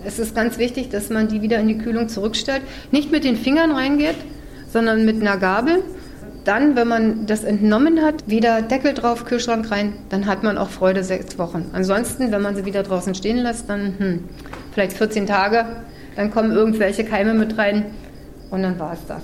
es 0.06 0.18
ist 0.18 0.34
ganz 0.34 0.58
wichtig, 0.58 0.90
dass 0.90 1.10
man 1.10 1.28
die 1.28 1.42
wieder 1.42 1.60
in 1.60 1.68
die 1.68 1.78
Kühlung 1.78 2.08
zurückstellt. 2.08 2.62
Nicht 2.92 3.12
mit 3.12 3.26
den 3.26 3.36
Fingern 3.36 3.72
reingeht, 3.72 4.16
sondern 4.72 5.04
mit 5.04 5.20
einer 5.20 5.36
Gabel. 5.36 5.84
Dann, 6.46 6.76
wenn 6.76 6.88
man 6.88 7.26
das 7.26 7.44
entnommen 7.44 8.02
hat, 8.02 8.30
wieder 8.30 8.62
Deckel 8.62 8.94
drauf, 8.94 9.26
Kühlschrank 9.26 9.72
rein, 9.72 9.94
dann 10.10 10.26
hat 10.26 10.44
man 10.44 10.58
auch 10.58 10.70
Freude 10.70 11.04
sechs 11.04 11.38
Wochen. 11.40 11.66
Ansonsten, 11.74 12.32
wenn 12.32 12.42
man 12.42 12.56
sie 12.56 12.66
wieder 12.66 12.84
draußen 12.84 13.16
stehen 13.16 13.38
lässt, 13.38 13.68
dann 13.68 13.96
hm, 13.98 14.24
vielleicht 14.76 14.94
14 14.94 15.26
Tage, 15.26 15.66
dann 16.16 16.32
kommen 16.32 16.52
irgendwelche 16.52 17.06
Keime 17.06 17.34
mit 17.34 17.58
rein 17.58 17.86
und 18.52 18.62
dann 18.62 18.78
war 18.78 18.94
es 18.94 19.00
das. 19.08 19.24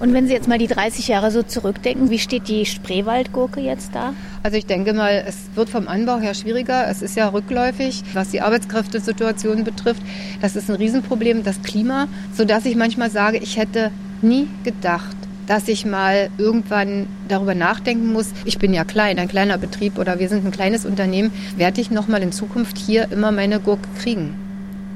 Und 0.00 0.12
wenn 0.12 0.28
Sie 0.28 0.32
jetzt 0.32 0.46
mal 0.46 0.58
die 0.58 0.68
30 0.68 1.08
Jahre 1.08 1.30
so 1.30 1.42
zurückdenken, 1.42 2.10
wie 2.10 2.18
steht 2.18 2.46
die 2.46 2.66
Spreewaldgurke 2.66 3.60
jetzt 3.60 3.94
da? 3.94 4.12
Also 4.44 4.56
ich 4.56 4.66
denke 4.66 4.92
mal, 4.92 5.24
es 5.26 5.36
wird 5.54 5.70
vom 5.70 5.88
Anbau 5.88 6.18
her 6.18 6.34
schwieriger. 6.34 6.88
Es 6.88 7.02
ist 7.02 7.16
ja 7.16 7.28
rückläufig, 7.28 8.04
was 8.12 8.28
die 8.28 8.40
Arbeitskräftesituation 8.40 9.64
betrifft. 9.64 10.02
Das 10.40 10.54
ist 10.54 10.70
ein 10.70 10.76
Riesenproblem, 10.76 11.42
das 11.42 11.62
Klima, 11.62 12.06
sodass 12.32 12.64
ich 12.64 12.76
manchmal 12.76 13.10
sage, 13.10 13.38
ich 13.38 13.56
hätte 13.56 13.90
nie 14.22 14.48
gedacht, 14.62 15.16
dass 15.48 15.66
ich 15.66 15.84
mal 15.84 16.28
irgendwann 16.38 17.06
darüber 17.26 17.56
nachdenken 17.56 18.12
muss. 18.12 18.30
Ich 18.44 18.58
bin 18.58 18.74
ja 18.74 18.84
klein, 18.84 19.18
ein 19.18 19.28
kleiner 19.28 19.58
Betrieb 19.58 19.98
oder 19.98 20.20
wir 20.20 20.28
sind 20.28 20.44
ein 20.44 20.52
kleines 20.52 20.86
Unternehmen. 20.86 21.32
Werde 21.56 21.80
ich 21.80 21.90
noch 21.90 22.06
mal 22.06 22.22
in 22.22 22.30
Zukunft 22.30 22.78
hier 22.78 23.10
immer 23.10 23.32
meine 23.32 23.58
Gurke 23.58 23.88
kriegen? 24.00 24.47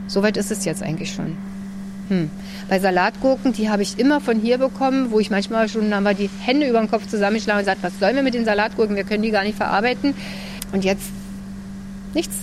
Soweit 0.06 0.36
ist 0.36 0.50
es 0.50 0.64
jetzt 0.64 0.82
eigentlich 0.82 1.12
schon. 1.12 1.36
Hm. 2.08 2.30
Bei 2.68 2.78
Salatgurken, 2.78 3.52
die 3.52 3.70
habe 3.70 3.82
ich 3.82 3.98
immer 3.98 4.20
von 4.20 4.38
hier 4.38 4.58
bekommen, 4.58 5.10
wo 5.10 5.20
ich 5.20 5.30
manchmal 5.30 5.68
schon 5.68 5.94
haben 5.94 6.04
wir 6.04 6.14
die 6.14 6.30
Hände 6.40 6.68
über 6.68 6.78
den 6.78 6.90
Kopf 6.90 7.06
zusammengeschlagen 7.06 7.60
und 7.60 7.64
gesagt, 7.64 7.82
was 7.82 7.98
sollen 7.98 8.16
wir 8.16 8.22
mit 8.22 8.34
den 8.34 8.44
Salatgurken? 8.44 8.96
Wir 8.96 9.04
können 9.04 9.22
die 9.22 9.30
gar 9.30 9.44
nicht 9.44 9.56
verarbeiten. 9.56 10.14
Und 10.72 10.84
jetzt 10.84 11.10
nichts. 12.14 12.34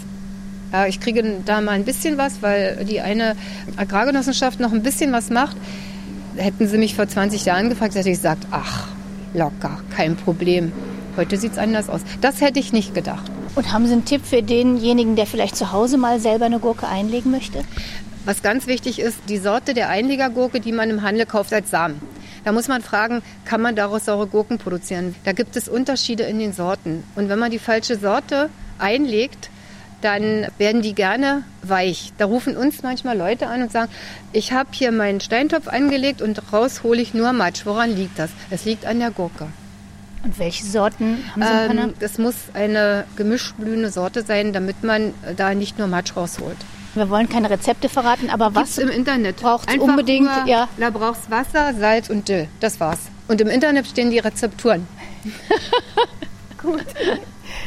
Ja, 0.72 0.86
ich 0.86 1.00
kriege 1.00 1.24
da 1.46 1.62
mal 1.62 1.72
ein 1.72 1.86
bisschen 1.86 2.18
was, 2.18 2.42
weil 2.42 2.86
die 2.86 3.02
eine 3.02 3.36
Agrargenossenschaft 3.76 4.60
noch 4.60 4.72
ein 4.72 4.84
bisschen 4.84 5.12
was 5.12 5.30
macht. 5.30 5.58
Hätten 6.36 6.68
sie 6.68 6.78
mich 6.78 6.96
vor 6.96 7.08
20 7.08 7.46
Jahren 7.46 7.70
gefragt, 7.70 7.96
hätte 7.96 8.10
ich 8.10 8.18
gesagt, 8.18 8.46
ach, 8.52 8.88
locker, 9.34 9.80
kein 9.96 10.16
Problem. 10.16 10.72
Heute 11.18 11.38
sieht 11.38 11.54
es 11.54 11.58
anders 11.58 11.90
aus. 11.90 12.02
Das 12.22 12.40
hätte 12.40 12.60
ich 12.60 12.72
nicht 12.72 12.94
gedacht. 12.94 13.32
Und 13.56 13.72
haben 13.72 13.88
Sie 13.88 13.94
einen 13.94 14.06
Tipp 14.06 14.26
für 14.26 14.42
denjenigen, 14.42 15.16
der 15.16 15.26
vielleicht 15.26 15.56
zu 15.56 15.72
Hause 15.72 15.98
mal 15.98 16.20
selber 16.20 16.46
eine 16.46 16.60
Gurke 16.60 16.88
einlegen 16.88 17.32
möchte? 17.32 17.64
Was 18.26 18.42
ganz 18.42 18.68
wichtig 18.68 19.00
ist, 19.00 19.18
die 19.28 19.38
Sorte 19.38 19.74
der 19.74 19.90
Einlegergurke, 19.90 20.60
die 20.60 20.72
man 20.72 20.90
im 20.90 21.02
Handel 21.02 21.26
kauft 21.26 21.54
als 21.54 21.70
Samen. 21.72 22.02
Da 22.44 22.52
muss 22.52 22.68
man 22.68 22.82
fragen, 22.82 23.22
kann 23.46 23.62
man 23.62 23.76
daraus 23.76 24.06
saure 24.06 24.28
Gurken 24.28 24.58
produzieren? 24.58 25.16
Da 25.24 25.34
gibt 25.34 25.56
es 25.56 25.68
Unterschiede 25.68 26.24
in 26.24 26.40
den 26.40 26.54
Sorten. 26.54 27.04
Und 27.16 27.30
wenn 27.30 27.40
man 27.40 27.52
die 27.52 27.60
falsche 27.60 27.98
Sorte 27.98 28.50
einlegt, 28.78 29.50
dann 30.02 30.48
werden 30.58 30.82
die 30.82 30.94
gerne 30.94 31.44
weich. 31.62 32.14
Da 32.18 32.26
rufen 32.26 32.56
uns 32.56 32.84
manchmal 32.84 33.18
Leute 33.18 33.48
an 33.48 33.64
und 33.64 33.72
sagen, 33.72 33.92
ich 34.32 34.54
habe 34.54 34.70
hier 34.72 34.92
meinen 34.92 35.20
Steintopf 35.20 35.68
angelegt 35.68 36.22
und 36.22 36.54
raus 36.54 36.84
hole 36.84 37.02
ich 37.02 37.14
nur 37.14 37.34
Matsch. 37.34 37.66
Woran 37.66 37.96
liegt 37.96 38.18
das? 38.18 38.30
Es 38.50 38.64
liegt 38.66 38.86
an 38.86 39.00
der 39.00 39.12
Gurke. 39.12 39.48
Und 40.24 40.38
welche 40.38 40.66
Sorten 40.66 41.24
haben 41.34 41.72
Sie 41.72 41.78
ähm, 41.78 41.94
Das 42.00 42.18
muss 42.18 42.36
eine 42.54 43.06
gemischtblühende 43.16 43.90
Sorte 43.90 44.24
sein, 44.24 44.52
damit 44.54 44.84
man 44.84 45.14
da 45.38 45.54
nicht 45.54 45.78
nur 45.78 45.88
Matsch 45.88 46.16
rausholt. 46.16 46.58
Wir 46.96 47.10
wollen 47.10 47.30
keine 47.30 47.50
Rezepte 47.50 47.88
verraten, 47.88 48.30
aber 48.30 48.56
was 48.56 48.76
Gibt's 48.76 48.78
im 48.80 48.90
Internet 48.90 49.38
braucht 49.38 49.72
unbedingt? 49.80 50.26
Nur, 50.26 50.48
ja. 50.48 50.68
Da 50.78 50.90
brauchst 50.90 51.30
Wasser, 51.30 51.74
Salz 51.74 52.10
und 52.10 52.28
Dill. 52.28 52.48
Das 52.60 52.80
war's. 52.80 53.00
Und 53.28 53.40
im 53.42 53.48
Internet 53.48 53.88
stehen 53.88 54.10
die 54.10 54.20
Rezepturen. 54.20 54.88
Gut. 56.62 56.86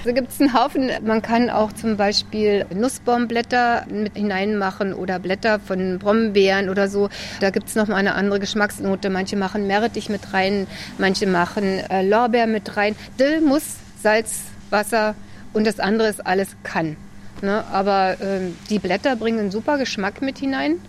So 0.04 0.12
gibt 0.12 0.32
es 0.32 0.40
einen 0.40 0.52
Haufen. 0.52 0.90
Man 1.04 1.22
kann 1.22 1.48
auch 1.48 1.72
zum 1.72 1.96
Beispiel 1.96 2.66
Nussbaumblätter 2.74 3.86
mit 3.88 4.16
hineinmachen 4.16 4.94
oder 4.94 5.20
Blätter 5.20 5.60
von 5.60 6.00
Brombeeren 6.00 6.70
oder 6.70 6.88
so. 6.88 7.08
Da 7.38 7.50
gibt 7.50 7.68
es 7.68 7.76
nochmal 7.76 7.98
eine 7.98 8.16
andere 8.16 8.40
Geschmacksnote. 8.40 9.10
Manche 9.10 9.36
machen 9.36 9.68
Meerrettich 9.68 10.08
mit 10.08 10.32
rein, 10.32 10.66
manche 10.98 11.28
machen 11.28 11.78
äh, 11.88 12.02
Lorbeer 12.02 12.48
mit 12.48 12.76
rein. 12.76 12.96
Dill 13.20 13.40
muss 13.42 13.76
Salz, 14.02 14.40
Wasser 14.70 15.14
und 15.52 15.68
das 15.68 15.78
andere 15.78 16.08
ist 16.08 16.26
alles 16.26 16.56
kann. 16.64 16.96
Ne? 17.40 17.62
Aber 17.70 18.16
ähm, 18.20 18.56
die 18.70 18.80
Blätter 18.80 19.14
bringen 19.14 19.38
einen 19.38 19.50
super 19.52 19.78
Geschmack 19.78 20.20
mit 20.20 20.38
hinein. 20.38 20.80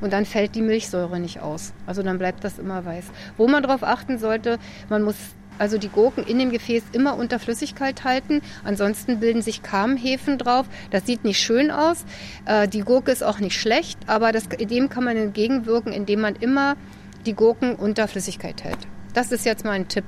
Und 0.00 0.12
dann 0.12 0.26
fällt 0.26 0.54
die 0.54 0.62
Milchsäure 0.62 1.20
nicht 1.20 1.40
aus. 1.40 1.72
Also 1.86 2.02
dann 2.02 2.18
bleibt 2.18 2.44
das 2.44 2.58
immer 2.58 2.84
weiß. 2.84 3.04
Wo 3.36 3.46
man 3.46 3.62
darauf 3.62 3.82
achten 3.82 4.18
sollte, 4.18 4.58
man 4.88 5.02
muss 5.02 5.16
also 5.58 5.78
die 5.78 5.88
Gurken 5.88 6.24
in 6.24 6.38
dem 6.38 6.50
Gefäß 6.50 6.82
immer 6.92 7.16
unter 7.16 7.38
Flüssigkeit 7.38 8.04
halten. 8.04 8.42
Ansonsten 8.64 9.20
bilden 9.20 9.42
sich 9.42 9.62
Kamenhefen 9.62 10.38
drauf. 10.38 10.66
Das 10.90 11.06
sieht 11.06 11.24
nicht 11.24 11.40
schön 11.40 11.70
aus. 11.70 12.04
Äh, 12.44 12.68
die 12.68 12.80
Gurke 12.80 13.10
ist 13.10 13.22
auch 13.22 13.38
nicht 13.38 13.58
schlecht, 13.58 13.98
aber 14.06 14.32
das, 14.32 14.48
dem 14.48 14.88
kann 14.88 15.04
man 15.04 15.16
entgegenwirken, 15.16 15.92
indem 15.92 16.20
man 16.20 16.36
immer 16.36 16.76
die 17.24 17.34
Gurken 17.34 17.74
unter 17.74 18.08
Flüssigkeit 18.08 18.62
hält. 18.64 18.78
Das 19.14 19.32
ist 19.32 19.44
jetzt 19.44 19.64
mal 19.64 19.72
ein 19.72 19.88
Tipp 19.88 20.04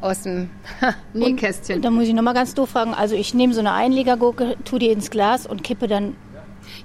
aus 0.00 0.22
dem 0.22 0.50
Nähkästchen. 1.12 1.82
Da 1.82 1.90
muss 1.90 2.08
ich 2.08 2.14
nochmal 2.14 2.34
ganz 2.34 2.54
doof 2.54 2.70
fragen. 2.70 2.94
Also 2.94 3.14
ich 3.14 3.34
nehme 3.34 3.54
so 3.54 3.60
eine 3.60 3.72
Einlegergurke, 3.72 4.56
tue 4.64 4.78
die 4.78 4.88
ins 4.88 5.10
Glas 5.10 5.46
und 5.46 5.62
kippe 5.62 5.88
dann... 5.88 6.16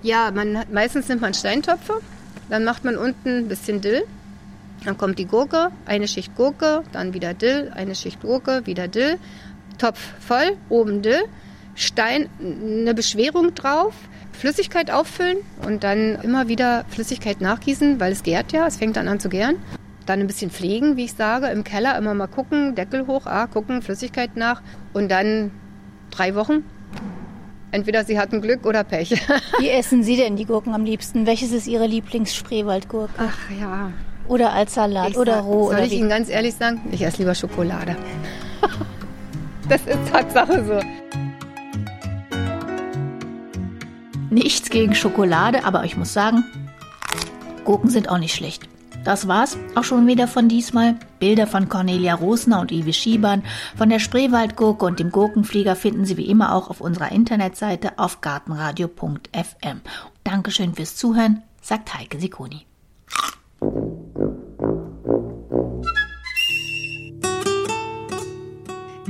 Ja, 0.02 0.32
man, 0.32 0.64
meistens 0.72 1.08
nimmt 1.08 1.22
man 1.22 1.34
Steintöpfe. 1.34 2.02
Dann 2.50 2.64
macht 2.64 2.86
man 2.86 2.98
unten 2.98 3.40
ein 3.40 3.48
bisschen 3.48 3.82
Dill 3.82 4.04
dann 4.86 4.98
kommt 4.98 5.20
die 5.20 5.26
Gurke, 5.26 5.72
eine 5.86 6.08
Schicht 6.08 6.36
Gurke, 6.36 6.84
dann 6.92 7.14
wieder 7.14 7.34
Dill, 7.34 7.72
eine 7.76 7.96
Schicht 7.96 8.22
Gurke, 8.22 8.66
wieder 8.66 8.88
Dill, 8.88 9.18
Topf 9.78 10.00
voll, 10.20 10.56
oben 10.70 11.02
Dill, 11.02 11.24
Stein, 11.76 12.30
eine 12.40 12.94
Beschwerung 12.94 13.54
drauf, 13.56 13.94
Flüssigkeit 14.32 14.92
auffüllen 14.92 15.38
und 15.66 15.84
dann 15.84 16.16
immer 16.22 16.48
wieder 16.48 16.86
Flüssigkeit 16.90 17.42
nachgießen, 17.42 18.00
weil 18.00 18.12
es 18.12 18.24
gärt 18.24 18.52
ja, 18.52 18.68
es 18.68 18.78
fängt 18.78 18.96
dann 18.96 19.08
an 19.08 19.20
zu 19.20 19.30
gären. 19.30 19.56
Dann 20.06 20.20
ein 20.20 20.28
bisschen 20.28 20.52
pflegen, 20.52 20.98
wie 20.98 21.06
ich 21.06 21.14
sage, 21.14 21.48
im 21.48 21.64
Keller 21.64 21.98
immer 21.98 22.14
mal 22.14 22.28
gucken, 22.28 22.76
Deckel 22.76 23.08
hoch, 23.08 23.26
ah, 23.26 23.48
gucken, 23.48 23.82
Flüssigkeit 23.82 24.38
nach 24.38 24.62
und 24.94 25.10
dann 25.10 25.52
drei 26.12 26.36
Wochen. 26.36 26.64
Entweder 27.72 28.06
sie 28.06 28.20
hatten 28.20 28.40
Glück 28.40 28.66
oder 28.66 28.84
Pech. 28.84 29.12
Wie 29.60 29.70
essen 29.70 30.04
Sie 30.04 30.16
denn 30.16 30.38
die 30.38 30.46
Gurken 30.46 30.74
am 30.74 30.86
liebsten? 30.86 31.26
Welches 31.26 31.52
ist 31.52 31.68
Ihre 31.68 31.88
Lieblingsspreewaldgurke? 31.88 33.14
Ach 33.18 33.38
ja, 33.60 33.92
oder 34.28 34.54
als 34.54 34.74
Salat 34.74 35.12
ich 35.12 35.18
oder 35.18 35.36
sag, 35.36 35.46
roh. 35.46 35.66
Soll 35.66 35.76
oder 35.76 35.84
ich 35.86 35.92
wie? 35.92 35.96
Ihnen 35.96 36.10
ganz 36.10 36.30
ehrlich 36.30 36.56
sagen? 36.56 36.82
Ich 36.92 37.02
esse 37.02 37.18
lieber 37.18 37.36
Schokolade. 37.36 37.96
das 39.70 39.82
ist 39.82 40.12
Tatsache 40.12 40.66
so. 40.66 40.80
Nichts 44.30 44.70
gegen 44.70 44.96
Schokolade, 44.96 45.64
aber 45.64 45.86
ich 45.86 45.96
muss 45.96 46.12
sagen, 46.12 46.44
Gurken 47.64 47.90
sind 47.90 48.10
auch 48.10 48.18
nicht 48.18 48.36
schlecht. 48.36 48.64
Das 49.06 49.28
war's 49.28 49.56
auch 49.76 49.84
schon 49.84 50.08
wieder 50.08 50.28
von 50.28 50.50
diesmal. 50.50 50.96
Bilder 51.20 51.46
von 51.46 51.70
Cornelia 51.70 52.16
Rosner 52.16 52.60
und 52.60 52.72
Ivi 52.72 52.92
Schiebern 52.92 53.44
von 53.78 53.90
der 53.90 54.00
Spreewaldgurke 54.00 54.84
und 54.84 55.00
dem 55.00 55.12
Gurkenflieger 55.12 55.76
finden 55.76 56.06
Sie 56.06 56.18
wie 56.18 56.26
immer 56.26 56.56
auch 56.56 56.72
auf 56.72 56.82
unserer 56.82 57.12
Internetseite 57.12 58.00
auf 58.00 58.22
gartenradio.fm. 58.22 59.82
Dankeschön 60.24 60.74
fürs 60.74 60.96
Zuhören, 60.96 61.44
sagt 61.62 61.94
Heike 61.94 62.20
Sikoni. 62.20 62.66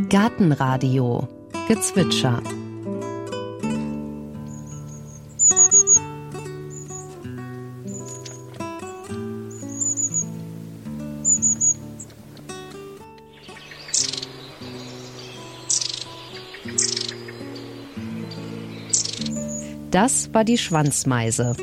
Gartenradio 0.10 1.28
Gezwitscher 1.68 2.42
Das 19.92 20.34
war 20.34 20.44
die 20.44 20.58
Schwanzmeise. 20.58 21.56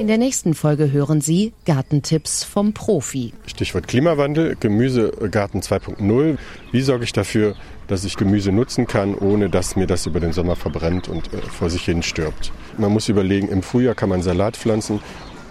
In 0.00 0.06
der 0.06 0.16
nächsten 0.16 0.54
Folge 0.54 0.92
hören 0.92 1.20
Sie 1.20 1.52
Gartentipps 1.66 2.42
vom 2.42 2.72
Profi. 2.72 3.34
Stichwort 3.44 3.86
Klimawandel, 3.86 4.56
Gemüsegarten 4.58 5.60
2.0. 5.60 6.38
Wie 6.72 6.80
sorge 6.80 7.04
ich 7.04 7.12
dafür, 7.12 7.54
dass 7.86 8.06
ich 8.06 8.16
Gemüse 8.16 8.50
nutzen 8.50 8.86
kann, 8.86 9.14
ohne 9.14 9.50
dass 9.50 9.76
mir 9.76 9.86
das 9.86 10.06
über 10.06 10.18
den 10.18 10.32
Sommer 10.32 10.56
verbrennt 10.56 11.08
und 11.08 11.34
äh, 11.34 11.42
vor 11.42 11.68
sich 11.68 11.84
hin 11.84 12.02
stirbt? 12.02 12.50
Man 12.78 12.92
muss 12.92 13.10
überlegen, 13.10 13.48
im 13.48 13.62
Frühjahr 13.62 13.94
kann 13.94 14.08
man 14.08 14.22
Salat 14.22 14.56
pflanzen. 14.56 15.00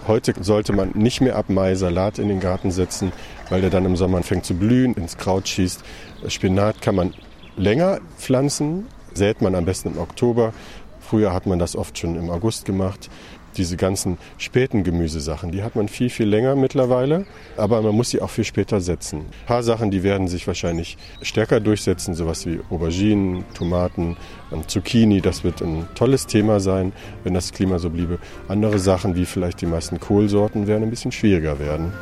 Heute 0.08 0.34
sollte 0.40 0.72
man 0.72 0.90
nicht 0.94 1.20
mehr 1.20 1.36
ab 1.36 1.48
Mai 1.48 1.76
Salat 1.76 2.18
in 2.18 2.26
den 2.26 2.40
Garten 2.40 2.72
setzen, 2.72 3.12
weil 3.50 3.60
der 3.60 3.70
dann 3.70 3.84
im 3.84 3.94
Sommer 3.94 4.16
anfängt 4.16 4.44
zu 4.44 4.54
blühen, 4.54 4.94
ins 4.94 5.16
Kraut 5.16 5.46
schießt. 5.46 5.84
Spinat 6.26 6.82
kann 6.82 6.96
man 6.96 7.14
länger 7.56 8.00
pflanzen, 8.18 8.88
sät 9.14 9.42
man 9.42 9.54
am 9.54 9.64
besten 9.64 9.92
im 9.92 9.98
Oktober. 9.98 10.52
Früher 10.98 11.32
hat 11.32 11.46
man 11.46 11.60
das 11.60 11.76
oft 11.76 11.98
schon 11.98 12.16
im 12.16 12.30
August 12.30 12.64
gemacht 12.64 13.10
diese 13.56 13.76
ganzen 13.76 14.18
späten 14.38 14.84
Gemüsesachen, 14.84 15.50
die 15.50 15.62
hat 15.62 15.76
man 15.76 15.88
viel, 15.88 16.10
viel 16.10 16.26
länger 16.26 16.54
mittlerweile, 16.56 17.26
aber 17.56 17.82
man 17.82 17.94
muss 17.94 18.10
sie 18.10 18.20
auch 18.20 18.30
viel 18.30 18.44
später 18.44 18.80
setzen. 18.80 19.20
Ein 19.20 19.46
paar 19.46 19.62
Sachen, 19.62 19.90
die 19.90 20.02
werden 20.02 20.28
sich 20.28 20.46
wahrscheinlich 20.46 20.96
stärker 21.22 21.60
durchsetzen, 21.60 22.14
sowas 22.14 22.46
wie 22.46 22.60
Auberginen, 22.70 23.44
Tomaten, 23.54 24.16
ähm, 24.52 24.66
Zucchini, 24.66 25.20
das 25.20 25.44
wird 25.44 25.62
ein 25.62 25.86
tolles 25.94 26.26
Thema 26.26 26.60
sein, 26.60 26.92
wenn 27.24 27.34
das 27.34 27.52
Klima 27.52 27.78
so 27.78 27.90
bliebe. 27.90 28.18
Andere 28.48 28.78
Sachen, 28.78 29.16
wie 29.16 29.26
vielleicht 29.26 29.60
die 29.60 29.66
meisten 29.66 30.00
Kohlsorten, 30.00 30.66
werden 30.66 30.84
ein 30.84 30.90
bisschen 30.90 31.12
schwieriger 31.12 31.58
werden. 31.58 31.92